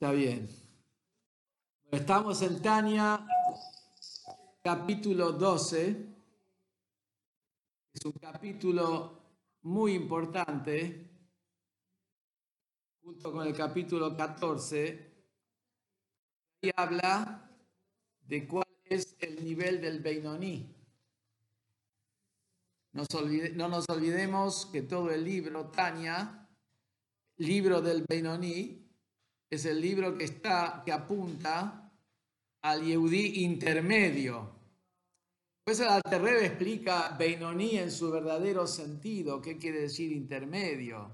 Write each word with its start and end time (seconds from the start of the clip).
Está 0.00 0.12
bien. 0.12 0.48
Estamos 1.90 2.40
en 2.42 2.62
Tania, 2.62 3.26
capítulo 4.62 5.32
12. 5.32 6.06
Es 7.92 8.04
un 8.04 8.12
capítulo 8.12 9.20
muy 9.62 9.94
importante, 9.94 11.10
junto 13.02 13.32
con 13.32 13.44
el 13.44 13.52
capítulo 13.52 14.16
14, 14.16 15.16
y 16.60 16.70
habla 16.76 17.50
de 18.20 18.46
cuál 18.46 18.68
es 18.84 19.16
el 19.18 19.44
nivel 19.44 19.80
del 19.80 19.98
Beinoní. 19.98 20.76
no 22.92 23.68
nos 23.68 23.88
olvidemos 23.88 24.66
que 24.66 24.82
todo 24.82 25.10
el 25.10 25.24
libro, 25.24 25.72
Tania, 25.72 26.48
libro 27.38 27.82
del 27.82 28.04
Beinoní, 28.08 28.87
es 29.50 29.64
el 29.64 29.80
libro 29.80 30.16
que, 30.16 30.24
está, 30.24 30.82
que 30.84 30.92
apunta 30.92 31.90
al 32.62 32.84
Yehudí 32.84 33.44
intermedio. 33.44 34.56
Pues 35.64 35.80
el 35.80 35.88
Alterrebe 35.88 36.46
explica 36.46 37.14
Beinoní 37.18 37.78
en 37.78 37.90
su 37.90 38.10
verdadero 38.10 38.66
sentido. 38.66 39.40
¿Qué 39.40 39.58
quiere 39.58 39.82
decir 39.82 40.12
intermedio? 40.12 41.10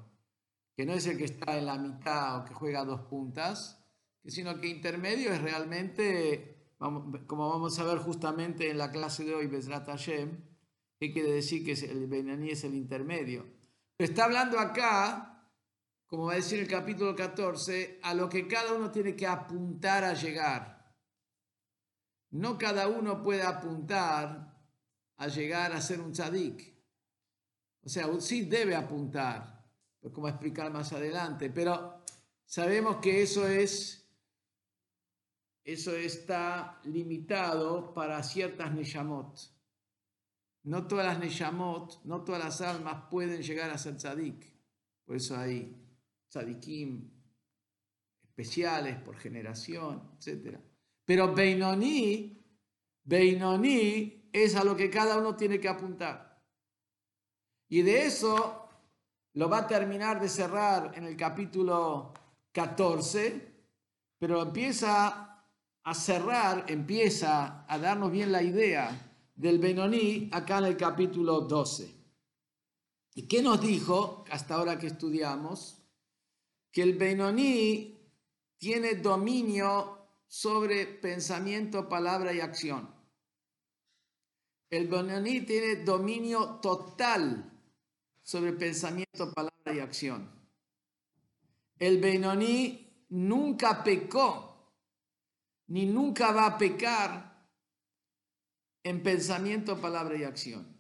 Que 0.77 0.86
no 0.86 0.92
es 0.92 1.06
el 1.06 1.18
que 1.18 1.24
está 1.24 1.58
en 1.58 1.66
la 1.66 1.77
mitad 1.77 2.38
o 2.38 2.44
que 2.44 2.55
juega 2.55 2.84
dos 2.84 3.02
puntas, 3.02 3.84
sino 4.24 4.60
que 4.60 4.69
intermedio 4.69 5.32
es 5.32 5.42
realmente, 5.42 6.69
como 7.27 7.50
vamos 7.50 7.78
a 7.78 7.84
ver 7.84 7.98
justamente 7.98 8.70
en 8.70 8.78
la 8.78 8.91
clase 8.91 9.24
de 9.24 9.34
hoy, 9.34 9.46
Bezrat 9.46 9.86
Hashem, 9.86 10.41
¿qué 10.98 11.12
quiere 11.12 11.32
decir 11.32 11.64
que 11.64 11.72
el 11.72 12.06
Beinoní 12.06 12.50
es 12.50 12.64
el 12.64 12.74
intermedio? 12.74 13.46
Pero 13.96 14.10
está 14.10 14.24
hablando 14.24 14.58
acá 14.58 15.33
como 16.06 16.26
va 16.26 16.32
a 16.32 16.36
decir 16.36 16.60
el 16.60 16.68
capítulo 16.68 17.14
14, 17.16 18.00
a 18.02 18.14
lo 18.14 18.28
que 18.28 18.46
cada 18.46 18.72
uno 18.74 18.90
tiene 18.90 19.16
que 19.16 19.26
apuntar 19.26 20.04
a 20.04 20.14
llegar. 20.14 20.94
No 22.30 22.58
cada 22.58 22.88
uno 22.88 23.22
puede 23.22 23.42
apuntar 23.42 24.55
a 25.16 25.28
llegar 25.28 25.72
a 25.72 25.80
ser 25.80 26.00
un 26.00 26.12
tzadik. 26.12 26.75
O 27.84 27.88
sea, 27.88 28.08
sí 28.20 28.44
debe 28.44 28.75
apuntar, 28.75 29.64
como 30.12 30.27
a 30.27 30.30
explicar 30.30 30.72
más 30.72 30.92
adelante, 30.92 31.50
pero 31.50 32.02
sabemos 32.44 32.97
que 32.97 33.22
eso 33.22 33.47
es, 33.47 34.08
eso 35.64 35.94
está 35.94 36.80
limitado 36.84 37.92
para 37.94 38.22
ciertas 38.22 38.72
neyamot. 38.72 39.38
No 40.64 40.86
todas 40.86 41.06
las 41.06 41.19
neyamot, 41.19 42.05
no 42.05 42.25
todas 42.25 42.42
las 42.42 42.60
almas 42.62 43.05
pueden 43.10 43.42
llegar 43.42 43.70
a 43.70 43.78
ser 43.78 43.97
tzadik. 43.97 44.55
Por 45.05 45.16
eso 45.16 45.36
hay 45.36 45.83
tzadikim 46.34 47.10
especiales 48.22 48.96
por 49.02 49.16
generación, 49.16 50.18
etc. 50.18 50.58
Pero 51.04 51.32
Beinoní, 51.32 52.42
Beinoní 53.04 54.30
es 54.32 54.56
a 54.56 54.64
lo 54.64 54.74
que 54.74 54.91
cada 54.91 55.16
uno 55.18 55.36
tiene 55.36 55.60
que 55.60 55.68
apuntar. 55.68 56.42
Y 57.68 57.82
de 57.82 58.06
eso 58.06 58.68
lo 59.34 59.48
va 59.48 59.58
a 59.58 59.66
terminar 59.68 60.20
de 60.20 60.28
cerrar 60.28 60.92
en 60.96 61.04
el 61.04 61.16
capítulo 61.16 62.12
14, 62.50 63.54
pero 64.19 64.42
empieza 64.42 65.46
a 65.84 65.94
cerrar, 65.94 66.64
empieza 66.69 67.64
a 67.69 67.78
darnos 67.78 68.10
bien 68.10 68.32
la 68.32 68.42
idea 68.42 68.91
del 69.36 69.60
Benoní 69.60 70.30
acá 70.32 70.58
en 70.58 70.64
el 70.64 70.76
capítulo 70.76 71.42
12. 71.42 71.94
¿Y 73.14 73.28
qué 73.28 73.41
nos 73.41 73.60
dijo 73.60 74.24
hasta 74.30 74.56
ahora 74.56 74.78
que 74.78 74.88
estudiamos? 74.88 75.83
Que 76.75 76.83
el 76.83 76.98
Benoní 76.98 77.97
tiene 78.58 78.97
dominio 78.97 80.08
sobre 80.27 80.86
pensamiento, 80.86 81.89
palabra 81.89 82.33
y 82.33 82.41
acción. 82.41 82.92
El 84.69 84.89
Benoní 84.89 85.42
tiene 85.42 85.84
dominio 85.84 86.56
total 86.56 87.48
sobre 88.25 88.54
pensamiento, 88.54 89.32
palabra 89.32 89.72
y 89.72 89.78
acción. 89.78 90.28
El 91.78 92.00
Benoní 92.00 93.06
nunca 93.10 93.84
pecó, 93.84 94.75
ni 95.69 95.87
nunca 95.87 96.32
va 96.32 96.47
a 96.47 96.59
pecar 96.59 97.48
en 98.82 99.00
pensamiento, 99.00 99.81
palabra 99.81 100.16
y 100.16 100.25
acción. 100.25 100.77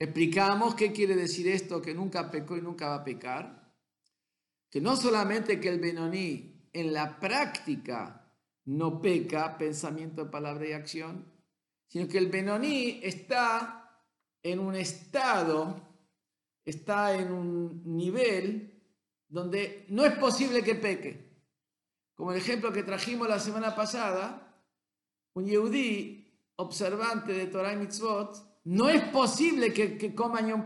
Explicamos 0.00 0.74
qué 0.74 0.90
quiere 0.90 1.14
decir 1.14 1.46
esto, 1.46 1.80
que 1.80 1.94
nunca 1.94 2.28
pecó 2.28 2.56
y 2.56 2.60
nunca 2.60 2.88
va 2.88 2.96
a 2.96 3.04
pecar 3.04 3.57
que 4.70 4.80
no 4.80 4.96
solamente 4.96 5.60
que 5.60 5.68
el 5.68 5.80
Benoní 5.80 6.68
en 6.72 6.92
la 6.92 7.18
práctica 7.18 8.32
no 8.66 9.00
peca 9.00 9.56
pensamiento, 9.56 10.30
palabra 10.30 10.68
y 10.68 10.72
acción, 10.72 11.32
sino 11.86 12.06
que 12.06 12.18
el 12.18 12.28
Benoní 12.28 13.00
está 13.02 14.04
en 14.42 14.60
un 14.60 14.74
estado, 14.76 15.80
está 16.64 17.16
en 17.16 17.32
un 17.32 17.82
nivel 17.96 18.82
donde 19.28 19.86
no 19.88 20.04
es 20.04 20.16
posible 20.18 20.62
que 20.62 20.74
peque. 20.74 21.28
Como 22.14 22.32
el 22.32 22.38
ejemplo 22.38 22.72
que 22.72 22.82
trajimos 22.82 23.28
la 23.28 23.38
semana 23.38 23.74
pasada, 23.74 24.54
un 25.34 25.46
Yehudí 25.46 26.18
observante 26.56 27.32
de 27.32 27.46
Torah 27.46 27.72
y 27.72 27.76
Mitzvot, 27.76 28.60
no 28.64 28.88
es 28.88 29.02
posible 29.10 29.72
que, 29.72 29.96
que 29.96 30.14
coma 30.14 30.46
Yom. 30.46 30.64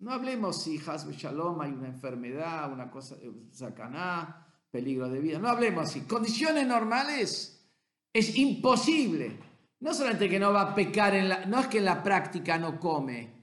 No 0.00 0.12
hablemos 0.12 0.62
si 0.62 0.78
Hasbe 0.78 1.12
Shalom 1.12 1.60
hay 1.60 1.72
una 1.72 1.88
enfermedad, 1.88 2.72
una 2.72 2.90
cosa, 2.90 3.16
eh, 3.20 3.32
sacaná, 3.50 4.46
peligro 4.70 5.08
de 5.08 5.20
vida. 5.20 5.38
No 5.38 5.48
hablemos 5.48 5.88
así. 5.88 6.02
Condiciones 6.02 6.66
normales 6.66 7.68
es 8.12 8.36
imposible. 8.36 9.36
No 9.80 9.92
solamente 9.92 10.28
que 10.28 10.38
no 10.38 10.52
va 10.52 10.62
a 10.62 10.74
pecar, 10.74 11.14
en 11.14 11.28
la, 11.28 11.46
no 11.46 11.60
es 11.60 11.66
que 11.66 11.78
en 11.78 11.84
la 11.84 12.02
práctica 12.02 12.58
no 12.58 12.78
come. 12.78 13.38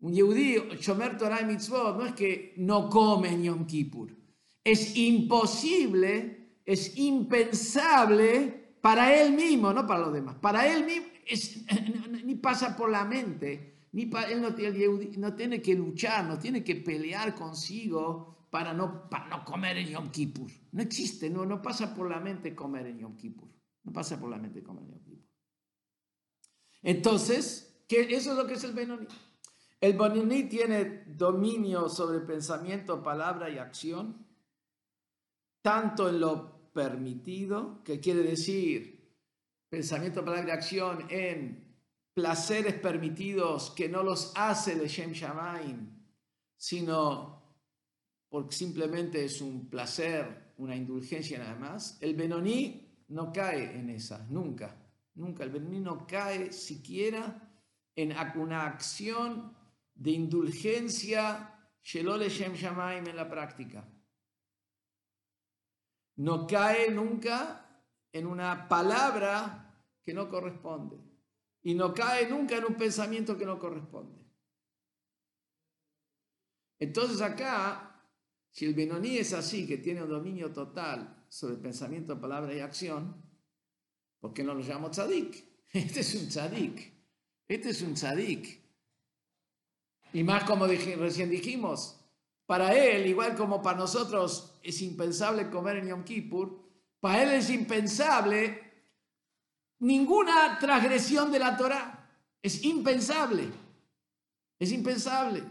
Un 0.00 0.14
Yehudí, 0.14 0.56
Shomer 0.78 1.18
Torah 1.18 1.42
Mitzvot, 1.42 1.96
no 1.96 2.06
es 2.06 2.12
que 2.12 2.54
no 2.58 2.88
come 2.88 3.30
en 3.32 3.42
Yom 3.42 3.66
Kippur. 3.66 4.16
Es 4.62 4.96
imposible, 4.96 6.60
es 6.64 6.96
impensable 6.96 8.76
para 8.80 9.12
él 9.20 9.32
mismo, 9.32 9.72
no 9.72 9.84
para 9.86 10.00
los 10.00 10.12
demás. 10.12 10.36
Para 10.40 10.66
él 10.72 10.84
mismo 10.84 11.08
ni 12.24 12.36
pasa 12.36 12.76
por 12.76 12.90
la 12.90 13.04
mente 13.04 13.77
él 14.02 14.40
no, 14.40 15.34
tiene 15.34 15.62
que 15.62 15.74
luchar, 15.74 16.26
no 16.26 16.38
tiene 16.38 16.62
que 16.62 16.76
pelear 16.76 17.34
consigo 17.34 18.46
para 18.50 18.72
no, 18.72 19.08
para 19.08 19.28
no 19.28 19.44
comer 19.44 19.78
en 19.78 19.88
Yom 19.88 20.10
Kippur. 20.10 20.50
No 20.72 20.82
existe, 20.82 21.30
no, 21.30 21.44
no 21.44 21.60
pasa 21.62 21.94
por 21.94 22.08
la 22.08 22.20
mente 22.20 22.54
comer 22.54 22.86
en 22.86 22.98
Yom 23.00 23.16
Kippur. 23.16 23.48
No 23.84 23.92
pasa 23.92 24.18
por 24.18 24.30
la 24.30 24.38
mente 24.38 24.62
comer 24.62 24.84
en 24.84 24.90
Yom 24.90 25.04
Kippur. 25.04 25.28
Entonces, 26.82 27.82
¿qué, 27.88 28.02
eso 28.02 28.32
es 28.32 28.36
lo 28.36 28.46
que 28.46 28.54
es 28.54 28.64
el 28.64 28.72
Benoní. 28.72 29.06
El 29.80 29.96
Benoní 29.96 30.44
tiene 30.44 31.04
dominio 31.06 31.88
sobre 31.88 32.20
pensamiento, 32.20 33.02
palabra 33.02 33.50
y 33.50 33.58
acción, 33.58 34.26
tanto 35.62 36.08
en 36.08 36.20
lo 36.20 36.72
permitido, 36.72 37.82
que 37.84 38.00
quiere 38.00 38.22
decir 38.22 38.98
pensamiento, 39.68 40.24
palabra 40.24 40.48
y 40.48 40.52
acción 40.52 41.06
en 41.10 41.67
placeres 42.18 42.74
permitidos 42.74 43.70
que 43.70 43.88
no 43.88 44.02
los 44.02 44.32
hace 44.34 44.74
de 44.74 44.88
Shem 44.88 45.12
Shamaim, 45.12 45.88
sino 46.56 47.40
porque 48.28 48.56
simplemente 48.56 49.24
es 49.24 49.40
un 49.40 49.70
placer, 49.70 50.54
una 50.56 50.74
indulgencia 50.74 51.38
nada 51.38 51.54
más, 51.54 51.96
el 52.00 52.16
Benoní 52.16 53.04
no 53.10 53.32
cae 53.32 53.78
en 53.78 53.90
esas, 53.90 54.28
nunca, 54.28 54.76
nunca. 55.14 55.44
El 55.44 55.50
Benoní 55.50 55.78
no 55.78 56.08
cae 56.08 56.52
siquiera 56.52 57.40
en 57.94 58.12
una 58.34 58.66
acción 58.66 59.56
de 59.94 60.10
indulgencia 60.10 61.70
Shelole 61.80 62.28
Shem 62.30 62.54
Shamaim 62.54 63.06
en 63.06 63.14
la 63.14 63.30
práctica. 63.30 63.88
No 66.16 66.48
cae 66.48 66.90
nunca 66.90 67.84
en 68.10 68.26
una 68.26 68.66
palabra 68.66 69.84
que 70.02 70.12
no 70.12 70.28
corresponde 70.28 71.07
y 71.68 71.74
no 71.74 71.92
cae 71.92 72.26
nunca 72.26 72.56
en 72.56 72.64
un 72.64 72.76
pensamiento 72.76 73.36
que 73.36 73.44
no 73.44 73.58
corresponde. 73.58 74.24
Entonces 76.78 77.20
acá, 77.20 78.08
si 78.50 78.64
el 78.64 78.72
Benoní 78.72 79.18
es 79.18 79.34
así, 79.34 79.66
que 79.66 79.76
tiene 79.76 80.02
un 80.02 80.08
dominio 80.08 80.50
total 80.50 81.26
sobre 81.28 81.56
pensamiento, 81.56 82.18
palabra 82.18 82.54
y 82.54 82.60
acción, 82.60 83.22
¿por 84.18 84.32
qué 84.32 84.42
no 84.42 84.54
lo 84.54 84.62
llamamos 84.62 84.92
tzadik? 84.92 85.44
Este 85.74 86.00
es 86.00 86.14
un 86.14 86.28
tzadik. 86.28 86.90
Este 87.46 87.68
es 87.68 87.82
un 87.82 87.92
tzadik. 87.92 88.64
Y 90.14 90.24
más 90.24 90.44
como 90.44 90.66
recién 90.66 91.28
dijimos, 91.28 92.00
para 92.46 92.74
él, 92.74 93.06
igual 93.08 93.36
como 93.36 93.60
para 93.60 93.76
nosotros 93.76 94.58
es 94.62 94.80
impensable 94.80 95.50
comer 95.50 95.76
en 95.76 95.88
Yom 95.88 96.04
Kippur, 96.04 96.66
para 96.98 97.24
él 97.24 97.32
es 97.32 97.50
impensable 97.50 98.67
ninguna 99.80 100.58
transgresión 100.58 101.30
de 101.30 101.38
la 101.38 101.56
Torah. 101.56 102.08
Es 102.42 102.64
impensable. 102.64 103.48
Es 104.58 104.72
impensable. 104.72 105.42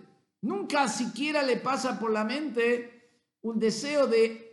Nunca 0.42 0.88
siquiera 0.88 1.44
le 1.44 1.58
pasa 1.58 2.00
por 2.00 2.12
la 2.12 2.24
mente 2.24 3.12
un 3.42 3.60
deseo 3.60 4.08
de 4.08 4.48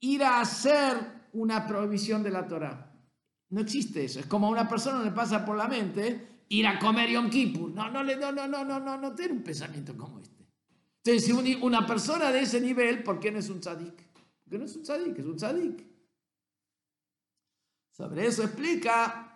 ir 0.00 0.22
a 0.22 0.40
hacer 0.40 1.28
una 1.32 1.66
prohibición 1.66 2.22
de 2.22 2.30
la 2.30 2.46
Torah. 2.46 2.92
No 3.50 3.60
existe 3.60 4.04
eso. 4.04 4.20
Es 4.20 4.26
como 4.26 4.46
a 4.46 4.50
una 4.50 4.68
persona 4.68 5.02
le 5.02 5.12
pasa 5.12 5.44
por 5.44 5.56
la 5.56 5.68
mente 5.68 6.44
ir 6.48 6.66
a 6.66 6.78
comer 6.78 7.10
Yom 7.10 7.30
Kippur. 7.30 7.70
No, 7.70 7.90
no, 7.90 8.02
no, 8.02 8.32
no, 8.32 8.48
no, 8.48 8.64
no, 8.64 8.80
no, 8.80 8.98
no 8.98 9.14
tiene 9.14 9.32
un 9.32 9.42
pensamiento 9.42 9.96
como 9.96 10.18
este. 10.20 10.46
Entonces, 11.04 11.24
si 11.24 11.54
una 11.62 11.86
persona 11.86 12.30
de 12.30 12.40
ese 12.40 12.60
nivel, 12.60 13.02
¿por 13.02 13.18
qué 13.18 13.32
no 13.32 13.38
es 13.38 13.48
un 13.48 13.60
tzadik? 13.60 13.94
Porque 14.44 14.58
no 14.58 14.64
es 14.64 14.76
un 14.76 14.82
tzadik, 14.82 15.18
es 15.18 15.26
un 15.26 15.36
tzadik. 15.36 15.91
Sobre 17.92 18.26
eso 18.26 18.42
explica 18.42 19.28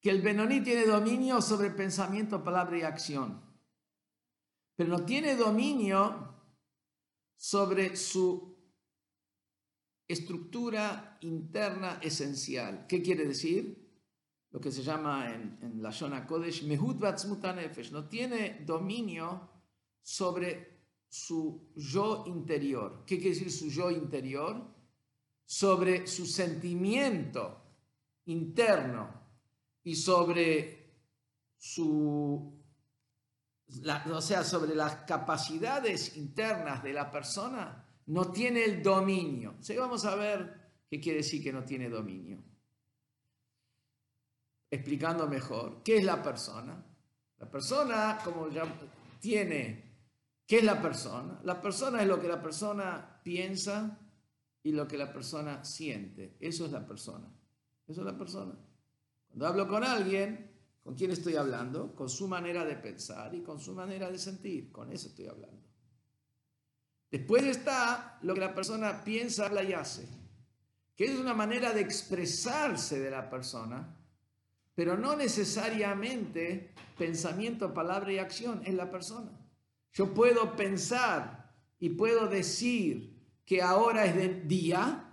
que 0.00 0.10
el 0.10 0.22
Benoní 0.22 0.62
tiene 0.62 0.86
dominio 0.86 1.40
sobre 1.40 1.70
pensamiento, 1.70 2.42
palabra 2.42 2.78
y 2.78 2.82
acción, 2.82 3.42
pero 4.74 4.88
no 4.88 5.04
tiene 5.04 5.36
dominio 5.36 6.34
sobre 7.36 7.94
su 7.96 8.54
estructura 10.08 11.18
interna 11.20 12.00
esencial. 12.02 12.86
¿Qué 12.86 13.02
quiere 13.02 13.26
decir? 13.26 13.84
Lo 14.50 14.60
que 14.60 14.70
se 14.70 14.82
llama 14.82 15.30
en, 15.32 15.82
la 15.82 15.90
Shona 15.90 16.26
Kodesh, 16.26 16.64
Mehut 16.64 17.00
Nefesh, 17.02 17.90
no 17.90 18.08
tiene 18.08 18.62
dominio 18.64 19.50
sobre 20.00 20.86
su 21.08 21.70
yo 21.76 22.24
interior. 22.26 23.04
¿Qué 23.06 23.16
quiere 23.18 23.34
decir 23.34 23.52
su 23.52 23.68
yo 23.68 23.90
interior? 23.90 24.73
Sobre 25.44 26.06
su 26.06 26.26
sentimiento 26.26 27.62
interno 28.26 29.22
y 29.82 29.94
sobre 29.94 30.84
su, 31.56 32.62
o 34.12 34.20
sea, 34.20 34.44
sobre 34.44 34.74
las 34.74 34.96
capacidades 35.04 36.16
internas 36.16 36.82
de 36.82 36.92
la 36.92 37.10
persona, 37.10 37.84
no 38.06 38.30
tiene 38.30 38.64
el 38.64 38.82
dominio. 38.82 39.56
O 39.60 39.80
vamos 39.80 40.04
a 40.04 40.14
ver 40.14 40.72
qué 40.90 41.00
quiere 41.00 41.18
decir 41.18 41.42
que 41.42 41.52
no 41.52 41.64
tiene 41.64 41.88
dominio. 41.88 42.42
Explicando 44.70 45.28
mejor, 45.28 45.82
¿qué 45.82 45.98
es 45.98 46.04
la 46.04 46.22
persona? 46.22 46.84
La 47.38 47.50
persona, 47.50 48.18
como 48.24 48.48
ya 48.48 48.64
tiene, 49.20 49.98
¿qué 50.46 50.58
es 50.58 50.64
la 50.64 50.80
persona? 50.80 51.40
La 51.44 51.60
persona 51.60 52.02
es 52.02 52.08
lo 52.08 52.20
que 52.20 52.28
la 52.28 52.42
persona 52.42 53.20
piensa 53.22 54.03
y 54.64 54.72
lo 54.72 54.88
que 54.88 54.98
la 54.98 55.12
persona 55.12 55.62
siente. 55.62 56.36
Eso 56.40 56.64
es 56.64 56.72
la 56.72 56.84
persona. 56.84 57.30
Eso 57.86 58.00
es 58.00 58.06
la 58.06 58.18
persona. 58.18 58.54
Cuando 59.28 59.46
hablo 59.46 59.68
con 59.68 59.84
alguien, 59.84 60.50
¿con 60.82 60.94
quién 60.94 61.10
estoy 61.10 61.36
hablando? 61.36 61.94
Con 61.94 62.08
su 62.08 62.26
manera 62.26 62.64
de 62.64 62.74
pensar 62.76 63.34
y 63.34 63.42
con 63.42 63.60
su 63.60 63.74
manera 63.74 64.10
de 64.10 64.18
sentir. 64.18 64.72
Con 64.72 64.90
eso 64.90 65.08
estoy 65.08 65.28
hablando. 65.28 65.62
Después 67.10 67.44
está 67.44 68.18
lo 68.22 68.34
que 68.34 68.40
la 68.40 68.54
persona 68.54 69.04
piensa, 69.04 69.46
habla 69.46 69.62
y 69.62 69.74
hace, 69.74 70.08
que 70.96 71.04
es 71.04 71.16
una 71.16 71.34
manera 71.34 71.72
de 71.72 71.82
expresarse 71.82 72.98
de 72.98 73.10
la 73.10 73.28
persona, 73.30 73.96
pero 74.74 74.96
no 74.96 75.14
necesariamente 75.14 76.74
pensamiento, 76.98 77.72
palabra 77.72 78.12
y 78.12 78.18
acción 78.18 78.62
en 78.64 78.76
la 78.76 78.90
persona. 78.90 79.30
Yo 79.92 80.12
puedo 80.12 80.56
pensar 80.56 81.54
y 81.78 81.90
puedo 81.90 82.26
decir 82.26 83.13
que 83.44 83.62
ahora 83.62 84.04
es 84.04 84.16
de 84.16 84.28
día, 84.42 85.04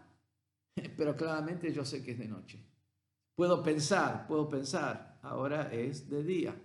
pero 0.97 1.15
claramente 1.15 1.71
yo 1.73 1.85
sé 1.85 2.03
que 2.03 2.11
es 2.11 2.19
de 2.19 2.27
noche. 2.27 2.63
Puedo 3.35 3.63
pensar, 3.63 4.27
puedo 4.27 4.47
pensar, 4.49 5.19
ahora 5.21 5.71
es 5.73 6.09
de 6.09 6.23
día. 6.23 6.55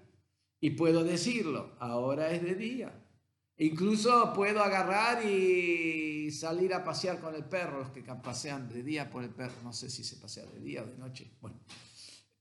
Y 0.60 0.70
puedo 0.70 1.04
decirlo, 1.04 1.76
ahora 1.78 2.30
es 2.30 2.42
de 2.42 2.54
día. 2.54 3.02
Incluso 3.58 4.32
puedo 4.34 4.62
agarrar 4.62 5.24
y 5.24 6.30
salir 6.30 6.74
a 6.74 6.84
pasear 6.84 7.20
con 7.20 7.34
el 7.34 7.44
perro, 7.44 7.80
los 7.80 7.90
que 7.90 8.02
pasean 8.02 8.68
de 8.68 8.82
día 8.82 9.08
por 9.08 9.24
el 9.24 9.30
perro, 9.30 9.54
no 9.62 9.72
sé 9.72 9.88
si 9.88 10.04
se 10.04 10.16
pasea 10.16 10.44
de 10.46 10.60
día 10.60 10.82
o 10.82 10.86
de 10.86 10.96
noche. 10.96 11.30
Bueno, 11.40 11.58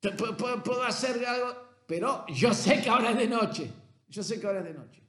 puedo, 0.01 0.61
puedo 0.61 0.83
hacer 0.83 1.25
algo, 1.25 1.55
pero 1.87 2.25
yo 2.27 2.53
sé 2.53 2.81
que 2.81 2.89
ahora 2.89 3.11
es 3.11 3.17
de 3.17 3.27
noche. 3.27 3.71
Yo 4.09 4.23
sé 4.23 4.39
que 4.39 4.47
ahora 4.47 4.59
es 4.59 4.65
de 4.65 4.73
noche. 4.73 5.01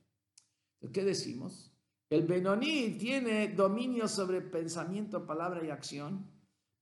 ¿Qué 0.93 1.05
decimos? 1.05 1.73
El 2.09 2.27
Benoní 2.27 2.97
tiene 2.99 3.49
dominio 3.49 4.07
sobre 4.07 4.41
pensamiento, 4.41 5.27
palabra 5.27 5.65
y 5.65 5.71
acción, 5.71 6.31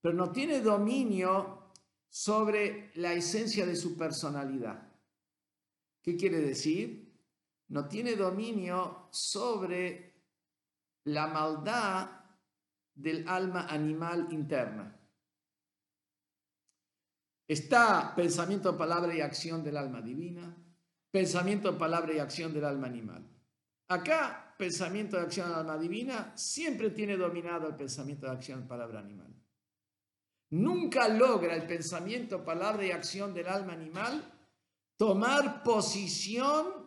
pero 0.01 0.13
no 0.13 0.31
tiene 0.31 0.61
dominio 0.61 1.71
sobre 2.07 2.91
la 2.95 3.13
esencia 3.13 3.65
de 3.65 3.75
su 3.75 3.97
personalidad. 3.97 4.87
¿Qué 6.01 6.15
quiere 6.15 6.39
decir? 6.39 7.11
No 7.69 7.87
tiene 7.87 8.15
dominio 8.15 9.07
sobre 9.11 10.13
la 11.05 11.27
maldad 11.27 12.09
del 12.93 13.27
alma 13.27 13.67
animal 13.67 14.27
interna. 14.31 14.95
Está 17.47 18.13
pensamiento, 18.15 18.77
palabra 18.77 19.13
y 19.15 19.21
acción 19.21 19.63
del 19.63 19.77
alma 19.77 20.01
divina, 20.01 20.55
pensamiento, 21.11 21.77
palabra 21.77 22.13
y 22.13 22.19
acción 22.19 22.53
del 22.53 22.65
alma 22.65 22.87
animal. 22.87 23.27
Acá, 23.87 24.44
pensamiento 24.57 25.17
de 25.17 25.23
acción 25.23 25.53
alma 25.53 25.77
divina 25.77 26.33
siempre 26.35 26.89
tiene 26.89 27.17
dominado 27.17 27.67
el 27.67 27.75
pensamiento 27.75 28.27
de 28.27 28.33
acción, 28.33 28.67
palabra 28.67 28.99
animal 28.99 29.35
nunca 30.55 31.07
logra 31.07 31.55
el 31.55 31.67
pensamiento, 31.67 32.43
palabra 32.43 32.85
y 32.85 32.91
acción 32.91 33.33
del 33.33 33.47
alma 33.47 33.73
animal 33.73 34.31
tomar 34.97 35.63
posición 35.63 36.85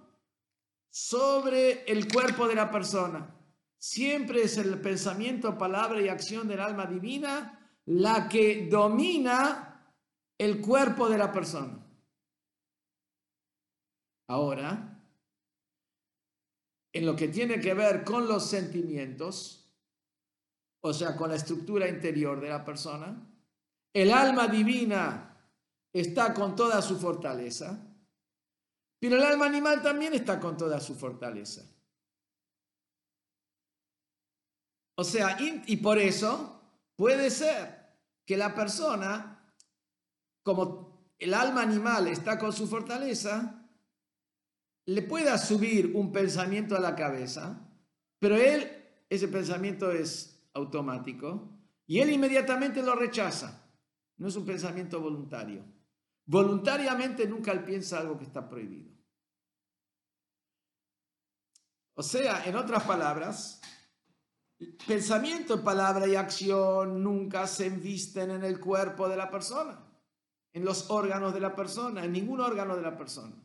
sobre 0.90 1.84
el 1.84 2.10
cuerpo 2.10 2.48
de 2.48 2.54
la 2.54 2.70
persona. 2.70 3.34
Siempre 3.76 4.42
es 4.42 4.56
el 4.56 4.80
pensamiento, 4.80 5.58
palabra 5.58 6.00
y 6.00 6.08
acción 6.08 6.48
del 6.48 6.60
alma 6.60 6.86
divina 6.86 7.54
la 7.84 8.28
que 8.28 8.68
domina 8.70 9.94
el 10.36 10.60
cuerpo 10.60 11.08
de 11.08 11.18
la 11.18 11.32
persona. 11.32 11.86
Ahora, 14.28 14.97
en 16.92 17.06
lo 17.06 17.14
que 17.14 17.28
tiene 17.28 17.60
que 17.60 17.74
ver 17.74 18.04
con 18.04 18.26
los 18.26 18.48
sentimientos, 18.48 19.70
o 20.80 20.92
sea, 20.92 21.16
con 21.16 21.30
la 21.30 21.36
estructura 21.36 21.88
interior 21.88 22.40
de 22.40 22.48
la 22.48 22.64
persona, 22.64 23.28
el 23.92 24.12
alma 24.12 24.48
divina 24.48 25.28
está 25.92 26.32
con 26.34 26.54
toda 26.54 26.80
su 26.82 26.98
fortaleza, 26.98 27.84
pero 29.00 29.16
el 29.16 29.22
alma 29.22 29.46
animal 29.46 29.82
también 29.82 30.14
está 30.14 30.40
con 30.40 30.56
toda 30.56 30.80
su 30.80 30.94
fortaleza. 30.94 31.62
O 34.96 35.04
sea, 35.04 35.38
y, 35.40 35.76
por 35.76 35.96
eso 35.98 36.60
puede 36.96 37.30
ser 37.30 37.96
que 38.26 38.36
la 38.36 38.52
persona, 38.52 39.54
como 40.42 41.12
el 41.18 41.34
alma 41.34 41.62
animal 41.62 42.08
está 42.08 42.36
con 42.36 42.52
su 42.52 42.66
fortaleza, 42.66 43.57
le 44.88 45.02
pueda 45.02 45.36
subir 45.36 45.92
un 45.94 46.10
pensamiento 46.10 46.74
a 46.74 46.80
la 46.80 46.96
cabeza, 46.96 47.60
pero 48.18 48.36
él, 48.36 48.66
ese 49.10 49.28
pensamiento 49.28 49.92
es 49.92 50.48
automático, 50.54 51.46
y 51.86 51.98
él 52.00 52.10
inmediatamente 52.10 52.82
lo 52.82 52.94
rechaza. 52.94 53.70
No 54.16 54.28
es 54.28 54.36
un 54.36 54.46
pensamiento 54.46 54.98
voluntario. 54.98 55.62
Voluntariamente 56.24 57.28
nunca 57.28 57.52
él 57.52 57.64
piensa 57.64 57.98
algo 57.98 58.16
que 58.16 58.24
está 58.24 58.48
prohibido. 58.48 58.90
O 61.92 62.02
sea, 62.02 62.46
en 62.46 62.56
otras 62.56 62.84
palabras, 62.84 63.60
pensamiento, 64.86 65.62
palabra 65.62 66.08
y 66.08 66.14
acción 66.14 67.02
nunca 67.02 67.46
se 67.46 67.66
invisten 67.66 68.30
en 68.30 68.42
el 68.42 68.58
cuerpo 68.58 69.06
de 69.06 69.18
la 69.18 69.30
persona, 69.30 69.86
en 70.54 70.64
los 70.64 70.88
órganos 70.88 71.34
de 71.34 71.40
la 71.40 71.54
persona, 71.54 72.06
en 72.06 72.12
ningún 72.12 72.40
órgano 72.40 72.74
de 72.74 72.82
la 72.82 72.96
persona. 72.96 73.36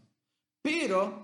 Pero 0.61 1.22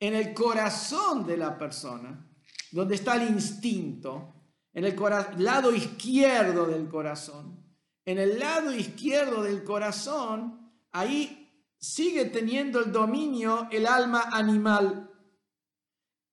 en 0.00 0.14
el 0.14 0.34
corazón 0.34 1.26
de 1.26 1.36
la 1.36 1.56
persona, 1.56 2.26
donde 2.72 2.96
está 2.96 3.14
el 3.14 3.30
instinto, 3.30 4.34
en 4.72 4.84
el 4.84 4.96
lado 5.38 5.72
izquierdo 5.74 6.66
del 6.66 6.88
corazón, 6.88 7.60
en 8.04 8.18
el 8.18 8.38
lado 8.38 8.74
izquierdo 8.74 9.42
del 9.42 9.62
corazón, 9.62 10.72
ahí 10.90 11.40
sigue 11.78 12.26
teniendo 12.26 12.80
el 12.80 12.92
dominio 12.92 13.68
el 13.70 13.86
alma 13.86 14.30
animal. 14.32 15.10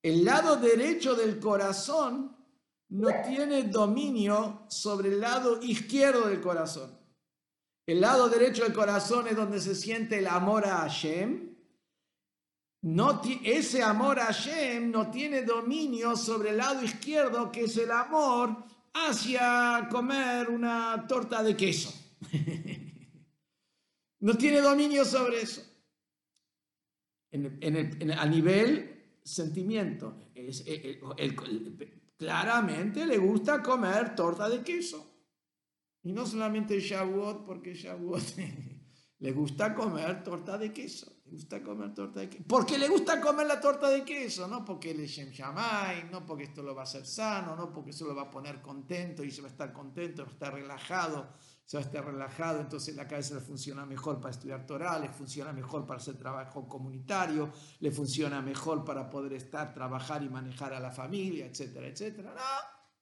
El 0.01 0.23
lado 0.23 0.57
derecho 0.57 1.15
del 1.15 1.39
corazón 1.39 2.35
no 2.89 3.09
tiene 3.27 3.63
dominio 3.63 4.65
sobre 4.69 5.09
el 5.09 5.19
lado 5.19 5.61
izquierdo 5.61 6.27
del 6.27 6.41
corazón. 6.41 6.97
El 7.85 8.01
lado 8.01 8.29
derecho 8.29 8.63
del 8.63 8.73
corazón 8.73 9.27
es 9.27 9.35
donde 9.35 9.61
se 9.61 9.75
siente 9.75 10.19
el 10.19 10.27
amor 10.27 10.65
a 10.65 10.77
Hashem. 10.79 11.56
No, 12.81 13.21
ese 13.43 13.81
amor 13.81 14.19
a 14.19 14.25
Hashem 14.25 14.91
no 14.91 15.09
tiene 15.09 15.41
dominio 15.41 16.15
sobre 16.15 16.51
el 16.51 16.57
lado 16.57 16.83
izquierdo, 16.83 17.51
que 17.51 17.63
es 17.63 17.75
el 17.77 17.91
amor 17.91 18.55
hacia 18.93 19.87
comer 19.89 20.49
una 20.49 21.05
torta 21.07 21.41
de 21.43 21.55
queso. 21.55 21.91
no 24.19 24.37
tiene 24.37 24.61
dominio 24.61 25.05
sobre 25.05 25.41
eso. 25.41 25.63
En, 27.31 28.11
a 28.11 28.25
nivel 28.25 29.19
sentimiento, 29.23 30.17
claramente 32.15 33.05
le 33.05 33.17
gusta 33.17 33.61
comer 33.61 34.15
torta 34.15 34.49
de 34.49 34.63
queso. 34.63 35.13
Y 36.03 36.13
no 36.13 36.25
solamente 36.25 36.79
Shavuot, 36.79 37.45
porque 37.45 37.73
Shavuot 37.73 38.23
le 39.19 39.31
gusta 39.31 39.73
comer 39.75 40.23
torta 40.23 40.57
de 40.57 40.71
queso. 40.71 41.16
Le 41.27 41.33
gusta 41.33 41.61
comer 41.61 41.93
torta 41.93 42.21
de 42.21 42.29
queso. 42.29 42.43
Porque 42.47 42.77
le 42.77 42.87
gusta 42.87 43.19
comer 43.19 43.47
la 43.47 43.59
torta 43.59 43.89
de 43.89 44.05
queso, 44.05 44.47
no 44.47 44.63
porque 44.63 44.93
le 44.93 45.05
Shem 45.07 45.29
Shamay, 45.29 46.09
no 46.09 46.25
porque 46.25 46.45
esto 46.45 46.63
lo 46.63 46.73
va 46.73 46.81
a 46.81 46.83
hacer 46.83 47.05
sano, 47.05 47.53
no 47.53 47.73
porque 47.73 47.89
eso 47.89 48.05
lo 48.07 48.15
va 48.15 48.23
a 48.23 48.31
poner 48.31 48.61
contento 48.61 49.25
y 49.25 49.31
se 49.31 49.41
va 49.41 49.49
a 49.49 49.51
estar 49.51 49.73
contento, 49.73 50.23
va 50.23 50.29
a 50.29 50.31
estar 50.31 50.53
relajado, 50.53 51.33
se 51.65 51.75
va 51.75 51.83
a 51.83 51.85
estar 51.85 52.05
relajado, 52.05 52.61
entonces 52.61 52.95
la 52.95 53.09
cabeza 53.09 53.35
le 53.35 53.41
funciona 53.41 53.85
mejor 53.85 54.21
para 54.21 54.31
estudiar 54.31 54.65
Torah, 54.65 54.97
le 54.99 55.09
funciona 55.09 55.51
mejor 55.51 55.85
para 55.85 55.99
hacer 55.99 56.17
trabajo 56.17 56.65
comunitario, 56.65 57.51
le 57.81 57.91
funciona 57.91 58.41
mejor 58.41 58.85
para 58.85 59.09
poder 59.09 59.33
estar, 59.33 59.73
trabajar 59.73 60.23
y 60.23 60.29
manejar 60.29 60.73
a 60.73 60.79
la 60.79 60.91
familia, 60.91 61.45
etcétera, 61.45 61.87
etcétera. 61.87 62.33
No, 62.33 62.41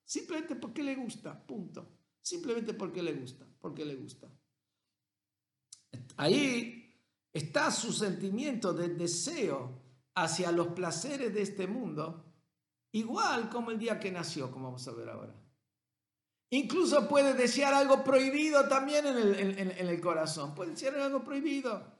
simplemente 0.04 0.56
porque 0.56 0.82
le 0.82 0.96
gusta, 0.96 1.46
punto. 1.46 1.92
Simplemente 2.20 2.74
porque 2.74 3.04
le 3.04 3.14
gusta, 3.14 3.46
porque 3.62 3.86
le 3.86 3.94
gusta. 3.94 4.28
Ahí 6.18 6.85
está 7.36 7.70
su 7.70 7.92
sentimiento 7.92 8.74
de 8.74 8.88
deseo 8.88 9.82
hacia 10.16 10.54
los 10.54 10.68
placeres 10.68 11.34
de 11.34 11.42
este 11.42 11.68
mundo, 11.68 12.34
igual 12.94 13.50
como 13.50 13.72
el 13.72 13.78
día 13.78 14.00
que 14.00 14.10
nació, 14.10 14.50
como 14.50 14.68
vamos 14.68 14.88
a 14.88 14.94
ver 14.94 15.10
ahora. 15.10 15.36
Incluso 16.52 17.10
puede 17.10 17.34
desear 17.34 17.74
algo 17.74 18.06
prohibido 18.06 18.70
también 18.70 19.06
en 19.06 19.90
el, 19.90 20.00
corazón. 20.00 20.56
Puede 20.56 20.72
desear 20.72 20.96
algo 20.96 21.26
prohibido. 21.26 21.94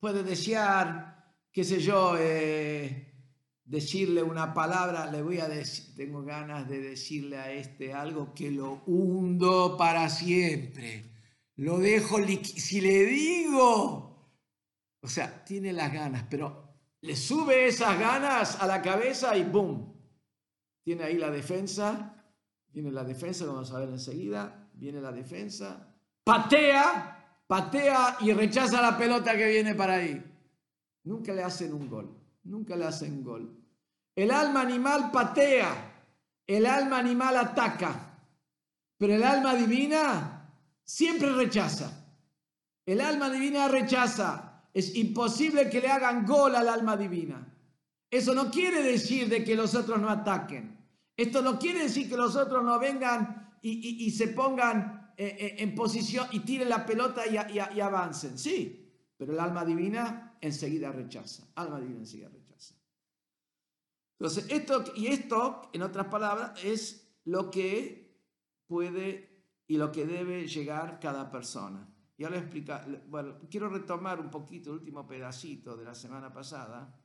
Puede 0.00 0.22
desear, 0.22 1.34
qué 1.52 1.62
sé 1.62 1.80
yo, 1.80 2.16
eh, 2.18 3.12
decirle 3.62 4.22
una 4.22 4.54
palabra. 4.54 5.10
Le 5.10 5.20
voy 5.20 5.40
a 5.40 5.48
decir, 5.48 5.94
tengo 5.96 6.22
ganas 6.22 6.66
de 6.66 6.80
decirle 6.80 7.36
a 7.36 7.52
este 7.52 7.92
algo 7.92 8.32
que 8.32 8.50
lo 8.50 8.84
hundo 8.86 9.76
para 9.76 10.08
siempre. 10.08 11.12
Lo 11.56 11.78
dejo, 11.78 12.18
si 12.24 12.80
le 12.80 13.04
digo, 13.04 14.15
o 15.06 15.08
sea, 15.08 15.44
tiene 15.44 15.72
las 15.72 15.92
ganas, 15.92 16.24
pero 16.28 16.74
le 17.00 17.16
sube 17.16 17.66
esas 17.66 17.98
ganas 17.98 18.60
a 18.60 18.66
la 18.66 18.82
cabeza 18.82 19.36
y 19.36 19.44
¡boom! 19.44 19.94
Tiene 20.82 21.04
ahí 21.04 21.16
la 21.16 21.30
defensa 21.30 22.12
Viene 22.76 22.92
la 22.92 23.04
defensa, 23.04 23.46
lo 23.46 23.54
vamos 23.54 23.72
a 23.72 23.78
ver 23.78 23.88
enseguida. 23.88 24.68
Viene 24.74 25.00
la 25.00 25.10
defensa. 25.10 25.96
Patea, 26.22 27.40
patea 27.46 28.18
y 28.20 28.34
rechaza 28.34 28.82
la 28.82 28.98
pelota 28.98 29.34
que 29.34 29.48
viene 29.48 29.74
para 29.74 29.94
ahí. 29.94 30.22
Nunca 31.04 31.32
le 31.32 31.42
hacen 31.42 31.72
un 31.72 31.88
gol. 31.88 32.14
Nunca 32.44 32.76
le 32.76 32.84
hacen 32.84 33.24
gol. 33.24 33.50
El 34.14 34.30
alma 34.30 34.60
animal 34.60 35.10
patea. 35.10 36.04
El 36.46 36.66
alma 36.66 36.98
animal 36.98 37.38
ataca. 37.38 38.18
Pero 38.98 39.14
el 39.14 39.22
alma 39.22 39.54
divina 39.54 40.52
siempre 40.84 41.32
rechaza. 41.32 41.90
El 42.84 43.00
alma 43.00 43.30
divina 43.30 43.68
rechaza. 43.68 44.45
Es 44.76 44.94
imposible 44.94 45.70
que 45.70 45.80
le 45.80 45.88
hagan 45.88 46.26
gol 46.26 46.54
al 46.54 46.68
alma 46.68 46.98
divina. 46.98 47.50
Eso 48.10 48.34
no 48.34 48.50
quiere 48.50 48.82
decir 48.82 49.26
de 49.26 49.42
que 49.42 49.56
los 49.56 49.74
otros 49.74 49.98
no 49.98 50.10
ataquen. 50.10 50.76
Esto 51.16 51.40
no 51.40 51.58
quiere 51.58 51.84
decir 51.84 52.10
que 52.10 52.16
los 52.18 52.36
otros 52.36 52.62
no 52.62 52.78
vengan 52.78 53.56
y, 53.62 54.10
se 54.10 54.28
pongan 54.28 55.14
eh, 55.16 55.34
eh, 55.40 55.54
en 55.60 55.74
posición 55.74 56.28
y 56.30 56.40
tiren 56.40 56.68
la 56.68 56.84
pelota 56.84 57.22
y, 57.26 57.38
avancen. 57.80 58.38
Sí, 58.38 58.92
pero 59.16 59.32
el 59.32 59.40
alma 59.40 59.64
divina 59.64 60.36
enseguida 60.42 60.92
rechaza. 60.92 61.44
Alma 61.54 61.80
divina 61.80 62.00
enseguida 62.00 62.28
rechaza. 62.28 62.74
Entonces, 64.18 64.44
esto 64.50 64.84
y 64.94 65.06
esto, 65.06 65.70
en 65.72 65.80
otras 65.84 66.08
palabras, 66.08 66.62
es 66.62 67.16
lo 67.24 67.50
que 67.50 68.14
puede 68.66 69.42
y 69.66 69.78
lo 69.78 69.90
que 69.90 70.04
debe 70.04 70.46
llegar 70.46 71.00
cada 71.00 71.30
persona. 71.30 71.95
Ya 72.18 72.30
lo 72.30 72.36
explica. 72.36 72.86
Bueno, 73.08 73.38
quiero 73.50 73.68
retomar 73.68 74.18
un 74.20 74.30
poquito 74.30 74.70
el 74.70 74.78
último 74.78 75.06
pedacito 75.06 75.76
de 75.76 75.84
la 75.84 75.94
semana 75.94 76.32
pasada, 76.32 76.98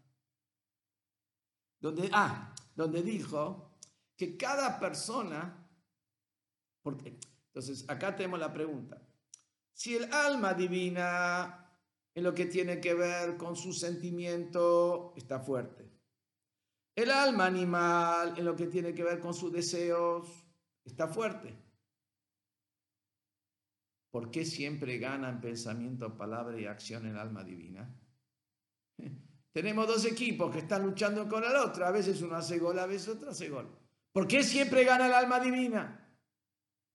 donde, 1.80 2.10
ah, 2.14 2.54
donde 2.76 3.02
dijo 3.02 3.78
que 4.16 4.38
cada 4.38 4.80
persona, 4.80 5.68
porque, 6.82 7.20
entonces 7.48 7.90
acá 7.90 8.16
tenemos 8.16 8.40
la 8.40 8.54
pregunta, 8.54 9.02
si 9.74 9.96
el 9.96 10.14
alma 10.14 10.54
divina 10.54 11.70
en 12.14 12.24
lo 12.24 12.34
que 12.34 12.46
tiene 12.46 12.80
que 12.80 12.94
ver 12.94 13.36
con 13.36 13.56
su 13.56 13.74
sentimiento 13.74 15.14
está 15.18 15.40
fuerte, 15.40 15.92
el 16.96 17.10
alma 17.10 17.46
animal 17.46 18.38
en 18.38 18.46
lo 18.46 18.56
que 18.56 18.68
tiene 18.68 18.94
que 18.94 19.04
ver 19.04 19.20
con 19.20 19.34
sus 19.34 19.52
deseos 19.52 20.46
está 20.86 21.08
fuerte, 21.08 21.71
¿por 24.12 24.30
qué 24.30 24.46
siempre 24.46 24.98
ganan 25.00 25.42
pensamiento, 25.42 26.16
palabra 26.16 26.60
y 26.60 26.66
acción 26.66 27.08
el 27.08 27.18
alma 27.18 27.44
divina? 27.44 27.90
Tenemos 29.52 29.88
dos 29.88 30.06
equipos 30.06 30.52
que 30.52 30.60
están 30.60 30.84
luchando 30.84 31.28
con 31.28 31.44
el 31.44 31.56
otro. 31.56 31.86
A 31.86 31.92
veces 31.92 32.22
uno 32.22 32.36
hace 32.36 32.60
gol, 32.60 32.78
a 32.80 32.86
veces 32.86 33.10
otro 33.10 33.32
hace 33.32 33.50
gol. 33.50 33.70
¿Por 34.12 34.28
qué 34.28 34.44
siempre 34.44 34.84
gana 34.84 35.08
el 35.08 35.14
alma 35.14 35.40
divina? 35.40 35.98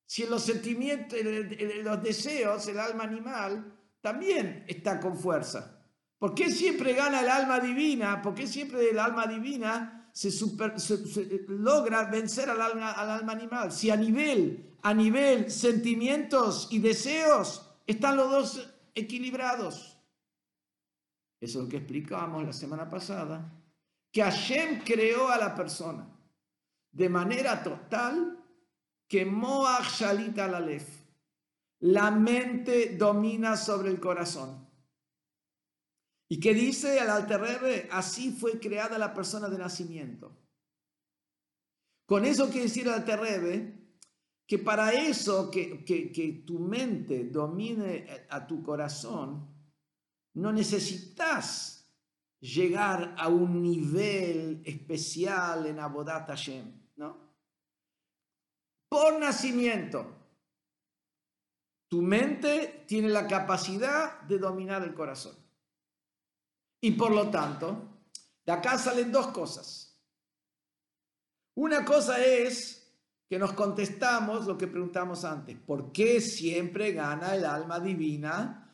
Si 0.07 0.23
en 0.23 0.31
los 0.31 0.43
sentimientos, 0.43 1.19
en 1.19 1.85
los 1.85 2.03
deseos, 2.03 2.67
el 2.69 2.79
alma 2.79 3.05
animal 3.05 3.77
también 4.01 4.65
está 4.69 5.01
con 5.01 5.19
fuerza. 5.19 5.85
¿Por 6.19 6.35
qué 6.35 6.51
siempre 6.51 6.95
gana 6.95 7.21
el 7.21 7.29
alma 7.29 7.61
divina? 7.61 8.23
¿Por 8.23 8.35
qué 8.35 8.47
siempre 8.47 8.89
el 8.89 8.99
alma 8.99 9.27
divina 9.27 10.06
se, 10.17 11.45
logra 11.49 12.05
vencer 12.05 12.49
al 12.49 12.63
alma, 12.63 12.93
al 12.93 13.29
animal? 13.29 13.71
Si 13.71 13.91
a 13.91 13.97
nivel, 13.97 14.79
a 14.83 14.95
nivel 14.95 15.51
sentimientos 15.51 16.69
y 16.71 16.79
deseos 16.79 17.71
están 17.87 18.17
los 18.17 18.31
dos 18.31 18.75
equilibrados. 18.95 19.99
Eso 21.39 21.59
es 21.59 21.65
lo 21.65 21.71
que 21.71 21.77
explicábamos 21.77 22.47
la 22.47 22.55
semana 22.55 22.89
pasada, 22.89 23.53
que 24.11 24.23
Hashem 24.23 24.83
creó 24.85 25.29
a 25.29 25.37
la 25.37 25.55
persona 25.55 26.09
de 26.93 27.11
manera 27.11 27.63
total 27.63 28.43
que 29.07 29.27
Moach 29.27 30.01
Shalita 30.01 30.49
Lalef, 30.49 30.89
la 31.81 32.11
mente 32.11 32.97
domina 32.97 33.55
sobre 33.55 33.91
el 33.91 34.01
corazón. 34.01 34.66
Y 36.29 36.41
que 36.41 36.55
dice 36.55 36.99
al 37.01 37.11
Alterrebe, 37.11 37.89
así 37.93 38.33
fue 38.33 38.59
creada 38.59 38.99
la 38.99 39.15
persona 39.15 39.49
de 39.49 39.59
nacimiento. 39.59 40.37
Con 42.07 42.25
eso 42.25 42.47
quiere 42.47 42.63
decir 42.63 42.89
al 42.89 42.95
Alterrebe 42.95 43.75
que 44.47 44.59
para 44.59 44.93
eso, 44.93 45.51
que, 45.51 45.85
que, 45.85 46.11
que 46.13 46.45
tu 46.47 46.59
mente 46.59 47.25
domine 47.25 48.27
a 48.29 48.47
tu 48.47 48.63
corazón, 48.63 49.49
no 50.35 50.53
necesitas 50.53 51.91
llegar 52.41 53.15
a 53.19 53.29
un 53.29 53.63
nivel 53.63 54.63
especial 54.65 55.67
en 55.67 55.81
Abodat 55.81 56.29
Hashem 56.29 56.87
por 58.89 59.19
nacimiento. 59.19 60.07
Tu 61.89 62.03
mente 62.03 62.85
tiene 62.87 63.09
la 63.09 63.27
capacidad 63.27 64.23
de 64.23 64.39
dominar 64.39 64.83
el 64.83 64.95
corazón. 64.95 65.37
Y 66.87 66.93
por 66.93 67.11
lo 67.11 67.31
tanto, 67.31 67.99
de 68.47 68.53
acá 68.53 68.79
salen 68.79 69.11
dos 69.11 69.27
cosas. 69.33 69.93
Una 71.57 71.85
cosa 71.85 72.25
es 72.25 72.93
que 73.29 73.41
nos 73.41 73.55
contestamos 73.55 74.47
lo 74.47 74.57
que 74.57 74.69
preguntamos 74.69 75.25
antes. 75.25 75.57
¿Por 75.59 75.91
qué 75.91 76.21
siempre 76.21 76.93
gana 76.93 77.35
el 77.35 77.45
alma 77.45 77.81
divina 77.81 78.73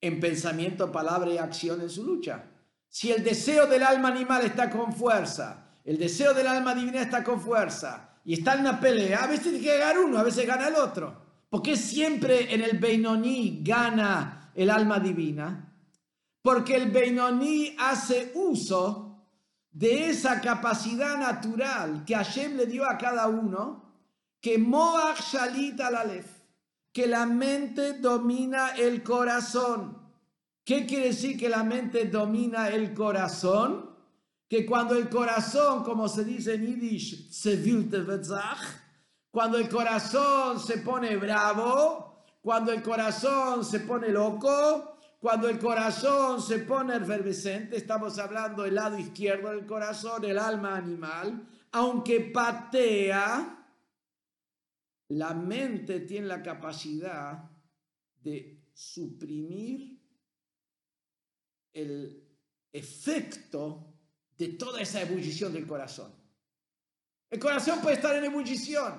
en 0.00 0.20
pensamiento, 0.20 0.92
palabra 0.92 1.32
y 1.32 1.38
acción 1.38 1.80
en 1.80 1.90
su 1.90 2.04
lucha? 2.04 2.44
Si 2.88 3.10
el 3.10 3.24
deseo 3.24 3.66
del 3.66 3.82
alma 3.82 4.06
animal 4.06 4.44
está 4.44 4.70
con 4.70 4.92
fuerza, 4.92 5.66
el 5.84 5.98
deseo 5.98 6.34
del 6.34 6.46
alma 6.46 6.76
divina 6.76 7.02
está 7.02 7.24
con 7.24 7.40
fuerza, 7.40 8.20
y 8.24 8.34
está 8.34 8.54
en 8.54 8.60
una 8.60 8.78
pelea, 8.78 9.24
a 9.24 9.26
veces 9.26 9.50
tiene 9.50 9.60
que 9.60 9.78
ganar 9.78 9.98
uno, 9.98 10.16
a 10.16 10.22
veces 10.22 10.46
gana 10.46 10.68
el 10.68 10.76
otro. 10.76 11.26
porque 11.50 11.76
siempre 11.76 12.54
en 12.54 12.62
el 12.62 12.78
Beinoní 12.78 13.62
gana 13.64 14.52
el 14.54 14.70
alma 14.70 15.00
divina? 15.00 15.67
Porque 16.48 16.76
el 16.76 16.90
Beinoní 16.90 17.76
hace 17.78 18.32
uso 18.34 19.18
de 19.70 20.08
esa 20.08 20.40
capacidad 20.40 21.18
natural 21.18 22.06
que 22.06 22.14
Hashem 22.14 22.56
le 22.56 22.64
dio 22.64 22.88
a 22.88 22.96
cada 22.96 23.28
uno, 23.28 23.84
que 24.40 24.56
Moach 24.56 25.20
Shalit 25.30 25.78
Alalef, 25.78 26.24
que 26.90 27.06
la 27.06 27.26
mente 27.26 27.98
domina 27.98 28.70
el 28.78 29.02
corazón. 29.02 29.98
¿Qué 30.64 30.86
quiere 30.86 31.08
decir 31.08 31.38
que 31.38 31.50
la 31.50 31.62
mente 31.64 32.06
domina 32.06 32.70
el 32.70 32.94
corazón? 32.94 33.90
que 34.48 34.64
cuando 34.64 34.94
el 34.94 35.10
corazón, 35.10 35.84
como 35.84 36.08
se 36.08 36.24
dice 36.24 36.54
en 36.54 36.64
Yiddish, 36.64 37.30
se 37.30 37.62
cuando 39.30 39.58
el 39.58 39.68
corazón 39.68 40.58
se 40.58 40.78
pone 40.78 41.14
bravo, 41.18 42.24
cuando 42.40 42.72
el 42.72 42.82
corazón 42.82 43.66
se 43.66 43.80
pone 43.80 44.08
loco, 44.08 44.97
cuando 45.18 45.48
el 45.48 45.58
corazón 45.58 46.40
se 46.40 46.60
pone 46.60 46.96
efervescente, 46.96 47.76
estamos 47.76 48.18
hablando 48.18 48.62
del 48.62 48.76
lado 48.76 48.98
izquierdo 48.98 49.50
del 49.50 49.66
corazón, 49.66 50.24
el 50.24 50.38
alma 50.38 50.76
animal, 50.76 51.44
aunque 51.72 52.20
patea, 52.20 53.66
la 55.08 55.34
mente 55.34 56.00
tiene 56.00 56.26
la 56.26 56.42
capacidad 56.42 57.50
de 58.22 58.68
suprimir 58.72 60.00
el 61.72 62.24
efecto 62.72 63.94
de 64.36 64.48
toda 64.48 64.80
esa 64.80 65.02
ebullición 65.02 65.52
del 65.52 65.66
corazón. 65.66 66.12
El 67.28 67.40
corazón 67.40 67.80
puede 67.80 67.96
estar 67.96 68.14
en 68.14 68.24
ebullición, 68.24 68.94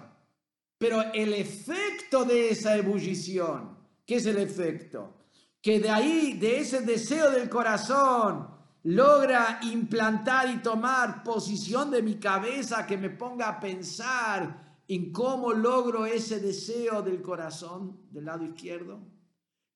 pero 0.77 1.01
el 1.13 1.33
efecto 1.33 2.25
de 2.25 2.49
esa 2.49 2.75
ebullición, 2.75 3.77
¿qué 4.05 4.15
es 4.15 4.25
el 4.25 4.37
efecto? 4.37 5.18
Que 5.61 5.79
de 5.79 5.89
ahí, 5.89 6.33
de 6.33 6.59
ese 6.59 6.81
deseo 6.81 7.31
del 7.31 7.49
corazón, 7.49 8.47
logra 8.83 9.59
implantar 9.63 10.49
y 10.49 10.59
tomar 10.59 11.23
posición 11.23 11.91
de 11.91 12.01
mi 12.01 12.15
cabeza 12.15 12.87
que 12.87 12.97
me 12.97 13.09
ponga 13.09 13.49
a 13.49 13.59
pensar 13.59 14.83
en 14.87 15.11
cómo 15.11 15.53
logro 15.53 16.05
ese 16.05 16.39
deseo 16.39 17.01
del 17.01 17.21
corazón 17.21 18.09
del 18.09 18.25
lado 18.25 18.43
izquierdo, 18.43 18.99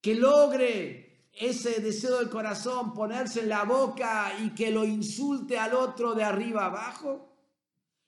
que 0.02 0.16
logre 0.16 1.30
ese 1.34 1.82
deseo 1.82 2.20
del 2.20 2.30
corazón 2.30 2.94
ponerse 2.94 3.42
en 3.42 3.50
la 3.50 3.64
boca 3.64 4.34
y 4.40 4.52
que 4.52 4.72
lo 4.72 4.86
insulte 4.86 5.58
al 5.58 5.74
otro 5.74 6.14
de 6.14 6.24
arriba 6.24 6.66
abajo, 6.66 7.30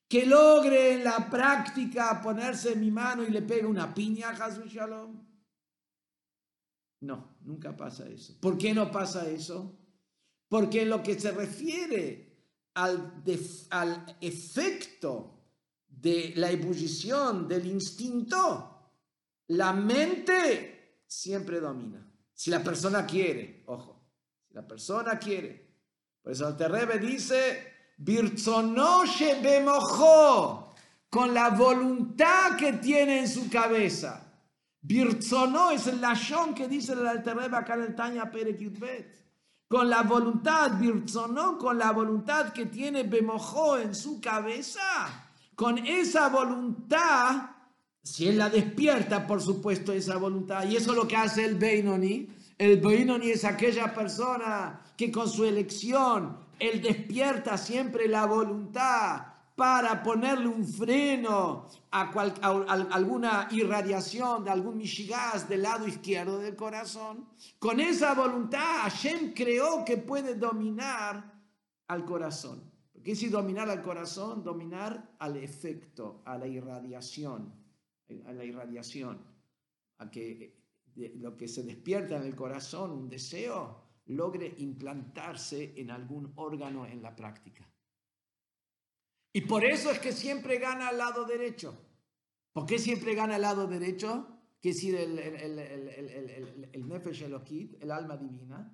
que 0.08 0.26
logre 0.26 0.94
en 0.94 1.04
la 1.04 1.30
práctica 1.30 2.22
ponerse 2.22 2.74
en 2.74 2.80
mi 2.80 2.92
mano 2.92 3.24
y 3.24 3.30
le 3.30 3.42
pegue 3.42 3.66
una 3.66 3.94
piña 3.94 4.30
a 4.30 4.50
Shalom. 4.50 5.26
No, 7.02 7.35
nunca 7.46 7.76
pasa 7.76 8.08
eso. 8.10 8.36
¿Por 8.40 8.58
qué 8.58 8.74
no 8.74 8.92
pasa 8.92 9.30
eso? 9.30 9.78
Porque 10.50 10.86
lo 10.86 11.02
que 11.02 11.20
se 11.20 11.32
refiere 11.32 12.36
al, 12.74 13.24
al 13.70 14.18
efecto 14.22 15.36
de 15.88 16.34
la 16.36 16.52
ebullición, 16.52 17.48
del 17.48 17.68
instinto, 17.68 18.92
la 19.48 19.74
mente 19.74 21.04
siempre 21.08 21.60
domina. 21.60 22.06
Si 22.34 22.50
la 22.50 22.64
persona 22.64 23.06
quiere, 23.06 23.64
ojo, 23.68 24.04
si 24.48 24.54
la 24.54 24.68
persona 24.68 25.18
quiere. 25.18 25.66
Por 26.22 26.34
eso 26.34 26.50
el 26.50 26.58
Terrebe 26.58 27.00
dice, 27.00 27.74
Birzonoshe 27.98 29.42
bemojó, 29.42 30.74
con 31.10 31.34
la 31.34 31.52
voluntad 31.52 32.58
que 32.58 32.74
tiene 32.74 33.20
en 33.20 33.30
su 33.30 33.50
cabeza. 33.50 34.25
Birzono 34.88 35.72
es 35.72 35.88
el 35.88 36.00
lashon 36.00 36.54
que 36.54 36.68
dice 36.68 36.94
el 36.94 37.08
Alterrebe 37.08 37.58
acá 37.58 37.74
en 37.74 37.82
el 37.82 37.96
Tanya 37.96 38.30
Perekutbet. 38.30 39.26
Con 39.68 39.90
la 39.90 40.04
voluntad, 40.04 40.80
Birzono, 40.80 41.58
con 41.58 41.78
la 41.78 41.92
voluntad 41.92 42.54
que 42.54 42.68
tiene 42.68 43.04
bemojó 43.04 43.78
en 43.78 43.96
su 43.96 44.22
cabeza 44.22 45.26
con 45.56 45.78
esa 45.78 46.30
voluntad, 46.30 47.50
si 48.04 48.28
él 48.28 48.38
la 48.38 48.50
despierta, 48.50 49.26
por 49.26 49.42
supuesto, 49.42 49.94
esa 49.94 50.18
voluntad, 50.18 50.68
y 50.68 50.76
eso 50.76 50.92
es 50.92 50.98
lo 50.98 51.08
que 51.08 51.16
hace 51.16 51.46
el 51.46 51.56
Beinoni, 51.56 52.28
el 52.58 52.80
Beinoni 52.80 53.32
es 53.32 53.46
aquella 53.46 53.94
persona 53.94 54.82
que 54.98 55.12
con 55.12 55.30
su 55.30 55.46
elección, 55.46 56.38
él 56.60 56.82
despierta 56.82 57.58
siempre 57.58 58.08
la 58.08 58.26
voluntad 58.26 59.35
para 59.56 60.04
ponerle 60.04 60.48
un 60.48 60.66
freno 60.66 61.68
a, 61.92 62.12
alguna 62.92 63.48
irradiación 63.52 64.44
de 64.44 64.52
algún 64.52 64.78
mishigaz 64.78 65.48
del 65.48 65.62
lado 65.62 65.88
izquierdo 65.88 66.40
del 66.40 66.56
corazón. 66.56 67.30
Con 67.58 67.80
esa 67.80 68.14
voluntad, 68.14 68.82
Hashem 68.84 69.34
creó 69.34 69.86
que 69.86 69.98
puede 69.98 70.36
dominar 70.36 71.34
al 71.88 72.04
corazón. 72.04 72.70
¿Qué 73.02 73.14
es 73.14 73.32
dominar 73.32 73.70
al 73.70 73.82
corazón? 73.82 74.44
Dominar 74.44 75.16
al 75.20 75.38
efecto, 75.38 76.22
a 76.26 76.38
la 76.38 76.48
irradiación, 76.48 77.54
a 78.26 78.34
la 78.34 78.44
irradiación, 78.44 79.22
a 80.00 80.10
que 80.10 80.58
lo 81.16 81.38
que 81.38 81.48
se 81.48 81.64
despierta 81.64 82.18
en 82.18 82.24
el 82.24 82.36
corazón, 82.36 82.92
un 82.92 83.08
deseo, 83.08 83.84
logre 84.08 84.54
implantarse 84.58 85.74
en 85.78 85.92
algún 85.92 86.34
órgano 86.36 86.86
en 86.86 87.02
la 87.02 87.16
práctica. 87.16 87.70
Y 89.36 89.42
por 89.42 89.66
eso 89.66 89.92
es 89.92 90.00
que 90.00 90.14
siempre 90.14 90.60
gana 90.60 90.88
al 90.88 90.98
lado 90.98 91.26
derecho. 91.26 91.78
¿Por 92.54 92.66
qué 92.66 92.80
siempre 92.80 93.16
gana 93.16 93.36
al 93.36 93.42
lado 93.42 93.68
derecho? 93.68 94.30
Que 94.62 94.70
es 94.70 94.78
decir, 94.78 94.96
el, 94.96 95.20
el, 95.20 95.60
el, 95.60 95.60
el 95.60 96.72
el 97.82 97.92
alma 97.92 98.16
divina. 98.16 98.74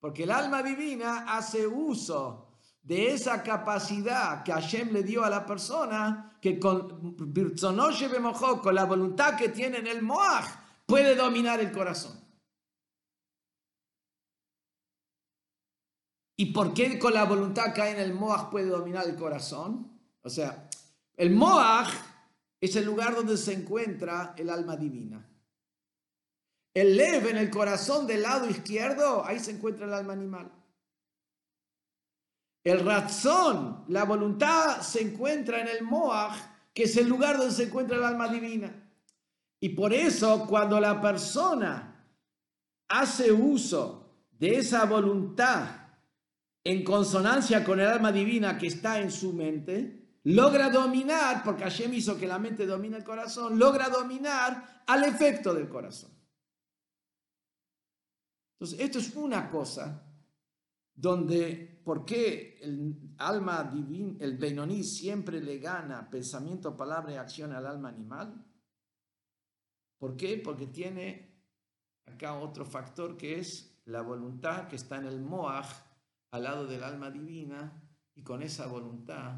Porque 0.00 0.24
el 0.24 0.32
alma 0.32 0.64
divina 0.64 1.32
hace 1.32 1.64
uso 1.64 2.58
de 2.82 3.12
esa 3.12 3.44
capacidad 3.44 4.42
que 4.42 4.50
Hashem 4.50 4.90
le 4.90 5.04
dio 5.04 5.22
a 5.22 5.30
la 5.30 5.46
persona, 5.46 6.36
que 6.42 6.58
con 6.58 7.16
con 7.16 8.74
la 8.74 8.86
voluntad 8.86 9.38
que 9.38 9.50
tiene 9.50 9.78
en 9.78 9.86
el 9.86 10.02
Moaj, 10.02 10.44
puede 10.86 11.14
dominar 11.14 11.60
el 11.60 11.70
corazón. 11.70 12.18
¿Y 16.36 16.46
por 16.46 16.74
qué 16.74 16.98
con 16.98 17.14
la 17.14 17.26
voluntad 17.26 17.72
que 17.72 17.82
hay 17.82 17.92
en 17.92 18.00
el 18.00 18.12
Moaj 18.12 18.50
puede 18.50 18.70
dominar 18.70 19.06
el 19.06 19.14
corazón? 19.14 19.99
O 20.22 20.30
sea, 20.30 20.68
el 21.16 21.30
Moaj 21.30 21.88
es 22.60 22.76
el 22.76 22.84
lugar 22.84 23.14
donde 23.14 23.36
se 23.36 23.52
encuentra 23.52 24.34
el 24.36 24.50
alma 24.50 24.76
divina. 24.76 25.26
El 26.74 26.96
Lev 26.96 27.28
en 27.28 27.36
el 27.36 27.50
corazón 27.50 28.06
del 28.06 28.22
lado 28.22 28.48
izquierdo, 28.48 29.24
ahí 29.24 29.40
se 29.40 29.52
encuentra 29.52 29.86
el 29.86 29.94
alma 29.94 30.12
animal. 30.12 30.52
El 32.62 32.84
razón, 32.84 33.84
la 33.88 34.04
voluntad 34.04 34.82
se 34.82 35.00
encuentra 35.00 35.60
en 35.60 35.68
el 35.68 35.82
Moaj, 35.82 36.36
que 36.74 36.84
es 36.84 36.96
el 36.96 37.08
lugar 37.08 37.38
donde 37.38 37.54
se 37.54 37.64
encuentra 37.64 37.96
el 37.96 38.04
alma 38.04 38.28
divina. 38.28 38.72
Y 39.58 39.70
por 39.70 39.92
eso 39.92 40.46
cuando 40.46 40.78
la 40.78 41.00
persona 41.00 42.06
hace 42.88 43.32
uso 43.32 44.28
de 44.38 44.56
esa 44.56 44.84
voluntad 44.84 45.68
en 46.64 46.84
consonancia 46.84 47.64
con 47.64 47.80
el 47.80 47.86
alma 47.86 48.12
divina 48.12 48.58
que 48.58 48.66
está 48.66 49.00
en 49.00 49.10
su 49.10 49.32
mente, 49.32 49.99
logra 50.24 50.70
dominar, 50.70 51.42
porque 51.42 51.64
Hashem 51.64 51.94
hizo 51.94 52.18
que 52.18 52.26
la 52.26 52.38
mente 52.38 52.66
domine 52.66 52.98
el 52.98 53.04
corazón, 53.04 53.58
logra 53.58 53.88
dominar 53.88 54.82
al 54.86 55.04
efecto 55.04 55.54
del 55.54 55.68
corazón. 55.68 56.10
Entonces, 58.54 58.80
esto 58.80 58.98
es 58.98 59.16
una 59.16 59.48
cosa 59.48 60.06
donde, 60.94 61.80
¿por 61.82 62.04
qué 62.04 62.58
el 62.60 63.14
alma 63.16 63.64
divina, 63.64 64.18
el 64.20 64.36
Benoní 64.36 64.84
siempre 64.84 65.40
le 65.40 65.58
gana 65.58 66.10
pensamiento, 66.10 66.76
palabra 66.76 67.12
y 67.12 67.16
acción 67.16 67.52
al 67.52 67.66
alma 67.66 67.88
animal? 67.88 68.44
¿Por 69.98 70.16
qué? 70.16 70.36
Porque 70.36 70.66
tiene 70.66 71.42
acá 72.04 72.34
otro 72.34 72.66
factor 72.66 73.16
que 73.16 73.38
es 73.38 73.80
la 73.86 74.02
voluntad 74.02 74.68
que 74.68 74.76
está 74.76 74.98
en 74.98 75.06
el 75.06 75.20
Moaj 75.20 75.66
al 76.32 76.42
lado 76.42 76.66
del 76.66 76.84
alma 76.84 77.10
divina 77.10 77.82
y 78.14 78.22
con 78.22 78.42
esa 78.42 78.66
voluntad 78.66 79.36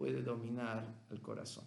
puede 0.00 0.22
dominar 0.22 1.04
el 1.10 1.20
corazón. 1.20 1.66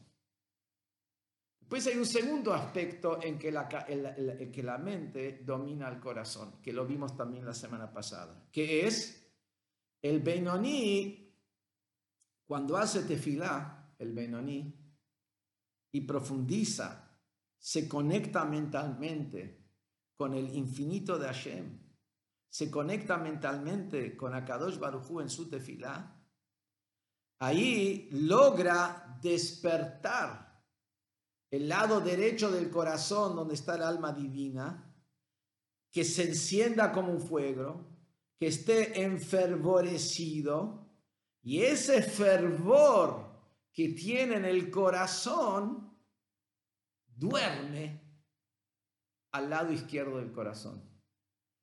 Después 1.59 1.85
hay 1.85 1.97
un 1.99 2.05
segundo 2.07 2.51
aspecto 2.51 3.21
en 3.21 3.37
que 3.37 3.51
la, 3.51 3.67
que 3.69 4.63
la 4.63 4.79
mente 4.79 5.43
domina 5.45 5.87
el 5.87 5.99
corazón, 5.99 6.59
que 6.59 6.73
lo 6.73 6.83
vimos 6.83 7.15
también 7.15 7.45
la 7.45 7.53
semana 7.53 7.93
pasada, 7.93 8.47
que 8.51 8.87
es 8.87 9.31
el 10.01 10.19
Benoní, 10.21 11.31
cuando 12.47 12.75
hace 12.75 13.03
tefilá, 13.03 13.93
el 13.99 14.13
Benoní, 14.13 14.81
y 15.91 16.01
profundiza, 16.01 17.15
se 17.59 17.87
conecta 17.87 18.45
mentalmente 18.45 19.63
con 20.15 20.33
el 20.33 20.55
infinito 20.55 21.19
de 21.19 21.27
Hashem, 21.27 21.79
se 22.49 22.71
conecta 22.71 23.15
mentalmente 23.17 24.17
con 24.17 24.33
Akadosh 24.33 24.79
Barujú 24.79 25.21
en 25.21 25.29
su 25.29 25.47
tefilá, 25.47 26.22
ahí 27.45 28.07
logra 28.11 29.17
despertar 29.21 30.43
el 31.51 31.67
lado 31.67 31.99
derecho 31.99 32.49
del 32.49 32.69
corazón 32.69 33.35
donde 33.35 33.53
está 33.53 33.75
el 33.75 33.83
alma 33.83 34.11
divina, 34.13 34.91
que 35.91 36.03
se 36.03 36.23
encienda 36.23 36.91
como 36.91 37.11
un 37.11 37.21
fuego, 37.21 37.85
que 38.39 38.47
esté 38.47 39.03
enfervorecido 39.03 40.89
y 41.41 41.61
ese 41.61 42.01
fervor 42.01 43.31
que 43.71 43.89
tiene 43.89 44.35
en 44.35 44.45
el 44.45 44.71
corazón 44.71 45.95
duerme 47.05 48.01
al 49.31 49.49
lado 49.49 49.71
izquierdo 49.71 50.17
del 50.17 50.31
corazón. 50.31 50.81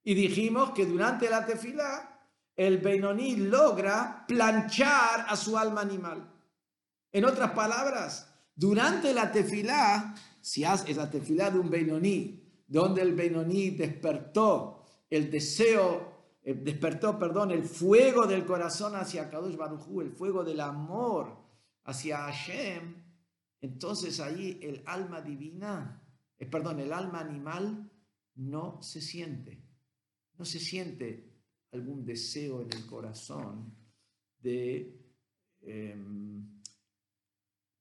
Y 0.05 0.15
dijimos 0.15 0.73
que 0.73 0.87
durante 0.87 1.29
la 1.31 1.47
tefilá 1.47 2.20
el 2.67 2.77
Beinoní 2.77 3.37
logra 3.37 4.27
planchar 4.29 5.25
a 5.27 5.35
su 5.35 5.57
alma 5.57 5.81
animal. 5.81 6.31
En 7.11 7.25
otras 7.25 7.53
palabras, 7.53 8.31
durante 8.55 9.15
la 9.15 9.33
tefilá, 9.33 10.15
si 10.43 10.65
haces 10.65 10.95
la 10.95 11.11
tefilá 11.11 11.51
de 11.51 11.59
un 11.59 11.71
Beinoní, 11.71 12.63
donde 12.67 13.01
el 13.01 13.15
Beinoní 13.15 13.71
despertó 13.71 14.85
el 15.09 15.31
deseo 15.31 16.11
eh, 16.43 16.55
despertó, 16.55 17.19
perdón, 17.19 17.51
el 17.51 17.65
fuego 17.65 18.27
del 18.27 18.45
corazón 18.45 18.95
hacia 18.95 19.31
Kadosh 19.31 19.57
Barujú, 19.57 20.03
el 20.03 20.13
fuego 20.13 20.45
del 20.45 20.61
amor 20.61 21.37
hacia 21.85 22.19
Hashem, 22.19 22.95
entonces 23.63 24.21
ahí 24.21 24.59
el 24.63 24.83
alma 24.85 25.23
divina, 25.23 26.03
eh, 26.39 26.45
perdón, 26.45 26.81
el 26.81 26.93
alma 26.93 27.21
animal 27.21 27.91
no 28.35 28.83
se 28.83 29.01
siente, 29.01 29.63
no 30.37 30.45
se 30.45 30.61
siente 30.61 31.30
algún 31.73 32.05
deseo 32.05 32.63
en 32.63 32.73
el 32.73 32.87
corazón 32.87 33.75
de 34.39 34.99
em, 35.63 36.61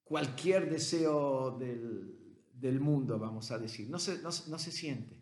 cualquier 0.03 0.69
deseo 0.69 1.57
del, 1.57 2.79
mundo, 2.79 3.17
vamos 3.17 3.51
a 3.51 3.57
decir, 3.57 3.89
no 3.89 3.99
se, 3.99 4.21
no 4.21 4.31
se 4.31 4.71
siente. 4.71 5.19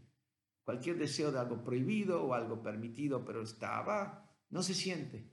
Cualquier 0.64 0.98
deseo 0.98 1.32
de 1.32 1.40
algo 1.40 1.64
prohibido 1.64 2.24
o 2.24 2.34
algo 2.34 2.62
permitido, 2.62 3.24
pero 3.24 3.42
estaba, 3.42 4.30
no 4.50 4.62
se 4.62 4.74
siente. 4.74 5.32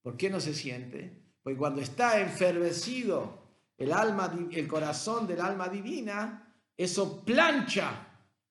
¿Por 0.00 0.16
qué 0.16 0.30
no 0.30 0.40
se 0.40 0.54
siente? 0.54 1.22
Porque 1.42 1.58
cuando 1.58 1.80
está 1.80 2.20
enfervecido 2.20 3.42
el, 3.76 3.92
alma, 3.92 4.32
el 4.50 4.68
corazón 4.68 5.26
del 5.26 5.40
alma 5.40 5.68
divina, 5.68 6.56
eso 6.76 7.24
plancha 7.24 8.08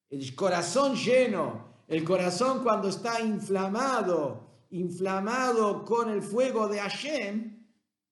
el 0.10 0.36
corazón 0.36 0.96
lleno, 0.96 1.71
el 1.92 2.06
corazón 2.06 2.64
cuando 2.64 2.88
está 2.88 3.20
inflamado, 3.20 4.66
inflamado 4.70 5.84
con 5.84 6.10
el 6.10 6.22
fuego 6.22 6.70
de 6.70 6.80
Hashem, 6.80 7.68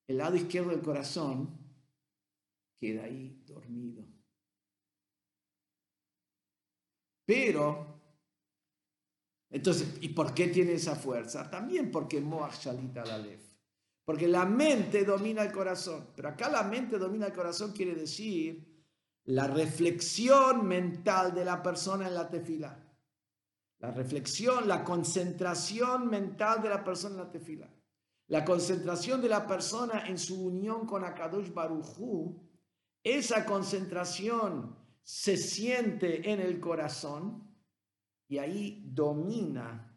el 0.06 0.18
lado 0.18 0.36
izquierdo 0.36 0.72
del 0.72 0.82
corazón 0.82 1.58
queda 2.78 3.06
ahí 3.06 3.42
dormido. 3.46 4.06
Pero, 7.26 8.02
entonces, 9.50 9.98
¿y 10.02 10.10
por 10.10 10.34
qué 10.34 10.50
tiene 10.50 10.74
esa 10.74 10.98
fuerza? 10.98 11.50
También 11.50 11.90
porque 11.90 12.20
Moach 12.20 12.60
Shalita 12.60 13.06
la 13.06 13.26
porque 14.04 14.28
la 14.28 14.44
mente 14.44 15.06
domina 15.06 15.44
el 15.44 15.54
corazón. 15.54 16.10
Pero 16.18 16.28
acá 16.28 16.50
la 16.50 16.64
mente 16.64 16.98
domina 16.98 17.28
el 17.28 17.34
corazón 17.34 17.72
quiere 17.72 17.96
decir 17.96 18.84
la 19.24 19.48
reflexión 19.48 20.68
mental 20.68 21.34
de 21.34 21.46
la 21.46 21.64
persona 21.64 22.08
en 22.08 22.16
la 22.16 22.30
tefila. 22.30 22.89
La 23.80 23.92
reflexión, 23.92 24.68
la 24.68 24.84
concentración 24.84 26.10
mental 26.10 26.62
de 26.62 26.70
la 26.70 26.84
persona 26.84 27.16
en 27.16 27.22
la 27.22 27.32
tefila. 27.32 27.74
La 28.28 28.46
concentración 28.46 29.22
de 29.22 29.30
la 29.30 29.48
persona 29.48 30.06
en 30.08 30.18
su 30.18 30.48
unión 30.48 30.86
con 30.86 31.04
Akadosh 31.04 31.52
Baruchu. 31.54 32.48
Esa 33.04 33.46
concentración 33.46 34.76
se 35.02 35.38
siente 35.38 36.32
en 36.32 36.40
el 36.40 36.60
corazón 36.60 37.56
y 38.28 38.38
ahí 38.38 38.84
domina 38.86 39.90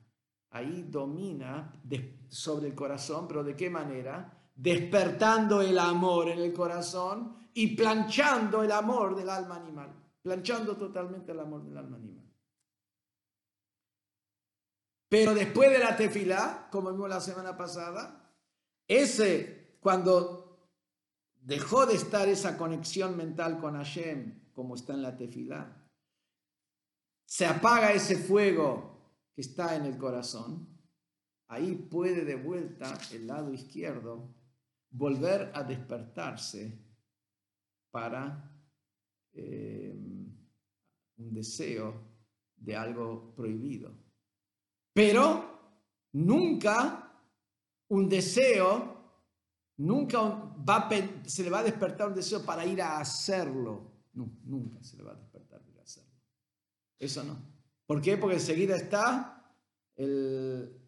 ahí 0.53 0.87
domina 0.89 1.81
sobre 2.29 2.69
el 2.69 2.75
corazón, 2.75 3.27
pero 3.27 3.43
¿de 3.43 3.57
qué 3.57 3.71
manera? 3.71 4.51
Despertando 4.55 5.61
el 5.61 5.79
amor 5.79 6.29
en 6.29 6.39
el 6.39 6.53
corazón 6.53 7.37
y 7.55 7.75
planchando 7.75 8.63
el 8.63 8.71
amor 8.71 9.17
del 9.17 9.29
alma 9.29 9.57
animal, 9.57 9.93
planchando 10.23 10.77
totalmente 10.77 11.33
el 11.33 11.41
amor 11.41 11.65
del 11.65 11.77
alma 11.77 11.97
animal. 11.97 12.22
Pero 15.13 15.35
después 15.35 15.71
de 15.71 15.79
la 15.79 15.95
tefilá, 15.95 16.69
como 16.73 16.91
vimos 16.91 17.07
la 17.07 17.21
semana 17.21 17.55
pasada, 17.55 18.35
ese, 18.89 19.77
cuando 19.79 20.73
dejó 21.43 21.85
de 21.85 21.97
estar 21.97 22.31
esa 22.31 22.57
conexión 22.57 23.15
mental 23.15 23.61
con 23.61 23.75
Hashem, 23.75 24.53
como 24.55 24.75
está 24.75 24.95
en 24.95 25.03
la 25.03 25.15
tefilá, 25.15 25.87
se 27.27 27.45
apaga 27.45 27.93
ese 27.93 28.17
fuego 28.17 29.29
que 29.35 29.43
está 29.43 29.77
en 29.77 29.85
el 29.85 29.99
corazón, 29.99 30.67
ahí 31.49 31.75
puede 31.75 32.25
de 32.25 32.37
vuelta 32.37 32.99
el 33.13 33.27
lado 33.27 33.53
izquierdo 33.53 34.35
volver 34.89 35.53
a 35.53 35.63
despertarse 35.63 36.87
para 37.91 38.51
eh, 39.35 39.93
un 39.95 41.35
deseo 41.35 42.01
de 42.57 42.75
algo 42.75 43.35
prohibido. 43.35 44.02
Pero 44.93 46.09
nunca 46.13 47.03
un 47.89 48.09
deseo, 48.09 48.97
nunca 49.79 50.55
se 51.27 51.43
le 51.43 51.51
va 51.51 51.61
a 51.61 51.63
despertar 51.65 52.09
un 52.09 52.15
deseo 52.15 52.45
para 52.45 52.65
ir 52.65 52.81
a 52.83 52.99
hacerlo. 52.99 53.91
nunca 54.15 54.83
se 54.83 54.97
le 54.97 55.03
va 55.03 55.13
a 55.13 55.17
despertar 55.17 55.63
ir 55.69 55.79
a 55.79 55.83
hacerlo. 55.83 56.11
Eso 56.99 57.25
no. 57.25 57.53
¿Por 57.87 58.01
qué? 58.01 58.17
Porque 58.17 58.37
enseguida 58.37 58.77
está 58.77 59.55
el, 59.97 60.79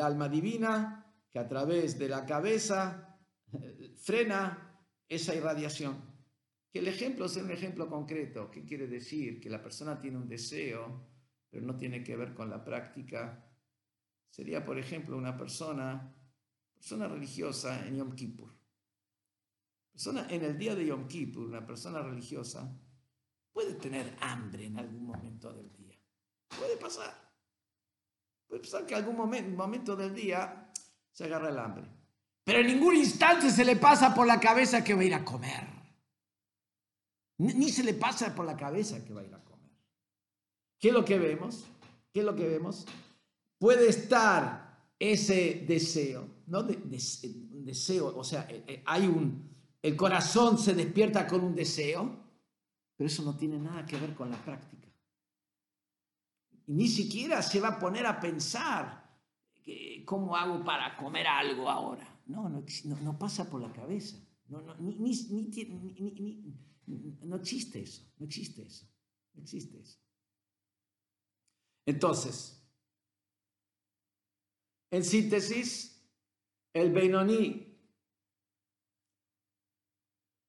alma 0.00 0.28
divina 0.28 1.06
que 1.30 1.38
a 1.38 1.48
través 1.48 1.98
de 1.98 2.08
la 2.08 2.26
cabeza 2.26 3.18
eh, 3.52 3.94
frena 3.96 4.82
esa 5.08 5.34
irradiación. 5.34 5.96
Que 6.70 6.80
el 6.80 6.88
ejemplo 6.88 7.28
sea 7.28 7.44
un 7.44 7.52
ejemplo 7.52 7.88
concreto. 7.88 8.50
¿Qué 8.50 8.64
quiere 8.64 8.88
decir? 8.88 9.40
Que 9.40 9.48
la 9.48 9.62
persona 9.62 10.00
tiene 10.00 10.18
un 10.18 10.28
deseo, 10.28 11.13
pero 11.54 11.66
no 11.66 11.76
tiene 11.76 12.02
que 12.02 12.16
ver 12.16 12.34
con 12.34 12.50
la 12.50 12.64
práctica. 12.64 13.48
Sería, 14.28 14.64
por 14.64 14.76
ejemplo, 14.76 15.16
una 15.16 15.36
persona, 15.36 16.12
persona 16.74 17.06
religiosa 17.06 17.86
en 17.86 17.98
Yom 17.98 18.16
Kippur. 18.16 18.52
Persona, 19.92 20.26
en 20.30 20.42
el 20.42 20.58
día 20.58 20.74
de 20.74 20.84
Yom 20.84 21.06
Kippur, 21.06 21.46
una 21.46 21.64
persona 21.64 22.02
religiosa 22.02 22.76
puede 23.52 23.74
tener 23.74 24.16
hambre 24.20 24.66
en 24.66 24.80
algún 24.80 25.06
momento 25.06 25.52
del 25.52 25.72
día. 25.76 25.96
Puede 26.58 26.76
pasar. 26.76 27.14
Puede 28.48 28.60
pasar 28.60 28.84
que 28.84 28.96
algún 28.96 29.14
momento, 29.14 29.94
del 29.94 30.12
día 30.12 30.72
se 31.12 31.26
agarra 31.26 31.50
el 31.50 31.58
hambre. 31.60 31.88
Pero 32.42 32.58
en 32.58 32.66
ningún 32.66 32.96
instante 32.96 33.48
se 33.48 33.64
le 33.64 33.76
pasa 33.76 34.12
por 34.12 34.26
la 34.26 34.40
cabeza 34.40 34.82
que 34.82 34.94
va 34.94 35.02
a 35.02 35.04
ir 35.04 35.14
a 35.14 35.24
comer. 35.24 35.68
Ni 37.38 37.68
se 37.68 37.84
le 37.84 37.94
pasa 37.94 38.34
por 38.34 38.44
la 38.44 38.56
cabeza 38.56 39.04
que 39.04 39.14
va 39.14 39.20
a 39.20 39.24
ir 39.24 39.32
a 39.32 39.38
comer. 39.38 39.43
¿Qué 40.84 40.88
es 40.88 40.94
lo 40.94 41.02
que 41.02 41.18
vemos? 41.18 41.64
¿Qué 42.12 42.20
es 42.20 42.26
lo 42.26 42.36
que 42.36 42.46
vemos? 42.46 42.84
Puede 43.58 43.88
estar 43.88 44.84
ese 44.98 45.64
deseo, 45.66 46.28
¿no? 46.46 46.62
deseo, 46.62 48.14
o 48.14 48.22
sea, 48.22 48.46
eh, 48.50 48.64
eh, 48.68 48.82
hay 48.84 49.06
un, 49.06 49.48
el 49.80 49.96
corazón 49.96 50.58
se 50.58 50.74
despierta 50.74 51.26
con 51.26 51.42
un 51.42 51.54
deseo, 51.54 52.14
pero 52.94 53.08
eso 53.08 53.22
no 53.22 53.34
tiene 53.34 53.58
nada 53.58 53.86
que 53.86 53.96
ver 53.96 54.14
con 54.14 54.30
la 54.30 54.36
práctica 54.36 54.74
ni 56.66 56.88
siquiera 56.88 57.42
se 57.42 57.60
va 57.60 57.68
a 57.68 57.78
poner 57.78 58.06
a 58.06 58.20
pensar 58.20 59.04
cómo 60.04 60.36
hago 60.36 60.62
para 60.64 60.96
comer 60.96 61.26
algo 61.26 61.68
ahora. 61.68 62.06
No, 62.26 62.48
no, 62.48 62.64
no, 63.02 63.18
pasa 63.18 63.48
por 63.50 63.60
la 63.60 63.72
cabeza. 63.72 64.16
No, 64.48 64.60
no, 64.60 64.74
ni, 64.76 64.94
ni, 64.96 66.54
no 67.22 67.36
existe 67.36 67.82
eso, 67.82 68.02
no 68.18 68.26
existe 68.26 68.62
eso, 68.62 68.86
no 69.34 69.42
existe 69.42 69.80
eso. 69.80 69.98
Entonces, 71.86 72.54
en 74.90 75.04
síntesis, 75.04 76.08
el 76.72 76.92
Beinoní 76.92 77.74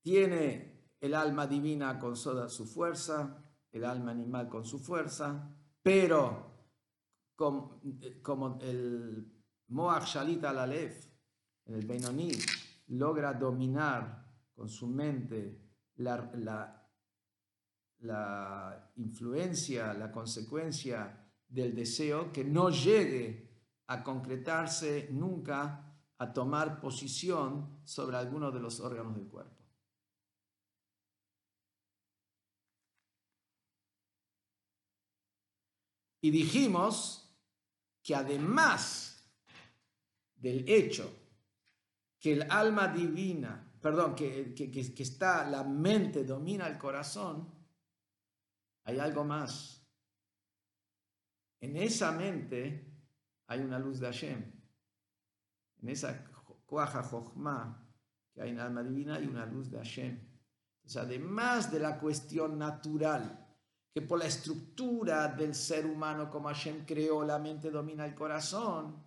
tiene 0.01 0.93
el 0.99 1.13
alma 1.13 1.47
divina 1.47 1.99
con 1.99 2.13
toda 2.13 2.47
su 2.47 2.65
fuerza, 2.65 3.43
el 3.71 3.83
alma 3.83 4.11
animal 4.11 4.47
con 4.47 4.63
su 4.63 4.79
fuerza, 4.79 5.51
pero 5.81 6.55
como, 7.35 7.81
el 8.61 9.43
Moach 9.69 10.05
Shalit 10.05 10.43
al 10.45 10.71
el 10.71 11.85
Benoni, 11.85 12.31
logra 12.87 13.33
dominar 13.33 14.25
con 14.53 14.69
su 14.69 14.87
mente 14.87 15.59
la, 15.95 16.87
la 17.99 18.91
influencia, 18.95 19.93
la 19.93 20.11
consecuencia 20.11 21.24
del 21.47 21.75
deseo, 21.75 22.31
que 22.31 22.43
no 22.43 22.69
llegue 22.69 23.45
a 23.87 24.03
concretarse 24.03 25.09
nunca 25.11 25.81
a 26.17 26.33
tomar 26.33 26.79
posición 26.79 27.81
sobre 27.83 28.17
alguno 28.17 28.51
de 28.51 28.59
los 28.59 28.79
órganos 28.79 29.15
del 29.15 29.27
cuerpo. 29.27 29.55
Y 36.21 36.31
dijimos 36.31 37.29
que 38.01 38.15
además 38.15 39.23
del 40.35 40.67
hecho 40.67 41.11
que 42.19 42.33
el 42.33 42.51
alma 42.51 42.87
divina, 42.87 43.71
perdón, 43.79 44.15
que, 44.15 44.55
que, 44.55 45.03
está, 45.03 45.47
la 45.47 45.63
mente 45.63 46.23
domina 46.23 46.65
el 46.65 46.79
corazón, 46.79 47.53
hay 48.85 48.97
algo 48.97 49.23
más. 49.23 49.84
En 51.61 51.77
esa 51.77 52.11
mente 52.11 52.93
hay 53.47 53.61
una 53.61 53.79
luz 53.79 53.99
de 53.99 54.07
Hashem. 54.07 54.51
En 55.81 55.89
esa 55.89 56.25
cuaja 56.65 57.03
jochma 57.03 57.85
que 58.33 58.41
hay 58.41 58.49
en 58.49 58.59
alma 58.59 58.83
divina 58.83 59.15
hay 59.15 59.27
una 59.27 59.45
luz 59.45 59.71
de 59.71 59.77
Hashem. 59.77 60.19
Entonces, 60.77 61.01
además 61.01 61.71
de 61.71 61.79
la 61.79 61.97
cuestión 61.97 62.59
natural, 62.59 63.47
que 63.93 64.01
por 64.01 64.19
la 64.19 64.25
estructura 64.25 65.29
del 65.29 65.55
ser 65.55 65.85
humano 65.85 66.29
como 66.29 66.49
Hashem 66.49 66.85
creó, 66.85 67.23
la 67.23 67.39
mente 67.39 67.71
domina 67.71 68.05
el 68.05 68.13
corazón. 68.13 69.01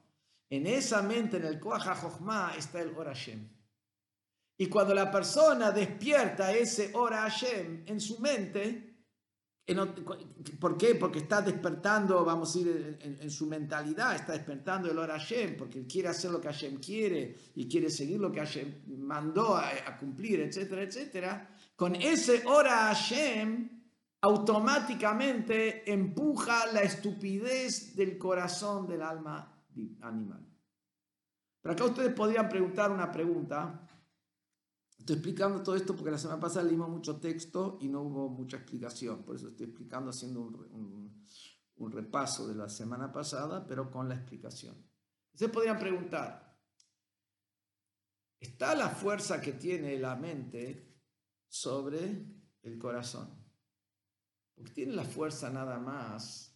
En 0.49 0.67
esa 0.67 1.03
mente, 1.03 1.37
en 1.37 1.45
el 1.45 1.61
Koach 1.61 1.87
HaJochma, 1.87 2.55
está 2.57 2.81
el 2.81 2.97
Or 2.97 3.07
Hashem. 3.07 3.47
Y 4.57 4.67
cuando 4.69 4.95
la 4.95 5.11
persona 5.11 5.71
despierta 5.71 6.53
ese 6.53 6.91
Ora 6.95 7.21
Hashem 7.21 7.85
en 7.87 8.01
su 8.01 8.19
mente, 8.19 8.88
¿Por 10.59 10.79
qué? 10.79 10.95
Porque 10.95 11.19
está 11.19 11.43
despertando, 11.43 12.25
vamos 12.25 12.55
a 12.55 12.59
decir, 12.59 12.99
en, 13.01 13.31
su 13.31 13.47
mentalidad, 13.47 14.15
está 14.15 14.33
despertando 14.33 14.91
el 14.91 14.99
Ora 14.99 15.19
Hashem, 15.19 15.57
porque 15.59 15.87
quiere 15.87 16.09
hacer 16.09 16.31
lo 16.31 16.41
que 16.41 16.49
Hashem 16.49 16.79
quiere 16.79 17.37
y 17.55 17.69
quiere 17.69 17.91
seguir 17.91 18.19
lo 18.19 18.33
que 18.33 18.41
Hashem 18.41 18.83
mandó 18.99 19.57
a, 19.57 19.69
a 19.69 19.99
cumplir, 19.99 20.41
etcétera, 20.41 20.83
etcétera. 20.83 21.55
Con 21.77 21.95
ese 21.97 22.45
Ora 22.47 22.87
Hashem, 22.89 23.69
automáticamente 24.23 25.91
empuja 25.93 26.67
la 26.73 26.81
estupidez 26.81 27.95
del 27.95 28.17
corazón 28.17 28.87
del 28.87 29.03
alma 29.03 29.55
animal. 30.01 30.47
Pero 31.61 31.73
acá 31.75 31.85
ustedes 31.85 32.15
podrían 32.15 32.49
preguntar 32.49 32.91
una 32.91 33.13
pregunta 33.13 33.88
Estoy 35.09 35.21
explicando 35.21 35.63
todo 35.63 35.75
esto 35.75 35.97
porque 35.97 36.11
la 36.11 36.19
semana 36.19 36.39
pasada 36.39 36.67
leímos 36.67 36.91
mucho 36.91 37.19
texto 37.19 37.79
y 37.81 37.89
no 37.89 38.03
hubo 38.03 38.29
mucha 38.29 38.59
explicación. 38.59 39.25
Por 39.25 39.37
eso 39.37 39.49
estoy 39.49 39.65
explicando, 39.65 40.11
haciendo 40.11 40.43
un, 40.43 41.25
un, 41.77 41.91
repaso 41.91 42.47
de 42.47 42.55
la 42.55 42.69
semana 42.69 43.11
pasada, 43.11 43.67
pero 43.67 43.91
con 43.91 44.07
la 44.07 44.17
explicación. 44.17 44.77
Ustedes 45.33 45.51
podrían 45.51 45.79
preguntar, 45.79 46.61
¿está 48.39 48.75
la 48.75 48.91
fuerza 48.91 49.41
que 49.41 49.55
tiene 49.55 49.99
la 49.99 50.15
mente 50.15 51.01
sobre 51.47 52.27
el 52.61 52.79
corazón? 52.79 53.31
Porque 54.55 54.73
tiene 54.73 54.93
la 54.93 55.05
fuerza 55.05 55.49
nada 55.49 55.79
más 55.79 56.55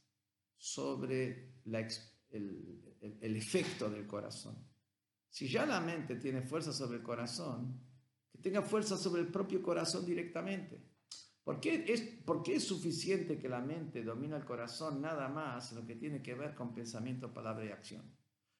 sobre 0.58 1.62
la, 1.64 1.88
el, 2.28 2.98
el 3.00 3.34
efecto 3.34 3.88
del 3.88 4.06
corazón. 4.06 4.62
Si 5.30 5.48
ya 5.48 5.64
la 5.64 5.80
mente 5.80 6.16
tiene 6.16 6.42
fuerza 6.42 6.70
sobre 6.74 6.98
el 6.98 7.02
corazón, 7.02 7.91
tenga 8.42 8.62
fuerza 8.62 8.96
sobre 8.96 9.22
el 9.22 9.28
propio 9.28 9.62
corazón 9.62 10.05
directamente. 10.05 10.83
¿Por 11.44 11.59
qué, 11.61 11.85
es, 11.88 12.02
es 12.46 12.64
suficiente 12.64 13.38
que 13.38 13.48
la 13.48 13.61
mente 13.61 14.05
domina 14.05 14.37
el 14.37 14.44
corazón 14.44 15.00
nada 15.00 15.28
más 15.28 15.72
lo 15.72 15.85
que 15.85 15.96
tiene 15.96 16.22
que 16.22 16.35
ver 16.35 16.55
con 16.55 16.74
pensamiento, 16.74 17.33
palabra 17.33 17.64
y 17.64 17.70
acción? 17.70 18.02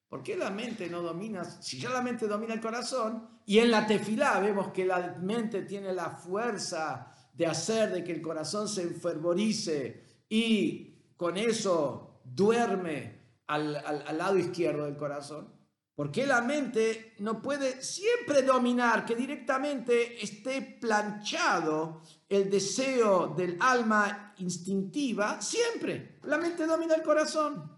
¿Por 0.09 0.23
qué 0.23 0.37
la 0.37 0.51
mente 0.51 0.91
no 0.91 1.01
domina, 1.01 1.45
si 1.45 1.79
ya 1.79 1.91
la 1.91 2.03
mente 2.03 2.27
domina 2.27 2.55
el 2.55 2.61
corazón, 2.61 3.29
y 3.47 3.59
en 3.59 3.71
la 3.71 3.87
tefilá 3.87 4.41
vemos 4.41 4.69
que 4.69 4.85
la 4.85 5.17
mente 5.21 5.63
tiene 5.63 5.93
la 5.93 6.11
fuerza 6.11 7.15
de 7.33 7.47
hacer 7.47 7.93
de 7.93 8.05
que 8.05 8.13
el 8.13 8.21
corazón 8.21 8.69
se 8.69 8.83
enfervorice 8.83 10.25
y 10.29 11.15
con 11.17 11.37
eso 11.37 12.21
duerme 12.25 13.23
al 13.47 13.73
lado 14.19 14.37
izquierdo 14.37 14.85
del 14.85 14.97
corazón? 14.97 15.62
Porque 15.95 16.27
la 16.27 16.41
mente 16.41 17.15
no 17.19 17.43
puede 17.43 17.83
siempre 17.83 18.43
dominar, 18.43 19.05
que 19.05 19.15
directamente 19.15 20.23
esté 20.23 20.63
planchado 20.81 22.03
el 22.29 22.49
deseo 22.49 23.35
del 23.37 23.59
alma 23.61 24.35
instintiva, 24.39 25.41
siempre. 25.41 26.19
La 26.25 26.39
mente 26.39 26.67
domina 26.67 26.95
el 26.95 27.03
corazón. 27.03 27.71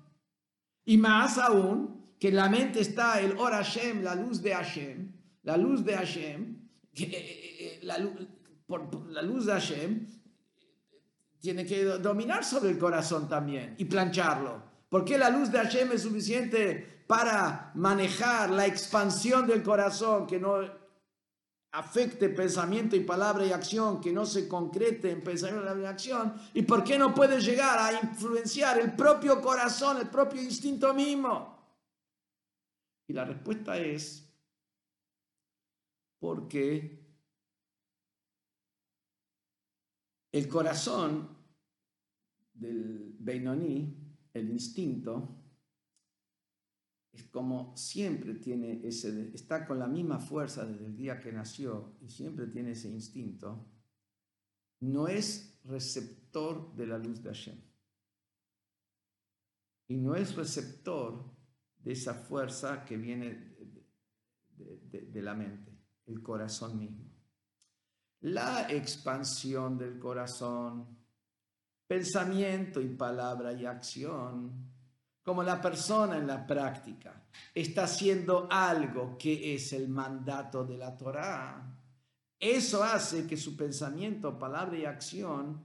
Y 0.84 0.96
más 0.96 1.38
aún, 1.38 2.04
que 2.18 2.30
la 2.30 2.48
mente 2.48 2.80
está 2.80 3.20
el 3.20 3.36
Or 3.36 3.52
Hashem, 3.52 4.02
la 4.02 4.14
luz 4.14 4.40
de 4.40 4.54
Hashem, 4.54 5.12
la 5.42 5.56
luz 5.56 5.84
de 5.84 5.94
Hashem, 5.94 6.68
eh, 6.94 7.02
eh, 7.02 7.56
eh, 7.58 7.80
la, 7.82 7.98
por, 8.66 9.10
la 9.10 9.22
luz 9.22 9.46
de 9.46 9.52
Hashem 9.52 10.06
tiene 11.40 11.66
que 11.66 11.84
dominar 11.84 12.44
sobre 12.44 12.70
el 12.70 12.78
corazón 12.78 13.28
también 13.28 13.74
y 13.76 13.84
plancharlo. 13.84 14.73
¿Por 14.94 15.04
qué 15.04 15.18
la 15.18 15.28
luz 15.28 15.50
de 15.50 15.58
Hashem 15.58 15.90
es 15.90 16.02
suficiente 16.02 17.02
para 17.08 17.72
manejar 17.74 18.48
la 18.50 18.64
expansión 18.64 19.44
del 19.44 19.60
corazón, 19.60 20.24
que 20.24 20.38
no 20.38 20.54
afecte 21.72 22.28
pensamiento 22.28 22.94
y 22.94 23.00
palabra 23.00 23.44
y 23.44 23.50
acción, 23.50 24.00
que 24.00 24.12
no 24.12 24.24
se 24.24 24.46
concrete 24.46 25.10
en 25.10 25.24
pensamiento 25.24 25.76
y 25.80 25.84
acción, 25.84 26.40
y 26.54 26.62
por 26.62 26.84
qué 26.84 26.96
no 26.96 27.12
puede 27.12 27.40
llegar 27.40 27.76
a 27.76 27.92
influenciar 27.92 28.78
el 28.78 28.94
propio 28.94 29.42
corazón, 29.42 29.96
el 29.96 30.08
propio 30.08 30.40
instinto 30.40 30.94
mismo. 30.94 31.58
Y 33.08 33.14
la 33.14 33.24
respuesta 33.24 33.76
es 33.76 34.32
porque 36.20 37.04
el 40.30 40.48
corazón 40.48 41.36
del 42.52 43.16
Beinoní, 43.18 44.03
el 44.34 44.50
instinto, 44.50 45.40
es 47.12 47.24
como 47.28 47.76
siempre 47.76 48.34
tiene 48.34 48.86
ese, 48.86 49.30
está 49.32 49.64
con 49.64 49.78
la 49.78 49.86
misma 49.86 50.18
fuerza 50.18 50.66
desde 50.66 50.86
el 50.86 50.96
día 50.96 51.20
que 51.20 51.32
nació 51.32 51.96
y 52.02 52.10
siempre 52.10 52.48
tiene 52.48 52.72
ese 52.72 52.90
instinto, 52.90 53.70
no 54.80 55.06
es 55.06 55.58
receptor 55.64 56.74
de 56.74 56.86
la 56.86 56.98
luz 56.98 57.22
de 57.22 57.28
Hashem. 57.30 57.60
Y 59.86 59.96
no 59.96 60.16
es 60.16 60.34
receptor 60.34 61.32
de 61.78 61.92
esa 61.92 62.14
fuerza 62.14 62.84
que 62.84 62.96
viene 62.96 63.54
de 64.56 65.22
la 65.22 65.34
mente, 65.34 65.78
el 66.06 66.22
corazón 66.22 66.78
mismo. 66.78 67.04
La 68.20 68.70
expansión 68.72 69.76
del 69.76 69.98
corazón, 69.98 70.93
pensamiento 71.86 72.80
y 72.80 72.88
palabra 72.88 73.52
y 73.52 73.66
acción 73.66 74.72
como 75.22 75.42
la 75.42 75.60
persona 75.60 76.18
en 76.18 76.26
la 76.26 76.46
práctica 76.46 77.24
está 77.54 77.84
haciendo 77.84 78.46
algo 78.50 79.16
que 79.16 79.54
es 79.54 79.72
el 79.72 79.88
mandato 79.88 80.64
de 80.64 80.76
la 80.76 80.96
Torá, 80.96 81.74
eso 82.38 82.84
hace 82.84 83.26
que 83.26 83.36
su 83.36 83.56
pensamiento, 83.56 84.38
palabra 84.38 84.76
y 84.76 84.84
acción 84.84 85.64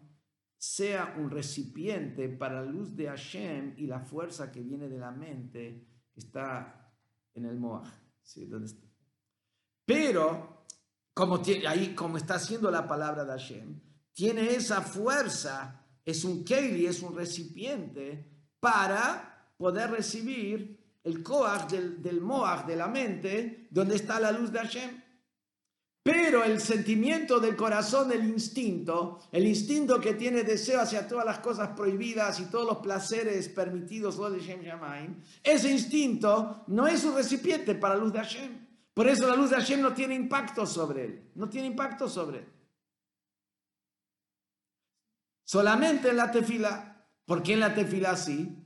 sea 0.57 1.15
un 1.17 1.29
recipiente 1.29 2.29
para 2.29 2.61
la 2.61 2.71
luz 2.71 2.95
de 2.95 3.07
Hashem 3.07 3.73
y 3.77 3.87
la 3.87 3.99
fuerza 3.99 4.51
que 4.51 4.61
viene 4.61 4.87
de 4.87 4.97
la 4.97 5.11
mente 5.11 5.87
que 6.13 6.19
está 6.19 6.93
en 7.33 7.45
el 7.45 7.57
Moaj. 7.57 7.87
Pero, 9.85 10.65
como 11.13 11.41
ahí, 11.67 11.95
como 11.95 12.17
está 12.17 12.35
haciendo 12.35 12.69
la 12.69 12.87
palabra 12.87 13.25
de 13.25 13.31
Hashem, 13.31 13.79
tiene 14.13 14.51
esa 14.51 14.81
fuerza, 14.81 15.78
es 16.09 16.23
un 16.23 16.43
keili, 16.43 16.85
es 16.85 17.01
un 17.01 17.15
recipiente 17.15 18.25
para 18.59 19.53
poder 19.57 19.91
recibir 19.91 20.79
el 21.03 21.23
Koach 21.23 21.69
del, 21.69 22.01
del 22.01 22.21
Moach 22.21 22.65
de 22.65 22.75
la 22.75 22.87
mente, 22.87 23.67
donde 23.71 23.95
está 23.95 24.19
la 24.19 24.31
luz 24.31 24.51
de 24.51 24.59
Hashem. 24.59 25.01
Pero 26.01 26.43
el 26.43 26.59
sentimiento 26.59 27.39
del 27.39 27.55
corazón, 27.55 28.11
el 28.11 28.23
instinto, 28.23 29.19
el 29.31 29.45
instinto 29.45 29.99
que 29.99 30.13
tiene 30.13 30.43
deseo 30.43 30.81
hacia 30.81 31.07
todas 31.07 31.25
las 31.25 31.39
cosas 31.39 31.69
prohibidas 31.75 32.39
y 32.39 32.45
todos 32.45 32.65
los 32.65 32.77
placeres 32.77 33.49
permitidos, 33.49 34.19
ese 35.43 35.71
instinto 35.71 36.63
no 36.67 36.87
es 36.87 37.03
un 37.03 37.15
recipiente 37.15 37.75
para 37.75 37.95
la 37.95 38.01
luz 38.01 38.13
de 38.13 38.19
Hashem. 38.19 38.67
Por 38.93 39.07
eso 39.07 39.27
la 39.27 39.35
luz 39.35 39.49
de 39.51 39.57
Hashem 39.57 39.81
no 39.81 39.93
tiene 39.93 40.15
impacto 40.15 40.65
sobre 40.65 41.05
él. 41.05 41.31
No 41.35 41.47
tiene 41.47 41.67
impacto 41.67 42.09
sobre 42.09 42.39
él. 42.39 42.45
Solamente 45.49 46.09
en 46.09 46.17
la 46.17 46.29
tefila. 46.29 47.07
¿Por 47.25 47.41
qué 47.41 47.53
en 47.53 47.61
la 47.61 47.73
tefila 47.73 48.15
sí? 48.15 48.59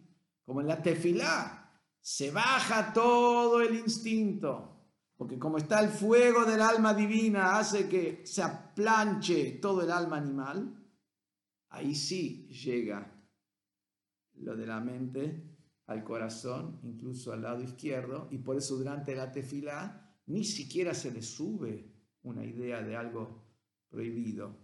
como 0.44 0.60
en 0.60 0.68
la 0.68 0.82
tefilá, 0.82 1.72
se 2.02 2.30
baja 2.30 2.92
todo 2.92 3.62
el 3.62 3.76
instinto, 3.76 4.90
porque 5.16 5.40
como 5.40 5.58
está 5.58 5.80
el 5.80 5.88
fuego 5.90 6.44
del 6.44 6.62
alma 6.62 6.94
divina, 6.94 7.58
hace 7.58 7.88
que 7.88 8.26
se 8.26 8.44
aplanche 8.44 9.60
todo 9.62 9.82
el 9.84 9.92
alma 9.92 10.18
animal, 10.18 10.86
ahí 11.70 11.96
sí 11.96 12.50
llega 12.50 13.10
lo 14.34 14.58
de 14.58 14.68
la 14.68 14.82
mente 14.82 15.58
al 15.86 16.04
corazón, 16.04 16.82
incluso 16.84 17.32
al 17.32 17.44
lado 17.44 17.62
izquierdo, 17.62 18.28
y 18.30 18.40
por 18.40 18.58
eso 18.58 18.76
durante 18.76 19.16
la 19.16 19.32
tefilá 19.32 20.20
ni 20.26 20.44
siquiera 20.44 20.94
se 20.94 21.12
le 21.12 21.22
sube 21.22 21.90
una 22.24 22.44
idea 22.44 22.82
de 22.82 22.98
algo 22.98 23.46
prohibido 23.88 24.58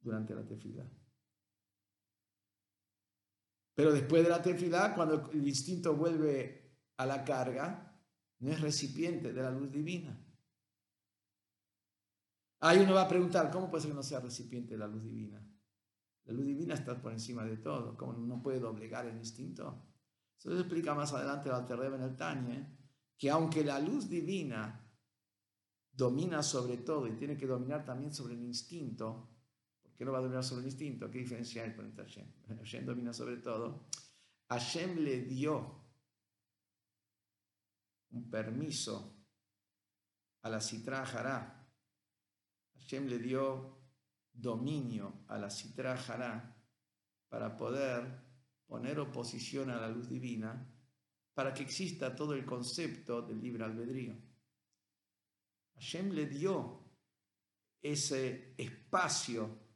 durante 0.00 0.34
la 0.34 0.44
tefilá. 0.44 0.90
Pero 3.74 3.92
después 3.92 4.22
de 4.22 4.30
la 4.30 4.42
tefilá, 4.42 4.94
cuando 4.94 5.30
el 5.30 5.48
instinto 5.48 5.94
vuelve 5.96 6.76
a 6.96 7.06
la 7.06 7.24
carga, 7.24 7.98
no 8.40 8.50
es 8.50 8.60
recipiente 8.60 9.32
de 9.32 9.42
la 9.42 9.50
luz 9.50 9.70
divina. 9.70 10.18
Ahí 12.60 12.78
uno 12.78 12.94
va 12.94 13.02
a 13.02 13.08
preguntar, 13.08 13.50
¿cómo 13.50 13.70
puede 13.70 13.82
ser 13.82 13.90
que 13.90 13.96
no 13.96 14.02
sea 14.02 14.20
recipiente 14.20 14.74
de 14.74 14.78
la 14.78 14.86
luz 14.86 15.02
divina? 15.02 15.44
La 16.24 16.32
luz 16.32 16.46
divina 16.46 16.74
está 16.74 17.00
por 17.00 17.12
encima 17.12 17.44
de 17.44 17.56
todo, 17.56 17.96
¿cómo 17.96 18.12
no 18.12 18.42
puede 18.42 18.60
doblegar 18.60 19.06
el 19.06 19.16
instinto? 19.16 19.84
Eso 20.38 20.52
se 20.52 20.60
explica 20.60 20.94
más 20.94 21.12
adelante 21.12 21.48
el 21.48 21.54
Alterrebe 21.54 21.96
en 21.96 22.02
el 22.02 22.16
Tanye, 22.16 22.78
que 23.16 23.30
aunque 23.30 23.64
la 23.64 23.80
luz 23.80 24.08
divina 24.08 24.78
domina 25.92 26.42
sobre 26.42 26.78
todo 26.78 27.06
y 27.06 27.16
tiene 27.16 27.36
que 27.36 27.46
dominar 27.46 27.84
también 27.84 28.14
sobre 28.14 28.34
el 28.34 28.42
instinto, 28.42 29.31
que 29.96 30.04
no 30.04 30.12
va 30.12 30.18
a 30.18 30.22
dominar 30.22 30.44
sobre 30.44 30.62
el 30.62 30.68
instinto. 30.68 31.10
¿Qué 31.10 31.18
diferencia 31.18 31.62
hay 31.62 31.70
entre 31.70 32.04
Hashem? 32.04 32.26
Hashem 32.58 32.86
domina 32.86 33.12
sobre 33.12 33.36
todo. 33.38 33.86
Hashem 34.48 34.98
le 34.98 35.22
dio 35.22 35.82
un 38.10 38.30
permiso 38.30 39.16
a 40.42 40.50
la 40.50 40.58
Hará 40.58 41.62
Hashem 42.74 43.06
le 43.06 43.18
dio 43.18 43.78
dominio 44.32 45.24
a 45.28 45.38
la 45.38 45.48
Sitra 45.48 45.94
Hará 45.94 46.56
para 47.28 47.56
poder 47.56 48.04
poner 48.66 48.98
oposición 48.98 49.70
a 49.70 49.80
la 49.80 49.88
luz 49.88 50.08
divina, 50.08 50.68
para 51.34 51.54
que 51.54 51.62
exista 51.62 52.14
todo 52.14 52.34
el 52.34 52.44
concepto 52.44 53.22
del 53.22 53.40
libre 53.40 53.64
albedrío. 53.64 54.14
Hashem 55.74 56.10
le 56.10 56.26
dio 56.26 56.82
ese 57.80 58.54
espacio 58.58 59.71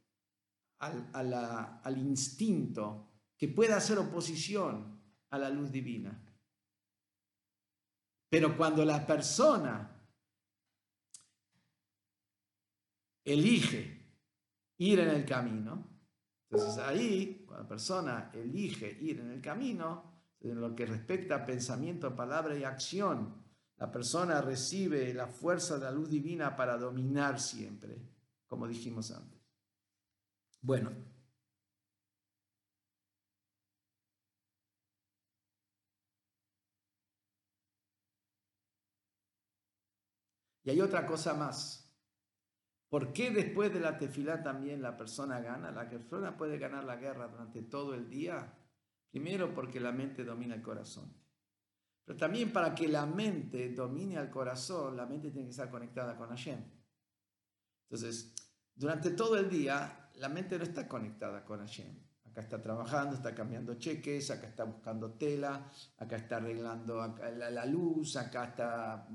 al, 0.79 1.09
al 1.13 1.97
instinto 1.97 3.07
que 3.37 3.47
pueda 3.47 3.77
hacer 3.77 3.97
oposición 3.99 5.01
a 5.29 5.37
la 5.37 5.49
luz 5.49 5.71
divina. 5.71 6.23
Pero 8.29 8.57
cuando 8.57 8.83
la 8.83 9.05
persona 9.05 9.97
elige 13.23 14.17
ir 14.77 14.99
en 14.99 15.09
el 15.09 15.25
camino, 15.25 15.97
entonces 16.49 16.77
ahí, 16.79 17.43
cuando 17.45 17.63
la 17.63 17.69
persona 17.69 18.31
elige 18.33 18.97
ir 19.01 19.19
en 19.19 19.31
el 19.31 19.41
camino, 19.41 20.17
en 20.39 20.61
lo 20.61 20.75
que 20.75 20.85
respecta 20.85 21.35
a 21.35 21.45
pensamiento, 21.45 22.15
palabra 22.15 22.57
y 22.57 22.63
acción, 22.63 23.43
la 23.77 23.91
persona 23.91 24.41
recibe 24.41 25.13
la 25.13 25.27
fuerza 25.27 25.77
de 25.77 25.85
la 25.85 25.91
luz 25.91 26.09
divina 26.09 26.55
para 26.55 26.77
dominar 26.77 27.39
siempre, 27.39 28.01
como 28.47 28.67
dijimos 28.67 29.11
antes. 29.11 29.36
Bueno. 30.67 30.91
Y 40.65 40.69
hay 40.69 40.81
otra 40.81 41.05
cosa 41.05 41.33
más. 41.35 41.89
¿Por 42.89 43.13
qué 43.13 43.31
después 43.31 43.73
de 43.73 43.79
la 43.79 43.97
tefilá 43.97 44.43
también 44.43 44.81
la 44.81 44.97
persona 44.97 45.39
gana? 45.39 45.71
La 45.71 45.89
persona 45.89 46.35
puede 46.35 46.57
ganar 46.57 46.83
la 46.83 46.97
guerra 46.97 47.29
durante 47.29 47.61
todo 47.61 47.93
el 47.93 48.09
día. 48.09 48.53
Primero 49.09 49.53
porque 49.53 49.79
la 49.79 49.93
mente 49.93 50.25
domina 50.25 50.55
el 50.55 50.61
corazón. 50.61 51.13
Pero 52.03 52.19
también 52.19 52.51
para 52.51 52.75
que 52.75 52.89
la 52.89 53.05
mente 53.05 53.69
domine 53.69 54.17
al 54.17 54.29
corazón, 54.29 54.97
la 54.97 55.05
mente 55.05 55.31
tiene 55.31 55.47
que 55.47 55.51
estar 55.51 55.71
conectada 55.71 56.17
con 56.17 56.27
Hashem. 56.27 56.61
Entonces, 57.83 58.35
durante 58.75 59.11
todo 59.11 59.37
el 59.37 59.49
día, 59.49 60.06
la 60.17 60.29
mente 60.29 60.57
no 60.57 60.63
está 60.63 60.87
conectada 60.87 61.43
con 61.43 61.59
Hashem. 61.59 62.03
Acá 62.25 62.41
está 62.41 62.61
trabajando, 62.61 63.15
está 63.15 63.33
cambiando 63.33 63.75
cheques, 63.75 64.29
acá 64.29 64.47
está 64.47 64.63
buscando 64.63 65.13
tela, 65.13 65.71
acá 65.97 66.17
está 66.17 66.37
arreglando 66.37 66.97
la, 66.97 67.65
luz, 67.65 68.15
acá 68.15 68.45
está 68.45 69.07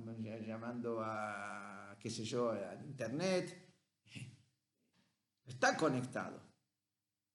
llamando 0.45 1.01
a, 1.01 1.97
qué 2.01 2.11
sé 2.11 2.25
yo, 2.25 2.51
a 2.51 2.75
internet. 2.85 3.75
Está 5.45 5.77
conectado. 5.77 6.41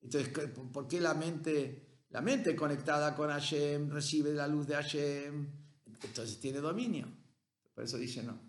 Entonces, 0.02 0.30
¿por 0.72 0.88
qué 0.88 1.00
la 1.00 1.14
mente 1.14 1.88
la 2.10 2.22
mente 2.22 2.56
conectada 2.56 3.14
con 3.16 3.30
Hashem 3.30 3.90
recibe 3.90 4.34
la 4.34 4.48
luz 4.48 4.68
de 4.68 4.76
Hashem, 4.76 5.52
entonces 6.02 6.40
tiene 6.40 6.60
dominio. 6.60 7.08
Por 7.74 7.84
eso 7.84 7.98
dice 7.98 8.24
no. 8.24 8.40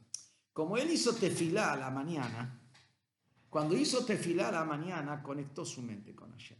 Como 0.53 0.77
él 0.77 0.91
hizo 0.91 1.15
tefilá 1.15 1.73
a 1.73 1.77
la 1.77 1.91
mañana, 1.91 2.58
cuando 3.49 3.77
hizo 3.77 4.05
tefilá 4.05 4.51
la 4.51 4.65
mañana, 4.65 5.23
conectó 5.23 5.65
su 5.65 5.83
mente 5.83 6.15
con 6.15 6.31
Hashem. 6.33 6.59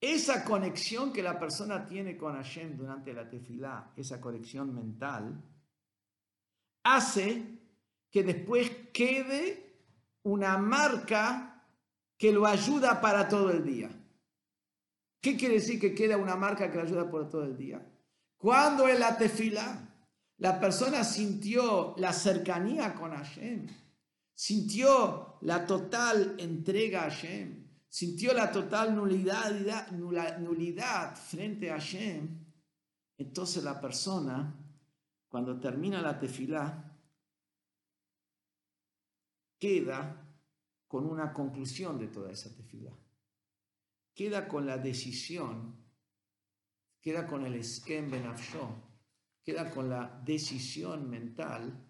Esa 0.00 0.44
conexión 0.44 1.12
que 1.12 1.22
la 1.22 1.38
persona 1.38 1.84
tiene 1.84 2.16
con 2.16 2.34
Hashem 2.34 2.76
durante 2.76 3.12
la 3.12 3.28
tefilá, 3.28 3.92
esa 3.96 4.20
conexión 4.20 4.74
mental, 4.74 5.42
hace 6.84 7.58
que 8.10 8.22
después 8.22 8.70
quede 8.92 9.68
una 10.22 10.56
marca 10.56 11.64
que 12.16 12.32
lo 12.32 12.46
ayuda 12.46 13.00
para 13.00 13.28
todo 13.28 13.50
el 13.50 13.64
día. 13.64 13.90
¿Qué 15.20 15.36
quiere 15.36 15.54
decir 15.54 15.80
que 15.80 15.94
queda 15.94 16.16
una 16.16 16.36
marca 16.36 16.70
que 16.70 16.76
le 16.76 16.84
ayuda 16.84 17.10
por 17.10 17.28
todo 17.28 17.44
el 17.44 17.56
día? 17.56 17.84
Cuando 18.36 18.88
en 18.88 19.00
la 19.00 19.18
tefila 19.18 19.88
la 20.38 20.60
persona 20.60 21.02
sintió 21.02 21.94
la 21.98 22.12
cercanía 22.12 22.94
con 22.94 23.10
Hashem, 23.10 23.66
sintió 24.38 25.36
la 25.40 25.66
total 25.66 26.36
entrega 26.38 27.00
a 27.00 27.10
Hashem, 27.10 27.66
sintió 27.88 28.32
la 28.32 28.52
total 28.52 28.94
nulidad, 28.94 29.56
frente 31.16 31.72
a 31.72 31.74
Hashem, 31.74 32.46
entonces 33.16 33.64
la 33.64 33.80
persona, 33.80 34.56
cuando 35.28 35.58
termina 35.58 36.00
la 36.00 36.20
tefilá, 36.20 36.96
queda 39.58 40.24
con 40.86 41.04
una 41.04 41.32
conclusión 41.32 41.98
de 41.98 42.06
toda 42.06 42.30
esa 42.30 42.54
tefilá. 42.54 42.96
Queda 44.14 44.46
con 44.46 44.66
la 44.66 44.78
decisión, 44.78 45.84
queda 47.00 47.26
con 47.26 47.44
el 47.44 47.56
esquem 47.56 48.08
benafshó, 48.08 48.70
queda 49.42 49.68
con 49.68 49.90
la 49.90 50.22
decisión 50.24 51.10
mental, 51.10 51.87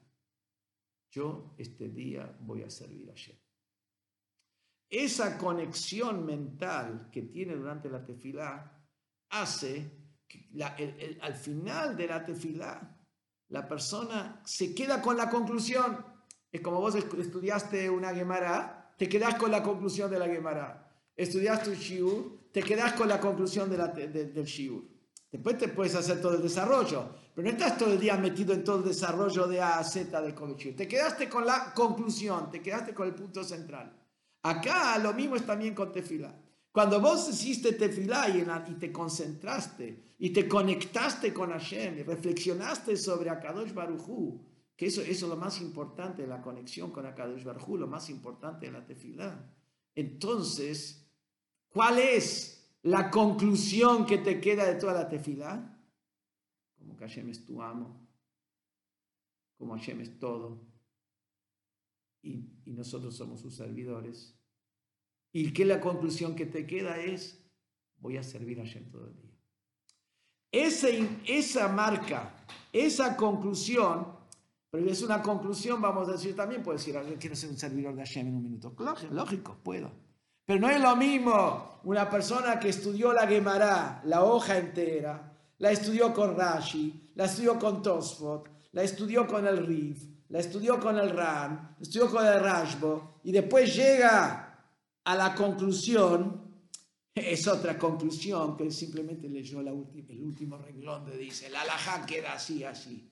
yo 1.10 1.54
este 1.58 1.88
día 1.88 2.36
voy 2.40 2.62
a 2.62 2.70
servir 2.70 3.10
a 3.10 3.14
Shem. 3.14 3.36
Esa 4.90 5.36
conexión 5.36 6.24
mental 6.24 7.10
que 7.10 7.22
tiene 7.22 7.54
durante 7.54 7.90
la 7.90 8.04
tefilá 8.04 8.82
hace 9.30 9.90
que 10.26 10.48
al 11.20 11.34
final 11.34 11.96
de 11.96 12.06
la 12.06 12.24
tefilá 12.24 12.96
la 13.48 13.66
persona 13.66 14.42
se 14.44 14.74
queda 14.74 15.02
con 15.02 15.16
la 15.16 15.28
conclusión. 15.28 16.04
Es 16.50 16.60
como 16.60 16.80
vos 16.80 16.94
estudiaste 16.94 17.90
una 17.90 18.14
Gemara, 18.14 18.94
te 18.96 19.08
quedas 19.08 19.34
con 19.34 19.50
la 19.50 19.62
conclusión 19.62 20.10
de 20.10 20.18
la 20.18 20.26
Gemara 20.26 20.88
estudiaste 21.18 21.70
un 21.70 21.76
shiur, 21.76 22.50
te 22.52 22.62
quedas 22.62 22.94
con 22.94 23.08
la 23.08 23.20
conclusión 23.20 23.68
del 23.68 24.44
shiur. 24.44 24.84
Después 25.30 25.58
te 25.58 25.68
puedes 25.68 25.94
hacer 25.94 26.20
todo 26.20 26.34
el 26.34 26.42
desarrollo, 26.42 27.10
pero 27.34 27.46
no 27.46 27.52
estás 27.52 27.76
todo 27.76 27.92
el 27.92 28.00
día 28.00 28.16
metido 28.16 28.54
en 28.54 28.64
todo 28.64 28.78
el 28.78 28.84
desarrollo 28.84 29.46
de 29.46 29.60
A 29.60 29.78
a 29.78 29.84
Z 29.84 30.20
del 30.22 30.34
shiur. 30.34 30.74
Te 30.74 30.88
quedaste 30.88 31.28
con 31.28 31.44
la 31.44 31.72
conclusión, 31.74 32.50
te 32.50 32.62
quedaste 32.62 32.94
con 32.94 33.08
el 33.08 33.14
punto 33.14 33.44
central. 33.44 33.94
Acá 34.42 34.98
lo 34.98 35.12
mismo 35.12 35.36
es 35.36 35.44
también 35.44 35.74
con 35.74 35.92
tefilá. 35.92 36.34
Cuando 36.72 37.00
vos 37.00 37.28
hiciste 37.28 37.72
tefilá 37.72 38.28
y, 38.28 38.46
y, 38.70 38.74
te 38.74 38.90
concentraste 38.90 40.14
y 40.18 40.30
te 40.30 40.48
conectaste 40.48 41.32
con 41.34 41.50
Hashem 41.50 41.98
y 41.98 42.02
reflexionaste 42.02 42.96
sobre 42.96 43.30
Akadosh 43.30 43.72
Barujú, 43.72 44.40
que 44.76 44.86
eso, 44.86 45.02
eso 45.02 45.26
es 45.26 45.30
lo 45.30 45.36
más 45.36 45.60
importante, 45.60 46.26
la 46.26 46.40
conexión 46.40 46.90
con 46.90 47.04
Akadosh 47.04 47.44
Barujú, 47.44 47.76
lo 47.76 47.86
más 47.86 48.08
importante 48.10 48.66
de 48.66 48.72
la 48.72 48.86
tefilá. 48.86 49.50
Entonces, 49.94 51.08
¿Cuál 51.68 51.98
es 51.98 52.57
la 52.88 53.10
conclusión 53.10 54.06
que 54.06 54.16
te 54.16 54.40
queda 54.40 54.64
de 54.64 54.76
toda 54.76 54.94
la 54.94 55.08
tefilá? 55.08 55.78
Como 56.78 56.96
que 56.96 57.04
Hashem 57.04 57.28
es 57.28 57.44
tu 57.44 57.60
amo, 57.60 58.08
como 59.58 59.74
Hashem 59.74 60.00
es 60.00 60.18
todo, 60.18 60.66
y, 62.22 62.46
nosotros 62.66 63.16
somos 63.16 63.40
sus 63.40 63.54
servidores. 63.54 64.34
Y 65.32 65.52
que 65.52 65.64
la 65.64 65.80
conclusión 65.80 66.34
que 66.34 66.46
te 66.46 66.66
queda 66.66 66.98
es, 66.98 67.44
voy 67.98 68.16
a 68.16 68.22
servir 68.22 68.60
a 68.60 68.64
Hashem 68.64 68.90
todo 68.90 69.08
el 69.08 69.16
día. 69.16 69.38
esa 71.26 71.68
marca, 71.68 72.46
esa 72.72 73.16
conclusión, 73.16 74.06
pero 74.70 74.90
es 74.90 75.02
una 75.02 75.22
conclusión, 75.22 75.82
vamos 75.82 76.08
a 76.08 76.12
decir 76.12 76.34
también, 76.34 76.62
puedo 76.62 76.78
decir, 76.78 76.94
quiero 77.20 77.36
ser 77.36 77.50
un 77.50 77.58
servidor 77.58 77.94
de 77.94 78.00
Hashem 78.00 78.28
en 78.28 78.34
un 78.34 78.42
minuto. 78.42 78.74
Lógico, 79.10 79.58
puedo. 79.62 80.07
Pero 80.48 80.60
no 80.60 80.70
es 80.70 80.80
lo 80.80 80.96
mismo 80.96 81.80
una 81.84 82.08
persona 82.08 82.58
que 82.58 82.70
estudió 82.70 83.12
la 83.12 83.26
Gemara, 83.26 84.00
la 84.06 84.24
hoja 84.24 84.56
entera, 84.56 85.30
la 85.58 85.70
estudió 85.70 86.14
con 86.14 86.34
Rashi, 86.34 87.10
la 87.16 87.26
estudió 87.26 87.58
con 87.58 87.82
Tosfot, 87.82 88.48
la 88.72 88.82
estudió 88.82 89.26
con 89.26 89.46
el 89.46 89.66
Rif, 89.66 90.04
la 90.30 90.38
estudió 90.38 90.80
con 90.80 90.96
el 90.96 91.10
Ran, 91.10 91.74
la 91.76 91.82
estudió 91.82 92.10
con 92.10 92.26
el 92.26 92.40
Rashbo, 92.40 93.20
y 93.24 93.32
después 93.32 93.76
llega 93.76 94.72
a 95.04 95.14
la 95.14 95.34
conclusión, 95.34 96.64
es 97.14 97.46
otra 97.46 97.78
conclusión 97.78 98.56
que 98.56 98.70
simplemente 98.70 99.28
leyó 99.28 99.60
la 99.60 99.72
el 99.72 100.22
último 100.22 100.56
renglón 100.56 101.04
de 101.04 101.18
dice, 101.18 101.50
la 101.50 101.60
alajá 101.60 102.06
queda 102.06 102.32
así, 102.32 102.64
así. 102.64 103.06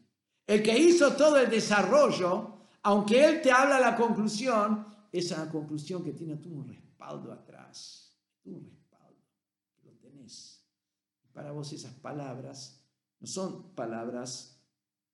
El 0.47 0.63
que 0.63 0.79
hizo 0.79 1.13
todo 1.13 1.37
el 1.37 1.51
desarrollo, 1.51 2.61
aunque 2.85 3.23
él 3.27 3.43
te 3.43 3.53
habla 3.53 3.79
la 3.79 3.95
conclusión, 3.95 4.87
esa 5.13 5.51
conclusión 5.51 6.03
que 6.03 6.15
tiene 6.15 6.37
tú 6.37 6.49
un 6.49 6.86
respaldo 6.97 7.33
atrás, 7.33 8.17
un 8.45 8.65
respaldo, 8.65 9.23
que 9.75 9.85
lo 9.85 9.93
tenés. 9.99 10.63
para 11.33 11.53
vos 11.53 11.71
esas 11.73 11.93
palabras 11.93 12.83
no 13.21 13.27
son 13.27 13.75
palabras 13.75 14.63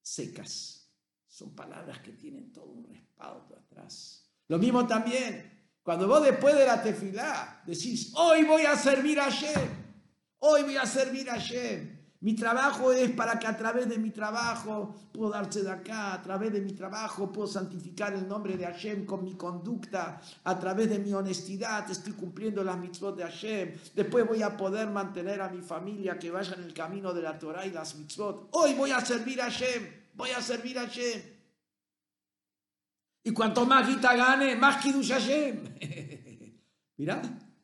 secas, 0.00 0.88
son 1.26 1.54
palabras 1.56 2.00
que 2.00 2.12
tienen 2.12 2.52
todo 2.52 2.66
un 2.66 2.84
respaldo 2.84 3.56
atrás. 3.56 4.30
Lo 4.46 4.58
mismo 4.58 4.86
también, 4.86 5.70
cuando 5.82 6.06
vos 6.06 6.22
después 6.22 6.54
de 6.54 6.66
la 6.66 6.80
tefilá 6.82 7.62
decís, 7.66 8.12
hoy 8.14 8.44
voy 8.44 8.64
a 8.64 8.76
servir 8.76 9.18
a 9.18 9.28
Shem, 9.28 9.70
hoy 10.38 10.62
voy 10.62 10.76
a 10.76 10.86
servir 10.86 11.28
a 11.30 11.38
Shem, 11.38 12.01
Mi 12.22 12.34
trabajo 12.34 12.92
es 12.92 13.10
para 13.10 13.36
que 13.36 13.48
a 13.48 13.56
través 13.56 13.88
de 13.88 13.98
mi 13.98 14.10
trabajo 14.10 14.94
puedo 15.12 15.32
darse 15.32 15.64
de 15.64 15.70
acá, 15.72 16.14
a 16.14 16.22
través 16.22 16.52
de 16.52 16.60
mi 16.60 16.72
trabajo 16.72 17.32
puedo 17.32 17.48
santificar 17.48 18.14
el 18.14 18.28
nombre 18.28 18.56
de 18.56 18.64
Hashem 18.64 19.04
con 19.04 19.24
mi 19.24 19.34
conducta, 19.34 20.20
a 20.44 20.58
través 20.58 20.88
de 20.88 21.00
mi 21.00 21.12
honestidad 21.12 21.90
estoy 21.90 22.12
cumpliendo 22.12 22.62
las 22.62 22.78
mitzvot 22.78 23.16
de 23.16 23.24
Hashem, 23.24 23.72
después 23.96 24.24
voy 24.24 24.40
a 24.40 24.56
poder 24.56 24.88
mantener 24.88 25.40
a 25.40 25.48
mi 25.48 25.62
familia 25.62 26.16
que 26.16 26.30
vaya 26.30 26.54
en 26.54 26.62
el 26.62 26.72
camino 26.72 27.12
de 27.12 27.22
la 27.22 27.36
Torah 27.36 27.66
y 27.66 27.72
las 27.72 27.96
mitzvot. 27.96 28.50
Hoy 28.52 28.74
voy 28.74 28.92
a 28.92 29.00
servir 29.00 29.40
a 29.40 29.46
Hashem, 29.46 29.82
voy 30.14 30.30
a 30.30 30.40
servir 30.40 30.78
a 30.78 30.82
Hashem. 30.82 31.22
Y 33.24 33.32
cuanto 33.32 33.66
más 33.66 33.88
guita 33.88 34.14
gane, 34.14 34.54
más 34.54 34.80
Kiddush 34.80 35.10
Hashem. 35.10 35.74
Mirá, 36.98 37.20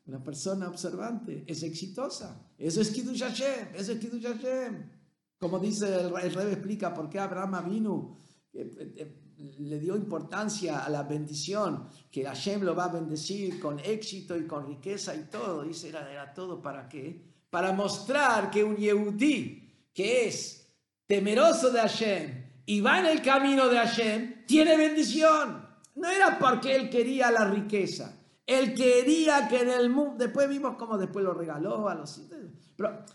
una 0.09 0.23
persona 0.23 0.67
observante 0.67 1.43
es 1.45 1.61
exitosa. 1.63 2.51
Eso 2.57 2.81
es 2.81 2.89
Kiddush 2.89 3.21
Hashem, 3.21 3.75
eso 3.75 3.91
es 3.91 3.99
Kiddush 3.99 4.23
Hashem. 4.23 4.89
Como 5.37 5.59
dice 5.59 5.87
el, 5.87 6.11
el 6.21 6.33
Rebe 6.33 6.53
explica 6.53 6.93
por 6.93 7.09
qué 7.09 7.19
Abraham 7.19 7.69
vino, 7.69 8.17
eh, 8.51 8.93
eh, 8.97 9.15
le 9.59 9.79
dio 9.79 9.95
importancia 9.95 10.79
a 10.79 10.89
la 10.89 11.03
bendición, 11.03 11.87
que 12.11 12.25
Hashem 12.25 12.63
lo 12.63 12.75
va 12.75 12.85
a 12.85 12.93
bendecir 12.93 13.59
con 13.59 13.79
éxito 13.79 14.35
y 14.35 14.47
con 14.47 14.67
riqueza 14.67 15.15
y 15.15 15.25
todo. 15.25 15.63
Dice, 15.63 15.89
era, 15.89 16.11
era 16.11 16.33
todo 16.33 16.59
para 16.61 16.89
qué? 16.89 17.21
Para 17.49 17.71
mostrar 17.71 18.49
que 18.49 18.63
un 18.63 18.75
Yehudí 18.75 19.91
que 19.93 20.27
es 20.27 20.73
temeroso 21.05 21.71
de 21.71 21.79
Hashem 21.79 22.45
y 22.65 22.81
va 22.81 22.99
en 22.99 23.05
el 23.05 23.21
camino 23.21 23.67
de 23.67 23.77
Hashem, 23.77 24.45
tiene 24.45 24.75
bendición. 24.75 25.67
No 25.95 26.09
era 26.09 26.39
porque 26.39 26.75
él 26.75 26.89
quería 26.89 27.31
la 27.31 27.45
riqueza. 27.45 28.18
Él 28.49 28.73
quería 28.73 29.47
que 29.47 29.61
en 29.61 29.69
el 29.69 29.91
mundo, 29.91 30.15
después 30.17 30.49
vimos 30.49 30.75
cómo 30.75 30.97
después 30.97 31.23
lo 31.23 31.35
regaló 31.35 31.87
a 31.87 31.93
los... 31.93 32.27
Pero 32.75 33.05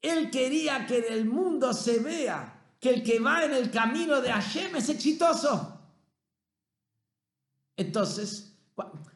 él 0.00 0.30
quería 0.30 0.86
que 0.86 0.98
en 0.98 1.12
el 1.12 1.24
mundo 1.24 1.72
se 1.72 1.98
vea 1.98 2.76
que 2.78 2.90
el 2.90 3.02
que 3.02 3.18
va 3.18 3.44
en 3.44 3.52
el 3.52 3.68
camino 3.72 4.20
de 4.20 4.30
Hashem 4.30 4.76
es 4.76 4.88
exitoso. 4.90 5.76
Entonces, 7.76 8.56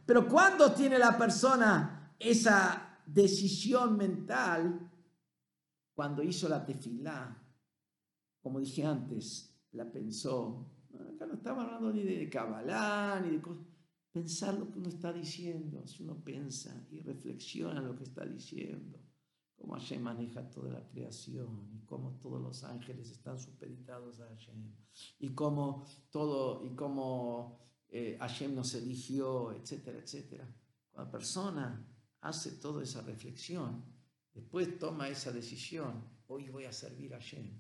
pero 0.05 0.27
cuando 0.27 0.73
tiene 0.73 0.99
la 0.99 1.17
persona 1.17 2.17
esa 2.19 2.99
decisión 3.07 3.97
mental, 3.97 4.91
cuando 5.95 6.21
hizo 6.21 6.49
la 6.49 6.67
tefilá, 6.67 7.45
como 8.43 8.59
dije 8.59 8.85
antes, 8.85 9.57
la 9.71 9.85
pensó, 9.85 10.67
acá 11.15 11.27
no 11.27 11.35
estamos 11.35 11.65
hablando 11.65 11.93
ni 11.93 12.03
de 12.03 12.29
Kabbalah, 12.29 13.21
ni 13.21 13.37
de 13.37 13.41
cosas 13.41 13.76
pensar 14.17 14.55
lo 14.55 14.71
que 14.71 14.79
uno 14.79 14.89
está 14.89 15.13
diciendo, 15.13 15.87
si 15.87 16.03
uno 16.03 16.25
piensa 16.25 16.87
y 16.91 17.01
reflexiona 17.01 17.83
lo 17.83 17.95
que 17.95 18.05
está 18.05 18.25
diciendo, 18.25 18.99
cómo 19.55 19.75
Hashem 19.75 20.01
maneja 20.01 20.49
toda 20.49 20.73
la 20.73 20.89
creación 20.89 21.69
y 21.75 21.85
cómo 21.85 22.19
todos 22.19 22.41
los 22.41 22.65
ángeles 22.65 23.11
están 23.11 23.39
supeditados 23.39 24.21
a 24.21 24.29
Hashem 24.29 24.73
y 25.19 25.35
cómo 25.35 25.85
todo 26.09 26.65
y 26.65 26.75
cómo 26.75 27.61
eh, 27.89 28.17
Hashem 28.19 28.55
nos 28.55 28.73
eligió, 28.73 29.53
etcétera, 29.53 29.99
etcétera. 29.99 30.51
Cuando 30.91 31.09
la 31.09 31.13
persona 31.13 31.87
hace 32.23 32.53
toda 32.53 32.83
esa 32.85 33.03
reflexión, 33.03 33.85
después 34.33 34.79
toma 34.79 35.11
esa 35.11 35.31
decisión, 35.31 36.09
hoy 36.27 36.49
voy 36.49 36.65
a 36.65 36.73
servir 36.73 37.13
a 37.13 37.19
Hashem. 37.19 37.53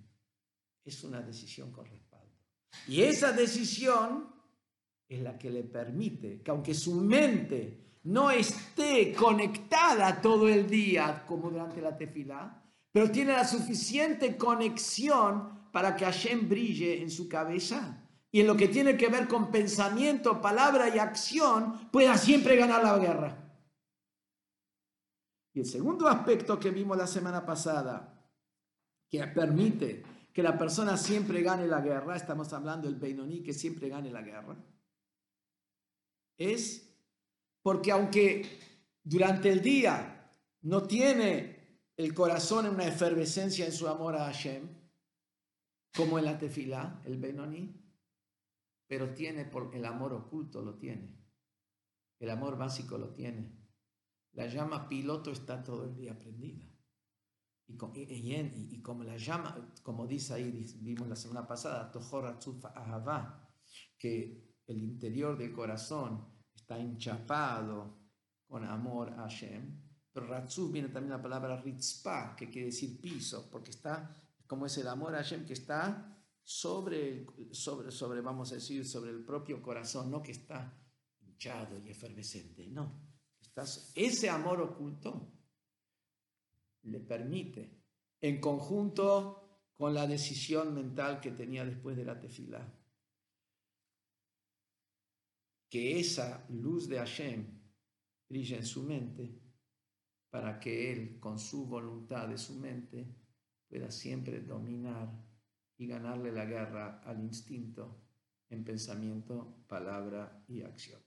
Es 0.83 1.05
una 1.05 1.21
decisión 1.21 1.71
con 1.71 1.85
respaldo. 1.85 2.33
Y 2.89 3.03
esa 3.03 3.33
decisión 3.33 4.36
es 5.09 5.21
la 5.21 5.39
que 5.39 5.51
le 5.51 5.65
permite 5.65 6.43
que 6.43 6.51
aunque 6.51 6.75
su 6.75 6.95
mente 6.95 8.01
no 8.05 8.31
esté 8.31 9.13
conectada 9.13 10.21
todo 10.21 10.49
el 10.49 10.69
día 10.69 11.25
como 11.27 11.51
durante 11.51 11.81
la 11.81 11.97
tefilá, 11.97 12.63
pero 12.93 13.11
tiene 13.11 13.33
la 13.33 13.45
suficiente 13.45 14.37
conexión 14.37 15.71
para 15.73 15.95
que 15.97 16.05
Hashem 16.05 16.49
brille 16.49 17.03
en 17.03 17.11
su 17.11 17.29
cabeza 17.29 18.03
y 18.31 18.41
en 18.41 18.47
lo 18.47 18.57
que 18.57 18.69
tiene 18.69 18.97
que 18.97 19.09
ver 19.09 19.29
con 19.29 19.51
pensamiento, 19.51 20.41
palabra 20.41 20.95
y 20.95 20.99
acción, 20.99 21.91
pueda 21.91 22.17
siempre 22.17 22.57
ganar 22.57 22.83
la 22.83 22.99
guerra. 22.99 23.47
Y 25.55 25.61
el 25.61 25.67
segundo 25.67 26.07
aspecto 26.07 26.59
que 26.59 26.71
vimos 26.71 26.97
la 26.97 27.07
semana 27.07 27.45
pasada, 27.47 28.23
que 29.09 29.27
permite 29.29 30.03
que 30.33 30.43
la 30.43 30.59
persona 30.59 30.97
siempre 30.97 31.43
gane 31.43 31.67
la 31.67 31.81
guerra, 31.81 32.15
estamos 32.15 32.53
hablando 32.53 32.89
del 32.89 33.01
Beinoní 33.01 33.43
que 33.43 33.55
siempre 33.55 33.89
gane 33.89 34.11
la 34.11 34.21
guerra, 34.21 34.57
es 36.37 36.95
porque 37.63 37.93
aunque 37.93 38.61
durante 39.03 39.51
el 39.51 39.63
día 39.63 40.33
no 40.63 40.87
tiene 40.87 41.81
el 41.97 42.15
corazón 42.15 42.67
en 42.67 42.75
una 42.75 42.87
efervescencia 42.87 43.67
en 43.67 43.73
su 43.73 43.89
amor 43.89 44.17
a 44.17 44.27
Hashem, 44.27 44.69
como 45.97 46.19
en 46.19 46.27
la 46.27 46.39
tefilá, 46.39 47.03
el 47.05 47.19
Benoni, 47.19 47.83
pero 48.87 49.15
tiene 49.15 49.45
por 49.45 49.75
el 49.75 49.85
amor 49.85 50.13
oculto, 50.13 50.63
lo 50.63 50.77
tiene. 50.77 51.17
El 52.19 52.31
amor 52.31 52.57
básico 52.57 52.99
lo 52.99 53.15
tiene. 53.15 53.57
La 54.33 54.47
llama 54.47 54.89
piloto 54.89 55.33
está 55.33 55.63
todo 55.63 55.85
el 55.85 55.97
día 55.97 56.19
prendida. 56.19 56.65
Y, 57.67 58.81
como 58.83 59.03
la 59.03 59.17
llama, 59.17 59.73
como 59.83 60.07
dice 60.07 60.35
ahí, 60.35 60.65
vimos 60.81 61.09
la 61.09 61.17
semana 61.17 61.47
pasada, 61.49 61.91
que 63.99 64.46
el 64.67 64.83
interior 64.83 65.37
del 65.37 65.53
corazón 65.53 66.25
está 66.55 66.79
enchapado 66.79 67.99
con 68.47 68.65
amor 68.65 69.11
a 69.11 69.23
Hashem. 69.23 69.83
Pero 70.13 70.27
Ratzu 70.27 70.71
viene 70.71 70.89
también 70.89 71.13
la 71.13 71.23
palabra 71.23 71.61
Ritzpa, 71.61 72.35
que 72.35 72.49
quiere 72.49 72.69
decir 72.69 73.01
piso, 73.01 73.49
porque 73.51 73.71
está, 73.71 74.11
como 74.47 74.67
es 74.67 74.77
el 74.79 74.89
amor 74.89 75.15
a 75.15 75.19
Hashem, 75.19 75.45
que 75.45 75.53
está 75.53 76.17
sobre, 76.43 77.27
sobre, 77.51 77.91
sobre, 77.91 78.21
vamos 78.21 78.53
a 78.53 78.55
decir, 78.55 78.87
sobre 78.87 79.11
el 79.11 79.25
propio 79.25 79.61
corazón, 79.61 80.11
no 80.11 80.23
que 80.23 80.33
está 80.33 80.73
hinchado 81.21 81.79
y 81.79 81.91
efervescente, 81.91 82.67
no. 82.69 83.07
Estás, 83.41 83.93
ese 83.95 84.31
amor 84.31 84.61
oculto 84.61 85.33
le 86.83 87.01
permite, 87.01 87.83
en 88.21 88.41
conjunto 88.41 89.71
con 89.75 89.93
la 89.93 90.07
decisión 90.07 90.75
mental 90.75 91.21
que 91.21 91.33
tenía 91.33 91.65
después 91.65 91.97
de 91.97 92.05
la 92.05 92.19
tefilá, 92.19 92.73
que 95.77 96.01
esa 96.01 96.47
luz 96.49 96.89
de 96.89 96.97
Hashem 96.97 97.45
brille 98.31 98.57
en 98.57 98.65
su 98.65 98.83
mente 98.83 99.39
para 100.31 100.59
que 100.59 100.91
él, 100.91 101.21
con 101.21 101.39
su 101.39 101.67
voluntad 101.67 102.29
de 102.29 102.39
su 102.39 102.55
mente, 102.55 103.15
pueda 103.69 103.91
siempre 103.91 104.41
dominar 104.41 105.23
y 105.77 105.87
ganarle 105.87 106.33
la 106.33 106.47
guerra 106.47 107.03
al 107.05 107.21
instinto 107.21 108.01
en 108.49 108.65
pensamiento, 108.65 109.67
palabra 109.69 110.43
y 110.49 110.63
acción. 110.63 111.06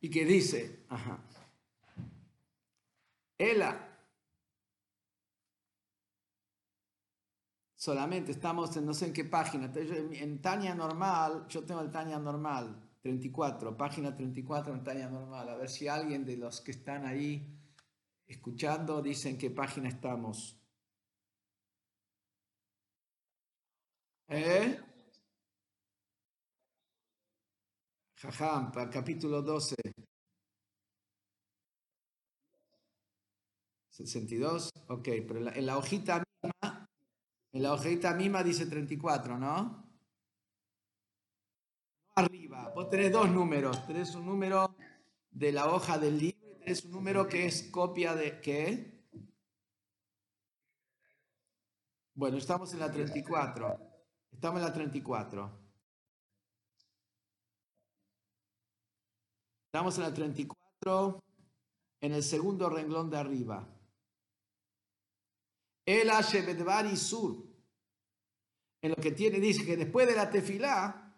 Y 0.00 0.10
que 0.10 0.24
dice, 0.24 0.84
ajá, 0.88 1.22
Ela, 3.38 3.88
solamente 7.74 8.32
estamos 8.32 8.76
en 8.76 8.86
no 8.86 8.94
sé 8.94 9.06
en 9.06 9.12
qué 9.12 9.24
página, 9.24 9.72
en 9.74 10.42
Tania 10.42 10.74
normal, 10.74 11.46
yo 11.48 11.64
tengo 11.64 11.80
el 11.80 11.90
Tania 11.90 12.18
normal, 12.18 12.90
34, 13.02 13.76
página 13.76 14.14
34 14.14 14.74
en 14.74 14.84
Tania 14.84 15.08
normal, 15.08 15.48
a 15.48 15.56
ver 15.56 15.70
si 15.70 15.88
alguien 15.88 16.24
de 16.24 16.36
los 16.36 16.60
que 16.60 16.72
están 16.72 17.06
ahí 17.06 17.58
escuchando 18.26 19.02
dice 19.02 19.30
en 19.30 19.38
qué 19.38 19.50
página 19.50 19.88
estamos. 19.88 20.56
¿Eh? 24.28 24.78
Jajam, 28.20 28.70
capítulo 28.90 29.40
12. 29.40 29.76
62, 33.88 34.70
ok, 34.88 35.08
pero 35.26 35.50
en 35.50 35.66
la, 35.66 35.78
hojita 35.78 36.22
misma, 36.42 36.88
en 37.52 37.62
la 37.62 37.72
hojita 37.72 38.14
misma 38.14 38.42
dice 38.42 38.66
34, 38.66 39.38
¿no? 39.38 39.90
Arriba, 42.14 42.70
vos 42.74 42.90
tenés 42.90 43.10
dos 43.10 43.30
números, 43.30 43.86
tenés 43.86 44.14
un 44.14 44.26
número 44.26 44.76
de 45.30 45.52
la 45.52 45.72
hoja 45.72 45.98
del 45.98 46.18
libro 46.18 46.50
y 46.50 46.58
tenés 46.58 46.84
un 46.84 46.92
número 46.92 47.26
que 47.26 47.46
es 47.46 47.70
copia 47.70 48.14
de, 48.14 48.40
¿qué? 48.40 49.00
Bueno, 52.14 52.36
estamos 52.36 52.72
en 52.74 52.80
la 52.80 52.90
34, 52.90 53.78
estamos 54.30 54.60
en 54.60 54.66
la 54.66 54.72
34. 54.74 55.59
Estamos 59.72 59.96
en 59.98 60.02
la 60.02 60.12
34. 60.12 61.22
en 62.00 62.12
el 62.12 62.24
segundo 62.24 62.68
renglón 62.68 63.08
de 63.08 63.18
arriba. 63.18 63.68
El 65.86 66.10
y 66.92 66.96
Sur. 66.96 67.36
En 68.82 68.90
lo 68.90 68.96
que 68.96 69.12
tiene, 69.12 69.38
dice 69.38 69.64
que 69.64 69.76
después 69.76 70.08
de 70.08 70.16
la 70.16 70.28
tefilá, 70.28 71.14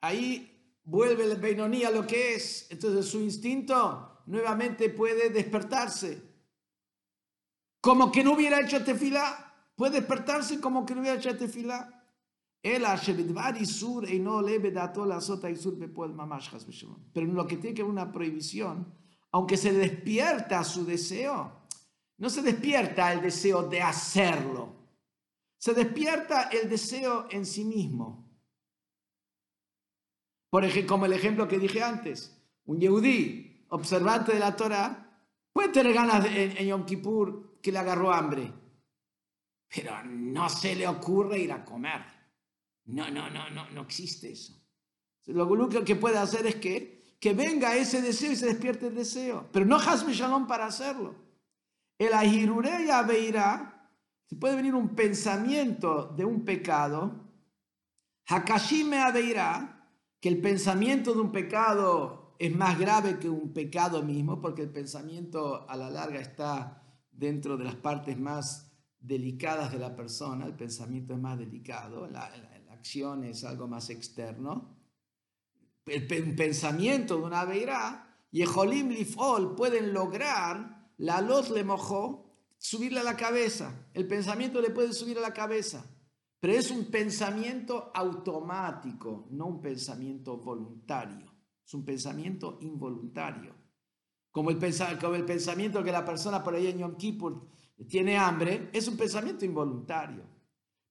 ahí 0.00 0.76
vuelve 0.82 1.22
el 1.22 1.36
Beinoní 1.36 1.84
a 1.84 1.92
lo 1.92 2.04
que 2.04 2.34
es. 2.34 2.68
Entonces 2.68 3.06
su 3.06 3.20
instinto 3.20 4.22
nuevamente 4.26 4.90
puede 4.90 5.30
despertarse. 5.30 6.20
Como 7.80 8.10
que 8.10 8.24
no 8.24 8.32
hubiera 8.32 8.60
hecho 8.60 8.82
tefilá. 8.82 9.70
Puede 9.76 10.00
despertarse 10.00 10.60
como 10.60 10.84
que 10.84 10.96
no 10.96 11.02
hubiera 11.02 11.18
hecho 11.18 11.36
tefilá. 11.36 11.95
Pero 17.12 17.26
en 17.26 17.34
lo 17.34 17.46
que 17.46 17.56
tiene 17.56 17.74
que 17.74 17.82
ver 17.82 17.90
una 17.90 18.10
prohibición, 18.10 18.92
aunque 19.30 19.56
se 19.56 19.72
despierta 19.72 20.64
su 20.64 20.84
deseo, 20.84 21.52
no 22.18 22.30
se 22.30 22.42
despierta 22.42 23.12
el 23.12 23.20
deseo 23.20 23.62
de 23.68 23.82
hacerlo, 23.82 24.74
se 25.58 25.74
despierta 25.74 26.48
el 26.48 26.68
deseo 26.68 27.26
en 27.30 27.46
sí 27.46 27.64
mismo. 27.64 28.26
Por 30.50 30.64
ejemplo, 30.64 30.94
como 30.94 31.06
el 31.06 31.12
ejemplo 31.12 31.46
que 31.46 31.58
dije 31.58 31.82
antes, 31.82 32.36
un 32.64 32.80
yehudí, 32.80 33.66
observante 33.68 34.32
de 34.32 34.38
la 34.38 34.56
Torah, 34.56 35.20
puede 35.52 35.68
tener 35.68 35.92
ganas 35.92 36.24
en, 36.26 36.56
en 36.56 36.66
Yom 36.68 36.86
Kippur 36.86 37.60
que 37.60 37.72
le 37.72 37.78
agarró 37.78 38.12
hambre, 38.12 38.52
pero 39.68 40.02
no 40.04 40.48
se 40.48 40.74
le 40.74 40.86
ocurre 40.86 41.38
ir 41.38 41.52
a 41.52 41.64
comer. 41.64 42.15
No, 42.86 43.10
no, 43.10 43.30
no, 43.30 43.50
no, 43.50 43.70
no 43.70 43.82
existe 43.82 44.32
eso. 44.32 44.54
Lo 45.26 45.46
único 45.46 45.84
que 45.84 45.96
puede 45.96 46.18
hacer 46.18 46.46
es 46.46 46.56
que 46.56 46.96
que 47.20 47.32
venga 47.32 47.76
ese 47.76 48.02
deseo 48.02 48.32
y 48.32 48.36
se 48.36 48.46
despierte 48.46 48.88
el 48.88 48.94
deseo. 48.94 49.48
Pero 49.52 49.64
no 49.66 49.76
Hasbe 49.76 50.12
Shalom 50.12 50.46
para 50.46 50.66
hacerlo. 50.66 51.14
El 51.98 52.12
Ahirure 52.12 52.90
Aveira, 52.92 53.90
se 54.26 54.36
puede 54.36 54.56
venir 54.56 54.74
un 54.74 54.94
pensamiento 54.94 56.12
de 56.16 56.24
un 56.24 56.44
pecado. 56.44 57.32
Hakashime 58.28 58.98
Aveira, 58.98 59.90
que 60.20 60.28
el 60.28 60.40
pensamiento 60.40 61.14
de 61.14 61.20
un 61.20 61.32
pecado 61.32 62.36
es 62.38 62.54
más 62.54 62.78
grave 62.78 63.18
que 63.18 63.30
un 63.30 63.52
pecado 63.52 64.02
mismo, 64.02 64.40
porque 64.40 64.62
el 64.62 64.70
pensamiento 64.70 65.68
a 65.68 65.76
la 65.76 65.88
larga 65.88 66.20
está 66.20 66.82
dentro 67.10 67.56
de 67.56 67.64
las 67.64 67.76
partes 67.76 68.18
más 68.18 68.72
delicadas 68.98 69.72
de 69.72 69.78
la 69.78 69.96
persona, 69.96 70.44
el 70.44 70.54
pensamiento 70.54 71.14
es 71.14 71.20
más 71.20 71.38
delicado, 71.38 72.06
la, 72.08 72.28
la 72.36 72.55
acción 72.86 73.24
es 73.24 73.44
algo 73.44 73.66
más 73.66 73.90
externo 73.90 74.76
el 75.86 76.34
pensamiento 76.34 77.16
de 77.16 77.22
una 77.22 77.44
veirá, 77.44 78.02
y 78.32 78.42
Ejolim 78.42 78.88
Lifol 78.88 79.54
pueden 79.54 79.92
lograr, 79.92 80.90
la 80.98 81.20
luz 81.20 81.50
le 81.50 81.62
mojó, 81.62 82.34
subirle 82.58 83.00
a 83.00 83.04
la 83.04 83.16
cabeza. 83.16 83.88
El 83.94 84.06
pensamiento 84.06 84.60
le 84.60 84.70
puede 84.70 84.92
subir 84.92 85.18
a 85.18 85.22
la 85.22 85.32
cabeza, 85.32 85.86
pero 86.40 86.54
es 86.54 86.70
un 86.70 86.86
pensamiento 86.86 87.92
automático, 87.94 89.28
no 89.30 89.46
un 89.46 89.60
pensamiento 89.60 90.38
voluntario. 90.38 91.32
Es 91.64 91.74
un 91.74 91.84
pensamiento 91.84 92.58
involuntario. 92.60 93.54
Como 94.30 94.50
el, 94.50 94.58
como 95.00 95.14
el 95.14 95.24
pensamiento 95.24 95.82
que 95.82 95.92
la 95.92 96.04
persona 96.04 96.42
por 96.42 96.54
ahí 96.54 96.66
en 96.68 96.78
Yom 96.78 96.96
Kippur 96.96 97.48
tiene 97.88 98.16
hambre, 98.16 98.70
es 98.72 98.86
un 98.86 98.96
pensamiento 98.96 99.44
involuntario. 99.44 100.35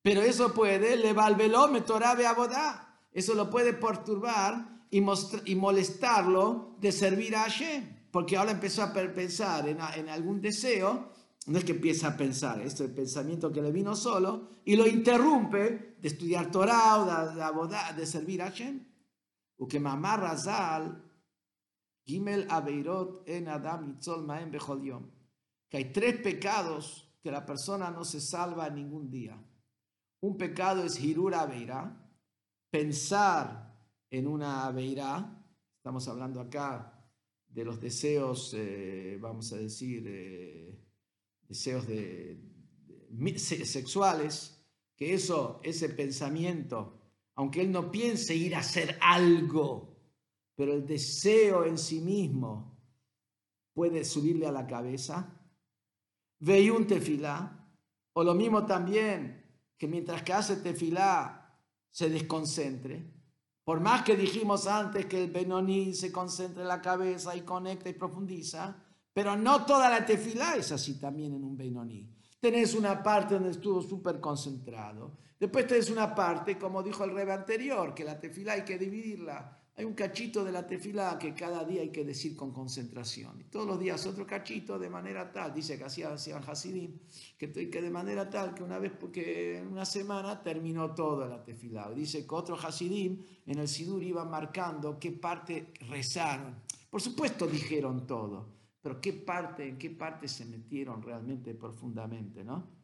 Pero 0.05 0.21
eso 0.21 0.53
puede, 0.53 0.97
le 0.97 1.13
va 1.13 1.25
al 1.25 1.33
velómetro, 1.33 1.95
abodá. 1.95 2.95
Eso 3.11 3.33
lo 3.33 3.49
puede 3.49 3.73
perturbar 3.73 4.85
y, 4.91 5.01
molestarlo 5.01 6.75
de 6.79 6.91
servir 6.91 7.35
a 7.35 7.39
Hashem, 7.39 8.11
porque 8.11 8.37
ahora 8.37 8.51
empezó 8.51 8.83
a 8.83 8.93
pensar 8.93 9.67
en, 9.67 10.07
algún 10.07 10.41
deseo, 10.41 11.09
no 11.47 11.57
es 11.57 11.63
que 11.63 11.71
empieza 11.71 12.09
a 12.09 12.17
pensar, 12.17 12.61
esto 12.61 12.83
es 12.83 12.91
el 12.91 12.95
pensamiento 12.95 13.51
que 13.51 13.63
le 13.63 13.71
vino 13.71 13.95
solo, 13.95 14.59
y 14.63 14.75
lo 14.75 14.85
interrumpe 14.85 15.95
de 15.99 16.07
estudiar 16.07 16.51
Torah 16.51 16.99
o 17.55 17.65
de, 17.65 17.75
de 17.97 18.05
servir 18.05 18.43
a 18.43 18.51
Hashem. 18.51 18.85
que 19.67 19.79
mamá 19.79 20.17
Razal, 20.17 21.03
Gimel 22.03 22.45
Abeirot 22.47 23.27
en 23.27 23.47
Adam 23.47 23.97
Maem 24.23 24.51
que 25.67 25.77
hay 25.77 25.91
tres 25.91 26.17
pecados 26.21 27.11
que 27.23 27.31
la 27.31 27.43
persona 27.43 27.89
no 27.89 28.05
se 28.05 28.21
salva 28.21 28.69
ningún 28.69 29.09
día. 29.09 29.35
Un 30.25 30.37
pecado 30.37 30.83
es 30.83 30.99
Hirura 30.99 31.41
Abeira, 31.41 31.95
pensar 32.71 33.77
en 34.09 34.25
una 34.25 34.71
Beirá, 34.71 35.39
estamos 35.77 36.07
hablando 36.07 36.41
acá 36.41 36.99
de 37.47 37.63
los 37.63 37.79
deseos, 37.79 38.51
eh, 38.57 39.19
vamos 39.21 39.53
a 39.53 39.57
decir, 39.57 40.03
eh, 40.07 40.83
deseos 41.47 41.85
de, 41.85 42.41
sexuales, 43.37 44.65
que 44.95 45.13
eso, 45.13 45.59
ese 45.63 45.89
pensamiento, 45.89 46.99
aunque 47.35 47.61
él 47.61 47.71
no 47.71 47.91
piense 47.91 48.33
ir 48.33 48.55
a 48.55 48.61
hacer 48.61 48.97
algo, 49.01 49.95
pero 50.55 50.73
el 50.73 50.87
deseo 50.87 51.65
en 51.65 51.77
sí 51.77 52.01
mismo 52.01 52.75
puede 53.75 54.03
subirle 54.03 54.47
a 54.47 54.51
la 54.51 54.65
cabeza. 54.65 55.39
Ve 56.39 56.71
un 56.71 56.87
tefilá, 56.87 57.69
o 58.13 58.23
lo 58.23 58.33
mismo 58.33 58.65
también 58.65 59.44
que 59.77 59.87
mientras 59.87 60.23
que 60.23 60.33
hace 60.33 60.57
tefilá 60.57 61.59
se 61.91 62.09
desconcentre. 62.09 63.11
Por 63.63 63.79
más 63.79 64.03
que 64.03 64.15
dijimos 64.15 64.67
antes 64.67 65.05
que 65.05 65.23
el 65.23 65.31
Benoni 65.31 65.93
se 65.93 66.11
concentra 66.11 66.61
en 66.61 66.67
la 66.67 66.81
cabeza 66.81 67.35
y 67.35 67.41
conecta 67.41 67.89
y 67.89 67.93
profundiza, 67.93 68.75
pero 69.13 69.35
no 69.35 69.65
toda 69.65 69.89
la 69.89 70.05
tefilá 70.05 70.55
es 70.55 70.71
así 70.71 70.99
también 70.99 71.33
en 71.33 71.43
un 71.43 71.57
Benoni. 71.57 72.13
Tenés 72.39 72.75
una 72.75 73.01
parte 73.01 73.35
donde 73.35 73.51
estuvo 73.51 73.81
súper 73.81 74.19
concentrado. 74.19 75.17
Después 75.39 75.65
tenés 75.65 75.89
una 75.89 76.13
parte, 76.13 76.57
como 76.57 76.83
dijo 76.83 77.03
el 77.03 77.11
rebe 77.11 77.33
anterior, 77.33 77.93
que 77.93 78.03
la 78.03 78.19
tefilá 78.19 78.53
hay 78.53 78.63
que 78.63 78.77
dividirla 78.77 79.64
hay 79.77 79.83
un 79.83 79.93
cachito 79.93 80.45
de 80.45 80.53
la 80.53 80.65
tefila 80.65 81.17
que 81.19 81.33
cada 81.33 81.65
día 81.65 81.81
hay 81.81 81.89
que 81.89 82.05
decir 82.05 82.33
con 82.35 82.53
concentración. 82.53 83.41
Y 83.41 83.43
todos 83.45 83.67
los 83.67 83.77
días 83.77 84.05
otro 84.05 84.25
cachito 84.25 84.79
de 84.79 84.89
manera 84.89 85.31
tal, 85.33 85.53
dice 85.53 85.77
que 85.77 85.83
hacían 85.83 86.43
Hasidim, 86.47 86.97
que, 87.37 87.51
que 87.51 87.81
de 87.81 87.89
manera 87.89 88.29
tal 88.29 88.53
que 88.53 88.63
una 88.63 88.79
vez, 88.79 88.93
porque 88.97 89.57
en 89.57 89.67
una 89.67 89.83
semana 89.83 90.41
terminó 90.41 90.95
toda 90.95 91.27
la 91.27 91.43
tefila. 91.43 91.91
Dice 91.91 92.25
que 92.25 92.35
otro 92.35 92.55
Hasidim 92.55 93.21
en 93.45 93.59
el 93.59 93.67
Sidur 93.67 94.01
iba 94.01 94.23
marcando 94.23 94.97
qué 94.97 95.11
parte 95.11 95.73
rezaron. 95.89 96.55
Por 96.89 97.01
supuesto 97.01 97.45
dijeron 97.45 98.07
todo, 98.07 98.47
pero 98.81 99.01
qué 99.01 99.11
parte, 99.11 99.67
en 99.67 99.77
qué 99.77 99.89
parte 99.89 100.29
se 100.29 100.45
metieron 100.45 101.01
realmente 101.01 101.53
profundamente, 101.53 102.45
¿no? 102.45 102.74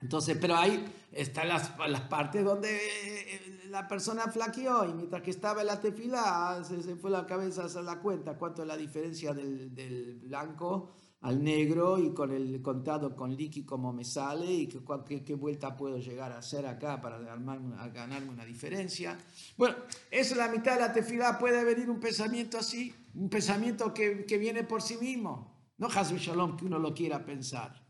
Entonces, 0.00 0.36
pero 0.38 0.56
ahí 0.56 0.84
están 1.10 1.48
las, 1.48 1.72
las 1.88 2.02
partes 2.02 2.44
donde 2.44 2.76
eh, 2.76 3.68
la 3.70 3.88
persona 3.88 4.24
flaqueó 4.24 4.84
y 4.84 4.92
mientras 4.92 5.22
que 5.22 5.30
estaba 5.30 5.62
en 5.62 5.68
la 5.68 5.80
tefila 5.80 6.62
se, 6.64 6.82
se 6.82 6.96
fue 6.96 7.10
la 7.10 7.26
cabeza 7.26 7.62
a 7.62 7.66
hacer 7.66 7.84
la 7.84 8.00
cuenta 8.00 8.36
cuánto 8.36 8.62
es 8.62 8.68
la 8.68 8.76
diferencia 8.76 9.32
del, 9.32 9.74
del, 9.74 10.20
blanco 10.20 10.92
al 11.22 11.42
negro 11.42 11.98
y 11.98 12.12
con 12.12 12.30
el 12.30 12.60
contado 12.60 13.16
con 13.16 13.34
liqui 13.34 13.64
como 13.64 13.92
me 13.92 14.04
sale 14.04 14.46
y 14.46 14.68
qué, 14.68 15.24
qué, 15.24 15.34
vuelta 15.34 15.74
puedo 15.74 15.96
llegar 15.98 16.30
a 16.30 16.38
hacer 16.38 16.66
acá 16.66 17.00
para 17.00 17.16
armar, 17.32 17.58
ganarme 17.92 18.28
una 18.28 18.44
diferencia. 18.44 19.16
Bueno, 19.56 19.76
eso 20.10 20.34
es 20.34 20.36
la 20.36 20.48
mitad 20.48 20.74
de 20.74 20.80
la 20.80 20.92
tefila 20.92 21.38
puede 21.38 21.64
venir 21.64 21.88
un 21.88 22.00
pensamiento 22.00 22.58
así, 22.58 22.94
un 23.14 23.30
pensamiento 23.30 23.94
que, 23.94 24.26
que 24.26 24.36
viene 24.36 24.62
por 24.62 24.82
sí 24.82 24.98
mismo, 24.98 25.56
no 25.78 25.86
Hasbe 25.88 26.18
Shalom 26.18 26.56
que 26.56 26.66
uno 26.66 26.78
lo 26.78 26.94
quiera 26.94 27.24
pensar. 27.24 27.85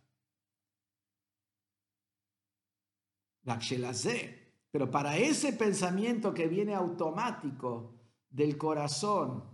Pero 4.70 4.90
para 4.90 5.16
ese 5.16 5.52
pensamiento 5.52 6.34
que 6.34 6.48
viene 6.48 6.74
automático 6.74 7.94
del 8.28 8.58
corazón, 8.58 9.44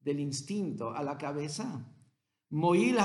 del 0.00 0.20
instinto 0.20 0.90
a 0.90 1.02
la 1.02 1.16
cabeza, 1.16 1.86
Moil 2.50 2.96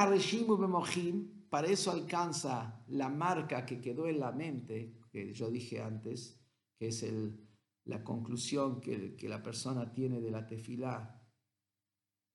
para 1.50 1.68
eso 1.68 1.92
alcanza 1.92 2.84
la 2.88 3.10
marca 3.10 3.66
que 3.66 3.80
quedó 3.80 4.08
en 4.08 4.20
la 4.20 4.32
mente, 4.32 5.00
que 5.12 5.34
yo 5.34 5.50
dije 5.50 5.82
antes, 5.82 6.42
que 6.78 6.88
es 6.88 7.04
el, 7.04 7.48
la 7.86 8.04
conclusión 8.04 8.82
que, 8.82 9.16
que, 9.16 9.30
la 9.30 9.42
persona 9.42 9.94
tiene 9.94 10.20
de 10.20 10.32
la 10.32 10.46
tefilá. 10.46 11.22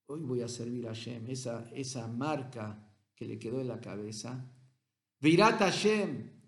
Hoy 0.06 0.20
voy 0.22 0.40
a 0.40 0.48
servir 0.48 0.86
a 0.86 0.94
Hashem, 0.94 1.28
esa, 1.28 1.68
esa 1.72 2.06
marca 2.06 2.90
que 3.14 3.26
le 3.26 3.38
quedó 3.38 3.60
en 3.60 3.68
la 3.68 3.80
cabeza. 3.80 4.50
Virat 5.20 5.58
Hashem, 5.58 6.39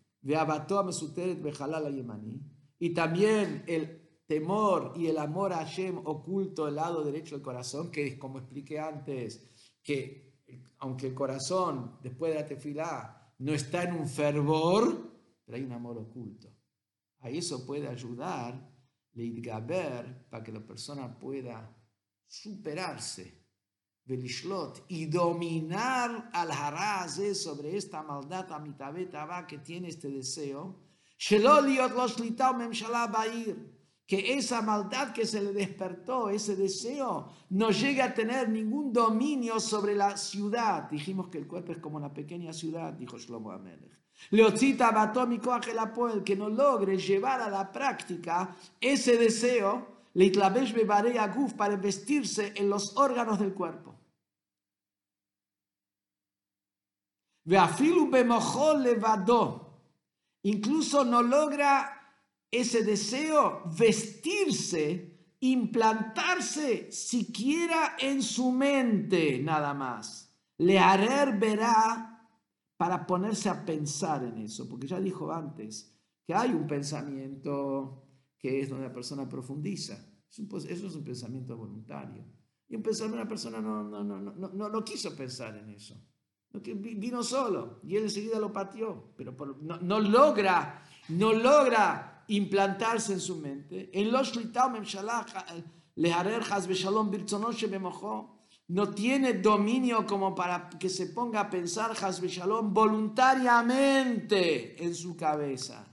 y 2.78 2.94
también 2.94 3.64
el 3.66 4.02
temor 4.26 4.92
y 4.96 5.06
el 5.06 5.18
amor 5.18 5.52
a 5.52 5.58
Hashem 5.58 5.98
oculto 6.04 6.68
el 6.68 6.76
lado 6.76 7.04
derecho 7.04 7.34
del 7.34 7.42
corazón, 7.42 7.90
que 7.90 8.06
es 8.06 8.18
como 8.18 8.38
expliqué 8.38 8.78
antes, 8.78 9.76
que 9.82 10.32
aunque 10.78 11.08
el 11.08 11.14
corazón 11.14 11.98
después 12.02 12.32
de 12.32 12.40
la 12.40 12.46
tefilá 12.46 13.34
no 13.38 13.52
está 13.52 13.84
en 13.84 13.94
un 13.94 14.08
fervor, 14.08 15.12
pero 15.44 15.56
hay 15.56 15.64
un 15.64 15.72
amor 15.72 15.98
oculto. 15.98 16.48
A 17.20 17.30
eso 17.30 17.66
puede 17.66 17.88
ayudar 17.88 18.70
Leidgaber 19.14 20.28
para 20.30 20.42
que 20.42 20.52
la 20.52 20.64
persona 20.64 21.18
pueda 21.18 21.76
superarse 22.26 23.41
Velishlot, 24.04 24.84
y 24.88 25.06
dominar 25.06 26.30
al 26.32 26.50
haraz 26.50 27.20
sobre 27.34 27.76
esta 27.76 28.02
maldad 28.02 28.50
amitabetaba 28.52 29.46
que 29.46 29.58
tiene 29.58 29.88
este 29.88 30.08
deseo, 30.08 30.80
que 34.06 34.34
esa 34.34 34.60
maldad 34.60 35.12
que 35.12 35.24
se 35.24 35.40
le 35.40 35.52
despertó, 35.52 36.28
ese 36.28 36.56
deseo, 36.56 37.28
no 37.50 37.70
llegue 37.70 38.02
a 38.02 38.12
tener 38.12 38.48
ningún 38.48 38.92
dominio 38.92 39.60
sobre 39.60 39.94
la 39.94 40.16
ciudad. 40.16 40.90
Dijimos 40.90 41.28
que 41.28 41.38
el 41.38 41.46
cuerpo 41.46 41.72
es 41.72 41.78
como 41.78 41.96
una 41.96 42.12
pequeña 42.12 42.52
ciudad, 42.52 42.92
dijo 42.92 43.16
Shlomo 43.18 43.52
Amelech. 43.52 44.02
Que 46.24 46.36
no 46.36 46.48
logre 46.48 46.98
llevar 46.98 47.40
a 47.40 47.48
la 47.48 47.72
práctica 47.72 48.54
ese 48.80 49.16
deseo, 49.16 49.91
leitlabesh 50.14 50.74
a 51.18 51.28
guf 51.28 51.54
para 51.54 51.76
vestirse 51.76 52.52
en 52.56 52.68
los 52.68 52.96
órganos 52.96 53.38
del 53.38 53.54
cuerpo. 53.54 53.98
Veafilu 57.44 58.10
bemojol 58.10 58.82
levadó. 58.82 59.80
Incluso 60.44 61.04
no 61.04 61.22
logra 61.22 62.16
ese 62.50 62.82
deseo 62.82 63.62
vestirse, 63.78 65.36
implantarse 65.40 66.90
siquiera 66.92 67.96
en 67.98 68.22
su 68.22 68.52
mente 68.52 69.38
nada 69.38 69.72
más. 69.72 70.32
Le 70.58 70.78
haré 70.78 71.32
verá 71.32 72.28
para 72.76 73.06
ponerse 73.06 73.48
a 73.48 73.64
pensar 73.64 74.24
en 74.24 74.38
eso, 74.38 74.68
porque 74.68 74.86
ya 74.86 75.00
dijo 75.00 75.32
antes 75.32 75.96
que 76.26 76.34
hay 76.34 76.50
un 76.50 76.66
pensamiento 76.66 78.11
que 78.42 78.60
es 78.60 78.68
donde 78.68 78.88
la 78.88 78.92
persona 78.92 79.28
profundiza. 79.28 80.04
Eso 80.28 80.68
es 80.68 80.94
un 80.96 81.04
pensamiento 81.04 81.56
voluntario. 81.56 82.24
Y 82.68 82.74
un 82.74 82.82
pensamiento, 82.82 83.20
una 83.20 83.28
persona 83.28 83.60
no, 83.60 83.84
no, 83.84 84.02
no, 84.02 84.20
no, 84.20 84.68
no, 84.68 84.84
quiso 84.84 85.14
pensar 85.14 85.56
en 85.56 85.70
eso. 85.70 85.94
Vino 86.52 87.22
solo 87.22 87.78
y 87.84 87.96
él 87.96 88.02
enseguida 88.04 88.40
lo 88.40 88.52
pateó, 88.52 89.14
pero 89.16 89.36
no, 89.60 89.78
no 89.78 90.00
logra, 90.00 90.82
no 91.10 91.32
logra 91.32 92.24
implantarse 92.28 93.12
en 93.12 93.20
su 93.20 93.36
mente. 93.36 93.90
En 93.92 94.10
los 94.10 94.32
no 98.68 98.90
tiene 98.90 99.34
dominio 99.34 100.06
como 100.06 100.34
para 100.34 100.70
que 100.70 100.88
se 100.88 101.06
ponga 101.06 101.40
a 101.40 101.50
pensar 101.50 101.94
Shalom 101.94 102.74
voluntariamente 102.74 104.82
en 104.82 104.94
su 104.94 105.16
cabeza. 105.16 105.91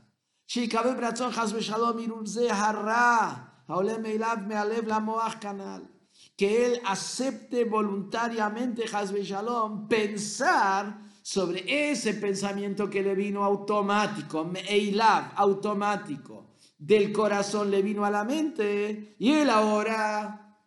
Que 6.36 6.66
él 6.66 6.82
acepte 6.86 7.66
voluntariamente 7.66 8.86
Hasbe 8.92 9.24
Shalom 9.24 9.88
pensar 9.88 11.02
sobre 11.22 11.92
ese 11.92 12.16
pensamiento 12.16 12.90
que 12.90 13.04
le 13.04 13.14
vino 13.14 13.44
automático, 13.44 14.44
Meilav, 14.44 15.34
automático, 15.36 16.56
del 16.80 17.12
corazón 17.12 17.70
le 17.70 17.84
vino 17.84 18.04
a 18.04 18.10
la 18.10 18.24
mente 18.24 19.16
y 19.20 19.32
él 19.34 19.52
ahora 19.52 20.58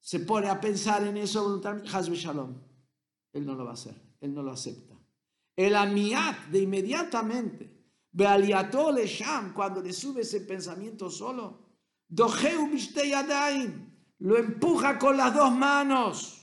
se 0.00 0.18
pone 0.18 0.48
a 0.48 0.60
pensar 0.60 1.06
en 1.06 1.16
eso 1.16 1.44
voluntariamente, 1.44 1.96
Hazbe 1.96 2.16
Shalom. 2.16 2.56
Él 3.32 3.46
no 3.46 3.54
lo 3.54 3.64
va 3.64 3.70
a 3.70 3.74
hacer, 3.74 3.94
él 4.20 4.34
no 4.34 4.42
lo 4.42 4.50
acepta. 4.50 4.96
El 5.54 5.76
amiat 5.76 6.46
de 6.46 6.58
inmediatamente, 6.58 7.81
cuando 8.12 9.82
le 9.82 9.92
sube 9.92 10.20
ese 10.22 10.40
pensamiento 10.40 11.10
solo, 11.10 11.60
lo 14.18 14.36
empuja 14.38 14.98
con 14.98 15.16
las 15.16 15.34
dos 15.34 15.52
manos. 15.52 16.38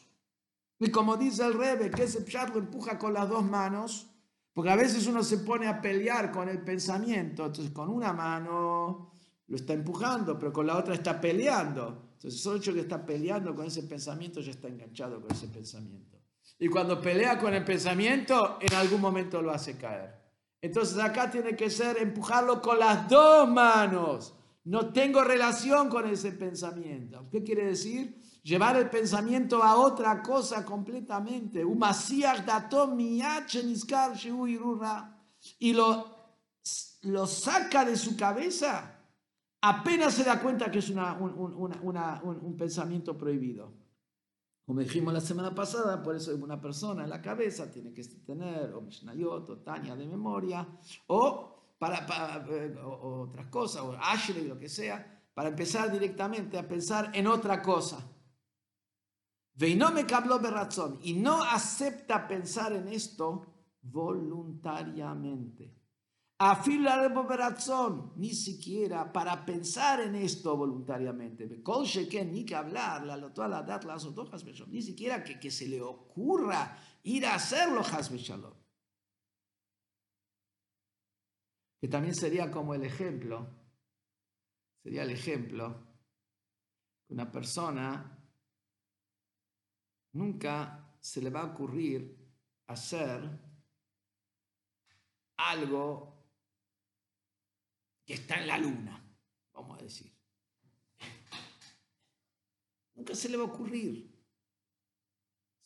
Y 0.79 0.89
como 0.91 1.17
dice 1.17 1.45
el 1.45 1.53
Rebe, 1.53 1.91
que 1.91 2.03
ese 2.03 2.21
pshat 2.21 2.49
lo 2.49 2.59
empuja 2.59 2.97
con 2.97 3.13
las 3.13 3.27
dos 3.29 3.43
manos, 3.43 4.07
porque 4.53 4.71
a 4.71 4.75
veces 4.75 5.05
uno 5.07 5.23
se 5.23 5.39
pone 5.39 5.67
a 5.67 5.81
pelear 5.81 6.31
con 6.31 6.49
el 6.49 6.63
pensamiento, 6.63 7.45
entonces 7.45 7.71
con 7.71 7.89
una 7.89 8.13
mano 8.13 9.11
lo 9.47 9.55
está 9.55 9.73
empujando, 9.73 10.37
pero 10.37 10.53
con 10.53 10.67
la 10.67 10.77
otra 10.77 10.93
está 10.93 11.19
peleando. 11.19 12.09
Entonces, 12.13 12.45
hecho 12.45 12.73
que 12.73 12.81
está 12.81 13.05
peleando 13.05 13.55
con 13.55 13.65
ese 13.65 13.83
pensamiento, 13.83 14.41
ya 14.41 14.51
está 14.51 14.67
enganchado 14.67 15.21
con 15.21 15.31
ese 15.31 15.47
pensamiento. 15.47 16.17
Y 16.59 16.67
cuando 16.67 17.01
pelea 17.01 17.39
con 17.39 17.53
el 17.53 17.63
pensamiento, 17.63 18.57
en 18.59 18.73
algún 18.73 18.99
momento 18.99 19.41
lo 19.41 19.51
hace 19.51 19.77
caer. 19.77 20.18
Entonces, 20.61 20.97
acá 20.97 21.29
tiene 21.29 21.55
que 21.55 21.69
ser 21.69 21.97
empujarlo 21.97 22.61
con 22.61 22.79
las 22.79 23.07
dos 23.07 23.49
manos. 23.49 24.35
No 24.65 24.91
tengo 24.91 25.23
relación 25.23 25.89
con 25.89 26.07
ese 26.07 26.33
pensamiento. 26.33 27.27
¿Qué 27.31 27.43
quiere 27.43 27.65
decir? 27.65 28.21
Llevar 28.43 28.75
el 28.77 28.89
pensamiento 28.89 29.63
a 29.63 29.75
otra 29.75 30.21
cosa 30.21 30.65
completamente. 30.65 31.63
Y 35.59 35.73
lo, 35.73 36.15
lo 37.01 37.27
saca 37.27 37.85
de 37.85 37.95
su 37.95 38.17
cabeza 38.17 38.95
apenas 39.61 40.13
se 40.13 40.23
da 40.23 40.39
cuenta 40.39 40.71
que 40.71 40.79
es 40.79 40.89
un, 40.89 42.55
pensamiento 42.57 43.17
prohibido. 43.17 43.73
Como 44.69 44.81
dijimos 44.81 45.11
la 45.11 45.19
semana 45.19 45.55
pasada, 45.55 46.03
por 46.03 46.15
eso 46.15 46.35
una 46.35 46.61
persona 46.61 47.03
en 47.03 47.09
la 47.09 47.23
cabeza 47.23 47.71
tiene 47.71 47.91
que 47.91 48.03
tener 48.03 48.71
o 48.75 48.81
Mishnayot 48.81 49.49
o 49.49 49.57
Tania 49.63 49.95
de 49.95 50.05
memoria 50.05 50.67
o 51.07 51.73
para, 51.79 52.45
eh, 52.47 52.77
otras 52.79 53.47
cosas, 53.47 53.81
o 53.81 53.93
Ashley, 53.93 54.47
lo 54.47 54.59
que 54.59 54.69
sea, 54.69 55.23
para 55.33 55.49
empezar 55.49 55.91
directamente 55.91 56.55
a 56.55 56.67
pensar 56.67 57.09
en 57.15 57.25
otra 57.25 57.63
cosa. 57.63 58.07
Y 59.57 59.73
no 59.73 59.91
me 59.91 60.05
cabló 60.05 60.37
razón 60.37 60.99
y 61.01 61.13
no 61.13 61.41
acepta 61.41 62.27
pensar 62.27 62.71
en 62.71 62.89
esto 62.89 63.47
voluntariamente 63.81 65.78
razón, 67.35 68.13
ni 68.15 68.33
siquiera 68.33 69.11
para 69.11 69.45
pensar 69.45 69.99
en 69.99 70.15
esto 70.15 70.55
voluntariamente. 70.55 71.45
ni 72.23 72.45
que 72.45 72.55
hablar, 72.55 73.03
ni 74.69 74.81
siquiera 74.81 75.21
que, 75.21 75.37
que 75.37 75.51
se 75.51 75.67
le 75.67 75.81
ocurra 75.81 76.77
ir 77.03 77.25
a 77.25 77.35
hacerlo, 77.35 77.83
Shalom. 77.83 78.53
Que 81.81 81.89
también 81.89 82.15
sería 82.15 82.49
como 82.49 82.73
el 82.73 82.83
ejemplo, 82.83 83.45
sería 84.81 85.03
el 85.03 85.09
ejemplo 85.09 85.87
que 87.05 87.15
una 87.15 87.29
persona 87.29 88.17
nunca 90.13 90.95
se 91.01 91.21
le 91.21 91.29
va 91.29 91.41
a 91.41 91.51
ocurrir 91.51 92.17
hacer 92.67 93.29
algo 95.35 96.18
que 98.09 98.15
está 98.15 98.41
en 98.41 98.47
la 98.47 98.57
luna, 98.57 99.07
vamos 99.53 99.77
a 99.77 99.83
decir. 99.83 100.11
Nunca 102.95 103.13
se 103.13 103.29
le 103.29 103.37
va 103.37 103.43
a 103.43 103.45
ocurrir. 103.45 104.11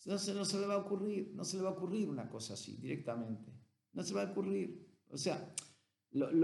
No 0.07 0.17
se, 0.17 0.33
no 0.33 0.43
se 0.43 0.59
le 0.59 0.65
va 0.65 0.73
a 0.73 0.79
ocurrir, 0.79 1.31
no 1.33 1.45
se 1.45 1.55
le 1.55 1.63
va 1.63 1.69
a 1.69 1.71
ocurrir 1.71 2.09
una 2.09 2.27
cosa 2.27 2.55
así 2.55 2.75
directamente. 2.75 3.49
No 3.93 4.03
se 4.03 4.13
va 4.13 4.23
a 4.23 4.31
ocurrir. 4.31 4.93
O 5.07 5.17
sea, 5.17 5.55
no 6.11 6.35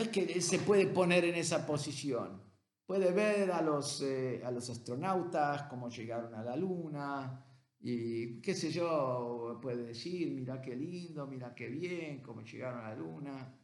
es 0.00 0.08
que 0.10 0.40
se 0.40 0.60
puede 0.60 0.86
poner 0.86 1.24
en 1.24 1.34
esa 1.34 1.66
posición. 1.66 2.40
Puede 2.86 3.10
ver 3.10 3.50
a 3.50 3.62
los, 3.62 4.00
eh, 4.02 4.42
a 4.44 4.52
los 4.52 4.70
astronautas 4.70 5.64
cómo 5.64 5.90
llegaron 5.90 6.36
a 6.36 6.44
la 6.44 6.54
luna 6.54 7.44
y 7.80 8.40
qué 8.42 8.54
sé 8.54 8.70
yo, 8.70 9.58
puede 9.60 9.82
decir, 9.86 10.30
mira 10.30 10.62
qué 10.62 10.76
lindo, 10.76 11.26
mira 11.26 11.52
qué 11.52 11.66
bien, 11.66 12.22
cómo 12.22 12.42
llegaron 12.42 12.84
a 12.84 12.90
la 12.90 12.94
luna. 12.94 13.58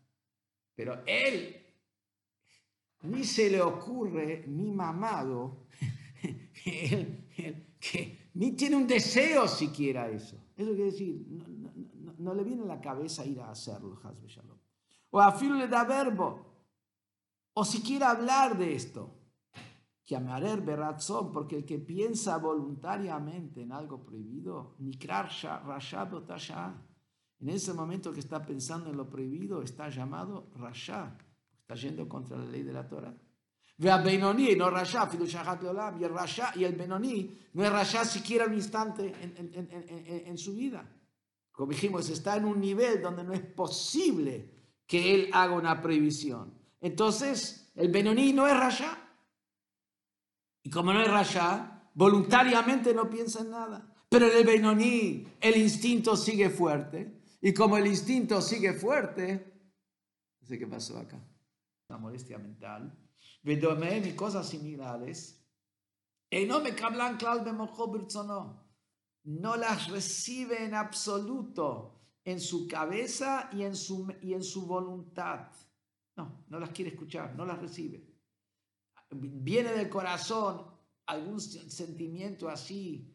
Pero 0.79 1.03
él 1.07 1.57
ni 3.03 3.25
se 3.25 3.51
le 3.51 3.61
ocurre, 3.61 4.45
ni 4.47 4.71
mamado, 4.71 5.67
que 6.65 8.31
ni 8.35 8.53
tiene 8.53 8.77
un 8.77 8.87
deseo 8.87 9.49
siquiera 9.49 10.09
eso. 10.09 10.37
Eso 10.57 10.71
quiere 10.71 10.93
decir, 10.93 11.21
no, 12.19 12.33
le 12.33 12.45
viene 12.45 12.63
a 12.63 12.67
la 12.67 12.81
cabeza 12.81 13.27
ir 13.27 13.41
a 13.41 13.51
hacerlo, 13.51 14.01
O 15.11 15.21
a 15.21 15.37
le 15.43 15.67
da 15.67 15.83
verbo, 15.83 16.47
o 17.55 17.65
siquiera 17.65 18.11
hablar 18.11 18.57
de 18.57 18.77
esto. 18.77 19.17
Que 20.05 20.15
amaré 20.15 20.55
razón, 20.77 21.33
porque 21.33 21.57
el 21.57 21.65
que 21.65 21.81
piensa 21.81 22.39
voluntariamente 22.39 23.63
en 23.63 23.73
algo 23.73 24.05
prohibido, 24.05 24.77
ni 24.79 24.97
rashad 24.97 26.13
tasha, 26.25 26.88
en 27.41 27.49
ese 27.51 27.73
momento 27.73 28.13
que 28.13 28.21
está 28.21 28.45
pensando 28.45 28.91
en 28.91 28.97
lo 28.97 29.09
prohibido, 29.09 29.63
está 29.63 29.89
llamado 29.89 30.51
Rasha, 30.57 31.17
está 31.61 31.75
yendo 31.75 32.09
contra 32.09 32.37
la 32.37 32.47
ley 32.47 32.63
de 32.63 32.73
la 32.73 32.89
Torah. 32.89 33.15
Ve 33.79 33.91
a 33.91 33.99
Benoni, 33.99 34.57
no 34.57 34.71
Rasha, 34.71 35.09
y 35.13 36.03
el 36.05 36.11
Rasha 36.11 36.53
y 36.57 36.65
el 36.65 36.75
Benoni 36.75 37.39
no 37.53 37.65
es 37.65 37.71
Rasha 37.71 38.05
siquiera 38.05 38.47
un 38.47 38.55
instante 38.55 39.15
en, 39.23 40.37
su 40.37 40.57
vida. 40.57 40.85
Como 41.53 41.71
dijimos, 41.71 42.09
está 42.09 42.37
en 42.37 42.45
un 42.45 42.61
nivel 42.61 43.01
donde 43.01 43.23
no 43.23 43.33
es 43.33 43.41
posible 43.41 44.51
que 44.85 45.15
él 45.15 45.31
haga 45.33 45.55
una 45.55 45.81
prohibición. 45.81 46.53
Entonces, 46.81 47.71
el 47.77 47.93
Benoni 47.93 48.33
no 48.33 48.49
es 48.49 48.57
Rasha. 48.57 48.99
Y 50.65 50.71
como 50.71 50.93
no 50.93 51.01
es 51.01 51.09
Rasha, 51.09 51.89
voluntariamente 51.95 52.93
no 52.93 53.09
piensa 53.09 53.43
en 53.43 53.51
nada. 53.51 53.95
Pero 54.09 54.27
en 54.27 54.39
el 54.39 54.45
Beinoní 54.45 55.27
el 55.41 55.57
instinto 55.57 56.17
sigue 56.17 56.51
fuerte. 56.51 57.18
Y 57.41 57.55
como 57.55 57.77
el 57.77 57.87
instinto 57.87 58.43
sigue 58.43 58.73
fuerte, 58.73 59.53
no 60.41 60.47
sé 60.47 60.59
qué 60.59 60.67
pasó 60.67 60.99
acá. 60.99 61.21
La 61.89 61.99
molestia 61.99 62.39
mental. 62.39 62.97
Vedomem 63.43 64.07
y 64.07 64.13
cosas 64.13 64.49
similares. 64.49 65.47
Y 66.31 66.45
no 66.45 66.61
me 66.61 66.75
cablan 66.75 67.19
No 69.25 69.57
las 69.57 69.89
recibe 69.89 70.65
en 70.65 70.75
absoluto 70.75 71.99
en 72.29 72.41
su 72.41 72.69
cabeza 72.69 73.49
y 73.53 73.63
en 73.63 73.75
su, 73.75 74.13
y 74.21 74.35
en 74.35 74.43
su 74.43 74.67
voluntad. 74.67 75.51
No, 76.15 76.45
no 76.49 76.59
las 76.59 76.71
quiere 76.71 76.91
escuchar, 76.91 77.35
no 77.35 77.47
las 77.47 77.59
recibe. 77.59 78.07
Viene 79.11 79.73
del 79.73 79.89
corazón 79.89 80.67
algún 81.07 81.41
sentimiento 81.41 82.51
así 82.51 83.15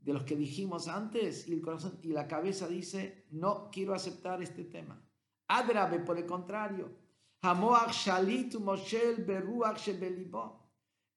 de 0.00 0.12
los 0.12 0.24
que 0.24 0.36
dijimos 0.36 0.88
antes 0.88 1.46
y 1.48 1.52
el 1.52 1.60
corazón 1.60 1.98
y 2.02 2.08
la 2.08 2.26
cabeza 2.26 2.66
dice, 2.66 3.26
no 3.30 3.70
quiero 3.70 3.94
aceptar 3.94 4.42
este 4.42 4.64
tema. 4.64 5.00
Adrabe, 5.48 5.98
por 6.00 6.16
el 6.16 6.26
contrario, 6.26 6.90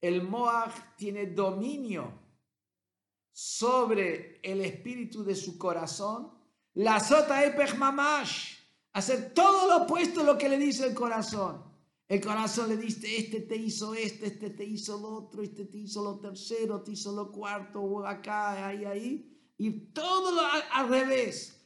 El 0.02 0.24
Moach 0.24 0.96
tiene 0.98 1.28
dominio 1.28 2.24
sobre 3.32 4.40
el 4.42 4.62
espíritu 4.62 5.24
de 5.24 5.36
su 5.36 5.58
corazón. 5.58 6.32
La 6.76 7.00
sota 7.00 7.42
mamash, 7.78 8.56
hacer 8.94 9.34
todo 9.34 9.68
lo 9.68 9.84
opuesto 9.84 10.22
a 10.22 10.24
lo 10.24 10.38
que 10.38 10.50
le 10.50 10.58
dice 10.58 10.88
el 10.88 10.94
corazón. 10.94 11.73
El 12.08 12.22
corazón 12.22 12.70
le 12.70 12.78
dice, 12.78 13.18
este 13.18 13.40
te 13.42 13.56
hizo 13.56 13.94
este, 13.94 14.28
este 14.28 14.50
te 14.50 14.64
hizo 14.64 15.00
lo 15.00 15.10
otro, 15.10 15.42
este 15.42 15.66
te 15.66 15.78
hizo 15.78 16.04
lo 16.04 16.20
tercero, 16.20 16.82
te 16.82 16.92
hizo 16.92 17.12
lo 17.14 17.32
cuarto, 17.32 18.06
acá, 18.06 18.68
ahí, 18.68 18.86
ahí. 18.86 19.54
Y 19.58 19.72
todo 19.94 20.32
lo 20.32 20.42
al, 20.72 20.90
revés. 20.90 21.60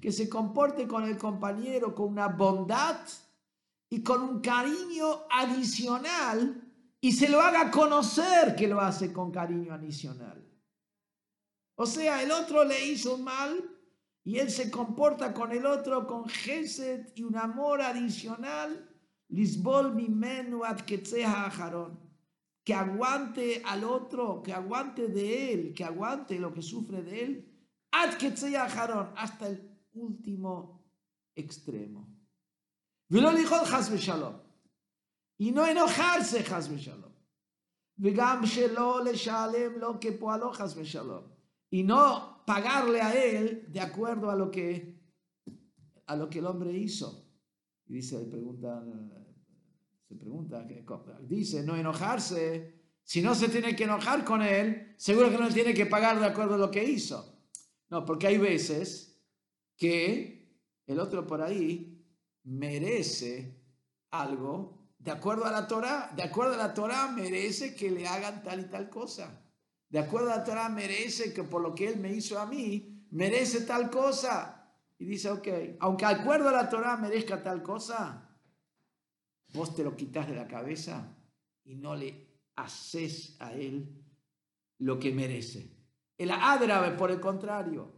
Que 0.00 0.12
se 0.12 0.28
comporte 0.28 0.86
con 0.86 1.04
el 1.04 1.18
compañero 1.18 1.94
con 1.94 2.08
una 2.08 2.28
bondad 2.28 3.00
y 3.88 4.02
con 4.02 4.22
un 4.22 4.40
cariño 4.40 5.24
adicional 5.30 6.62
y 7.00 7.12
se 7.12 7.28
lo 7.28 7.40
haga 7.40 7.70
conocer 7.70 8.56
que 8.56 8.66
lo 8.66 8.80
hace 8.80 9.12
con 9.12 9.30
cariño 9.30 9.72
adicional. 9.72 10.42
O 11.76 11.86
sea, 11.86 12.22
el 12.22 12.30
otro 12.30 12.64
le 12.64 12.86
hizo 12.86 13.18
mal, 13.18 13.75
y 14.26 14.40
él 14.40 14.50
se 14.50 14.72
comporta 14.72 15.32
con 15.32 15.52
el 15.52 15.64
otro 15.64 16.04
con 16.04 16.28
gesed 16.28 17.12
y 17.14 17.22
un 17.22 17.36
amor 17.36 17.80
adicional, 17.80 18.92
lisbol 19.28 19.94
mimenu 19.94 20.62
que 22.64 22.74
aguante 22.74 23.62
al 23.64 23.84
otro, 23.84 24.42
que 24.42 24.52
aguante 24.52 25.06
de 25.06 25.52
él, 25.52 25.72
que 25.72 25.84
aguante 25.84 26.40
lo 26.40 26.52
que 26.52 26.60
sufre 26.60 27.02
de 27.04 27.22
él, 27.22 27.68
hasta 27.92 29.46
el 29.46 29.70
último 29.92 30.84
extremo. 31.36 32.08
Y 35.38 35.52
no 35.52 35.64
enojarse, 35.64 36.42
Y 41.70 41.84
no 41.84 42.35
pagarle 42.46 43.02
a 43.02 43.12
él 43.12 43.66
de 43.68 43.80
acuerdo 43.80 44.30
a 44.30 44.36
lo 44.36 44.50
que, 44.50 44.98
a 46.06 46.16
lo 46.16 46.30
que 46.30 46.38
el 46.38 46.46
hombre 46.46 46.72
hizo. 46.72 47.28
Y 47.86 47.94
dice, 47.94 48.18
pregunta, 48.20 48.82
se 50.08 50.14
pregunta, 50.14 50.66
dice, 51.22 51.62
no 51.62 51.76
enojarse. 51.76 52.74
Si 53.02 53.20
no 53.20 53.34
se 53.34 53.48
tiene 53.48 53.76
que 53.76 53.84
enojar 53.84 54.24
con 54.24 54.42
él, 54.42 54.94
seguro 54.96 55.30
que 55.30 55.38
no 55.38 55.48
tiene 55.48 55.74
que 55.74 55.86
pagar 55.86 56.18
de 56.18 56.26
acuerdo 56.26 56.54
a 56.54 56.58
lo 56.58 56.70
que 56.70 56.84
hizo. 56.84 57.38
No, 57.90 58.04
porque 58.04 58.28
hay 58.28 58.38
veces 58.38 59.20
que 59.76 60.58
el 60.86 60.98
otro 60.98 61.26
por 61.26 61.42
ahí 61.42 62.04
merece 62.44 63.60
algo 64.10 64.88
de 64.98 65.10
acuerdo 65.10 65.44
a 65.44 65.52
la 65.52 65.68
Torah. 65.68 66.12
De 66.16 66.22
acuerdo 66.22 66.54
a 66.54 66.58
la 66.58 66.74
Torah 66.74 67.12
merece 67.12 67.74
que 67.74 67.90
le 67.90 68.08
hagan 68.08 68.42
tal 68.42 68.60
y 68.60 68.64
tal 68.64 68.88
cosa 68.88 69.45
de 69.88 69.98
acuerdo 69.98 70.32
a 70.32 70.38
la 70.38 70.44
Torah, 70.44 70.68
merece 70.68 71.32
que 71.32 71.44
por 71.44 71.62
lo 71.62 71.74
que 71.74 71.88
Él 71.88 71.98
me 71.98 72.12
hizo 72.12 72.38
a 72.38 72.46
mí, 72.46 73.06
merece 73.10 73.62
tal 73.62 73.90
cosa. 73.90 74.74
Y 74.98 75.04
dice, 75.04 75.30
ok, 75.30 75.48
aunque 75.80 76.06
de 76.06 76.12
acuerdo 76.12 76.48
a 76.48 76.52
la 76.52 76.68
Torah 76.68 76.96
merezca 76.96 77.42
tal 77.42 77.62
cosa, 77.62 78.36
vos 79.52 79.74
te 79.74 79.84
lo 79.84 79.94
quitas 79.94 80.26
de 80.26 80.34
la 80.34 80.48
cabeza 80.48 81.16
y 81.64 81.76
no 81.76 81.94
le 81.94 82.26
haces 82.56 83.36
a 83.40 83.52
Él 83.52 84.04
lo 84.78 84.98
que 84.98 85.12
merece. 85.12 85.72
El 86.18 86.30
árabe, 86.30 86.92
por 86.92 87.10
el 87.10 87.20
contrario, 87.20 87.92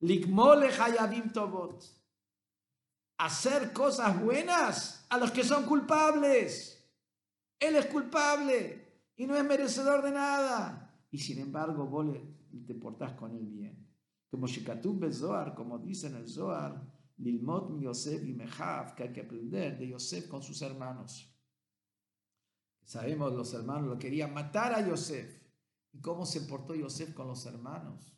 likmole 0.00 0.68
hayabim 0.68 1.32
tobot, 1.32 1.82
hacer 3.18 3.72
cosas 3.72 4.20
buenas 4.20 5.06
a 5.08 5.16
los 5.16 5.30
que 5.30 5.42
son 5.42 5.64
culpables. 5.64 6.78
Él 7.58 7.76
es 7.76 7.86
culpable 7.86 9.00
y 9.16 9.26
no 9.26 9.36
es 9.36 9.44
merecedor 9.44 10.02
de 10.02 10.10
nada 10.10 10.81
y 11.12 11.18
sin 11.18 11.38
embargo 11.38 11.86
vos 11.86 12.06
te 12.66 12.74
portás 12.74 13.12
con 13.12 13.36
él 13.36 13.46
bien. 13.46 13.86
Como 14.30 14.46
Shikatub 14.46 15.12
Zohar, 15.12 15.54
como 15.54 15.78
dice 15.78 16.06
en 16.06 16.16
el 16.16 16.26
Zohar, 16.26 16.90
Lilmot 17.18 17.70
mi 17.70 17.82
Yosef 17.82 18.24
y 18.24 18.32
Mejav, 18.32 18.94
que 18.94 19.04
hay 19.04 19.12
que 19.12 19.20
aprender 19.20 19.78
de 19.78 19.88
Yosef 19.88 20.26
con 20.26 20.42
sus 20.42 20.62
hermanos. 20.62 21.28
Sabemos, 22.82 23.34
los 23.34 23.52
hermanos 23.52 23.88
lo 23.88 23.98
querían 23.98 24.32
matar 24.32 24.72
a 24.72 24.88
Yosef. 24.88 25.38
¿Y 25.92 26.00
cómo 26.00 26.24
se 26.24 26.40
portó 26.40 26.74
Yosef 26.74 27.12
con 27.12 27.28
los 27.28 27.44
hermanos? 27.44 28.16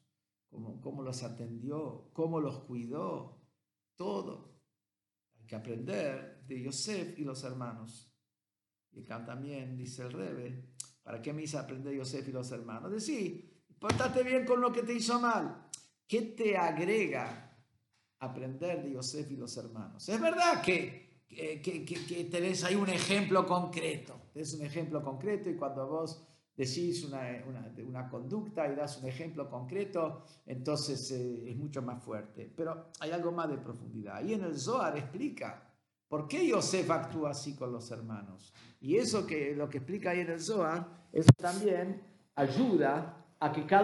¿Cómo, 0.49 0.81
cómo 0.81 1.03
los 1.03 1.25
atendió? 1.25 2.11
¿Cómo 2.13 2.39
los 2.39 2.61
cuidó? 2.61 3.43
Todo. 3.97 4.61
Hay 5.41 5.47
que 5.47 5.57
aprender 5.57 6.45
de 6.47 6.63
Yosef 6.63 7.19
y 7.19 7.25
los 7.25 7.43
hermanos. 7.43 8.15
Y 8.93 9.01
acá 9.01 9.25
también 9.25 9.77
dice 9.77 10.03
el 10.03 10.13
Rebe, 10.13 10.74
¿Para 11.05 11.21
qué 11.21 11.33
me 11.33 11.43
hizo 11.43 11.59
aprender 11.59 11.95
Yosef 11.95 12.27
y 12.27 12.33
los 12.33 12.51
hermanos? 12.51 12.91
Decir, 12.91 13.63
portate 13.79 14.23
bien 14.23 14.47
con 14.47 14.61
lo 14.61 14.73
que 14.73 14.83
te 14.83 14.95
hizo 14.95 15.21
mal. 15.21 15.69
¿Qué 16.09 16.23
te 16.23 16.57
agrega 16.57 17.57
aprender 18.19 18.83
de 18.83 18.93
Yosef 18.93 19.31
y 19.31 19.37
los 19.37 19.55
hermanos? 19.59 20.09
Es 20.09 20.21
verdad 20.21 20.63
que, 20.63 21.25
que, 21.29 21.61
que, 21.61 21.85
que 21.85 22.25
tenés 22.25 22.65
ahí 22.65 22.75
un 22.75 22.89
ejemplo 22.89 23.47
concreto. 23.47 24.31
Tenés 24.33 24.55
un 24.55 24.65
ejemplo 24.65 25.03
concreto 25.03 25.51
y 25.51 25.57
cuando 25.57 25.87
vos 25.87 26.27
decís 26.57 27.05
una, 27.05 27.21
una, 27.47 27.71
una 27.87 28.09
conducta 28.09 28.67
y 28.73 28.75
das 28.75 28.99
un 28.99 29.09
ejemplo 29.09 29.51
concreto, 29.51 30.25
entonces 30.47 31.11
eh, 31.11 31.51
es 31.51 31.57
mucho 31.57 31.83
más 31.83 32.03
fuerte. 32.03 32.51
Pero 32.57 32.93
hay 33.01 33.11
algo 33.11 33.31
más 33.31 33.51
de 33.51 33.59
profundidad. 33.59 34.25
Y 34.25 34.33
en 34.33 34.45
el 34.45 34.59
Zohar 34.59 34.97
explica 34.97 35.74
¿Por 36.09 36.29
qué 36.29 36.47
Yosef 36.47 36.91
actúa 36.91 37.31
así 37.31 37.55
con 37.57 37.73
los 37.73 37.91
hermanos? 37.91 38.53
Y 38.81 38.97
eso 38.97 39.27
que 39.27 39.55
lo 39.55 39.69
que 39.69 39.79
explica 39.79 40.11
ahí 40.11 40.21
en 40.21 40.31
el 40.31 40.41
Zohar, 40.41 40.87
eso 41.13 41.31
también 41.37 42.03
ayuda 42.35 43.25
a 43.41 43.53
que 43.53 43.67
cada 43.67 43.83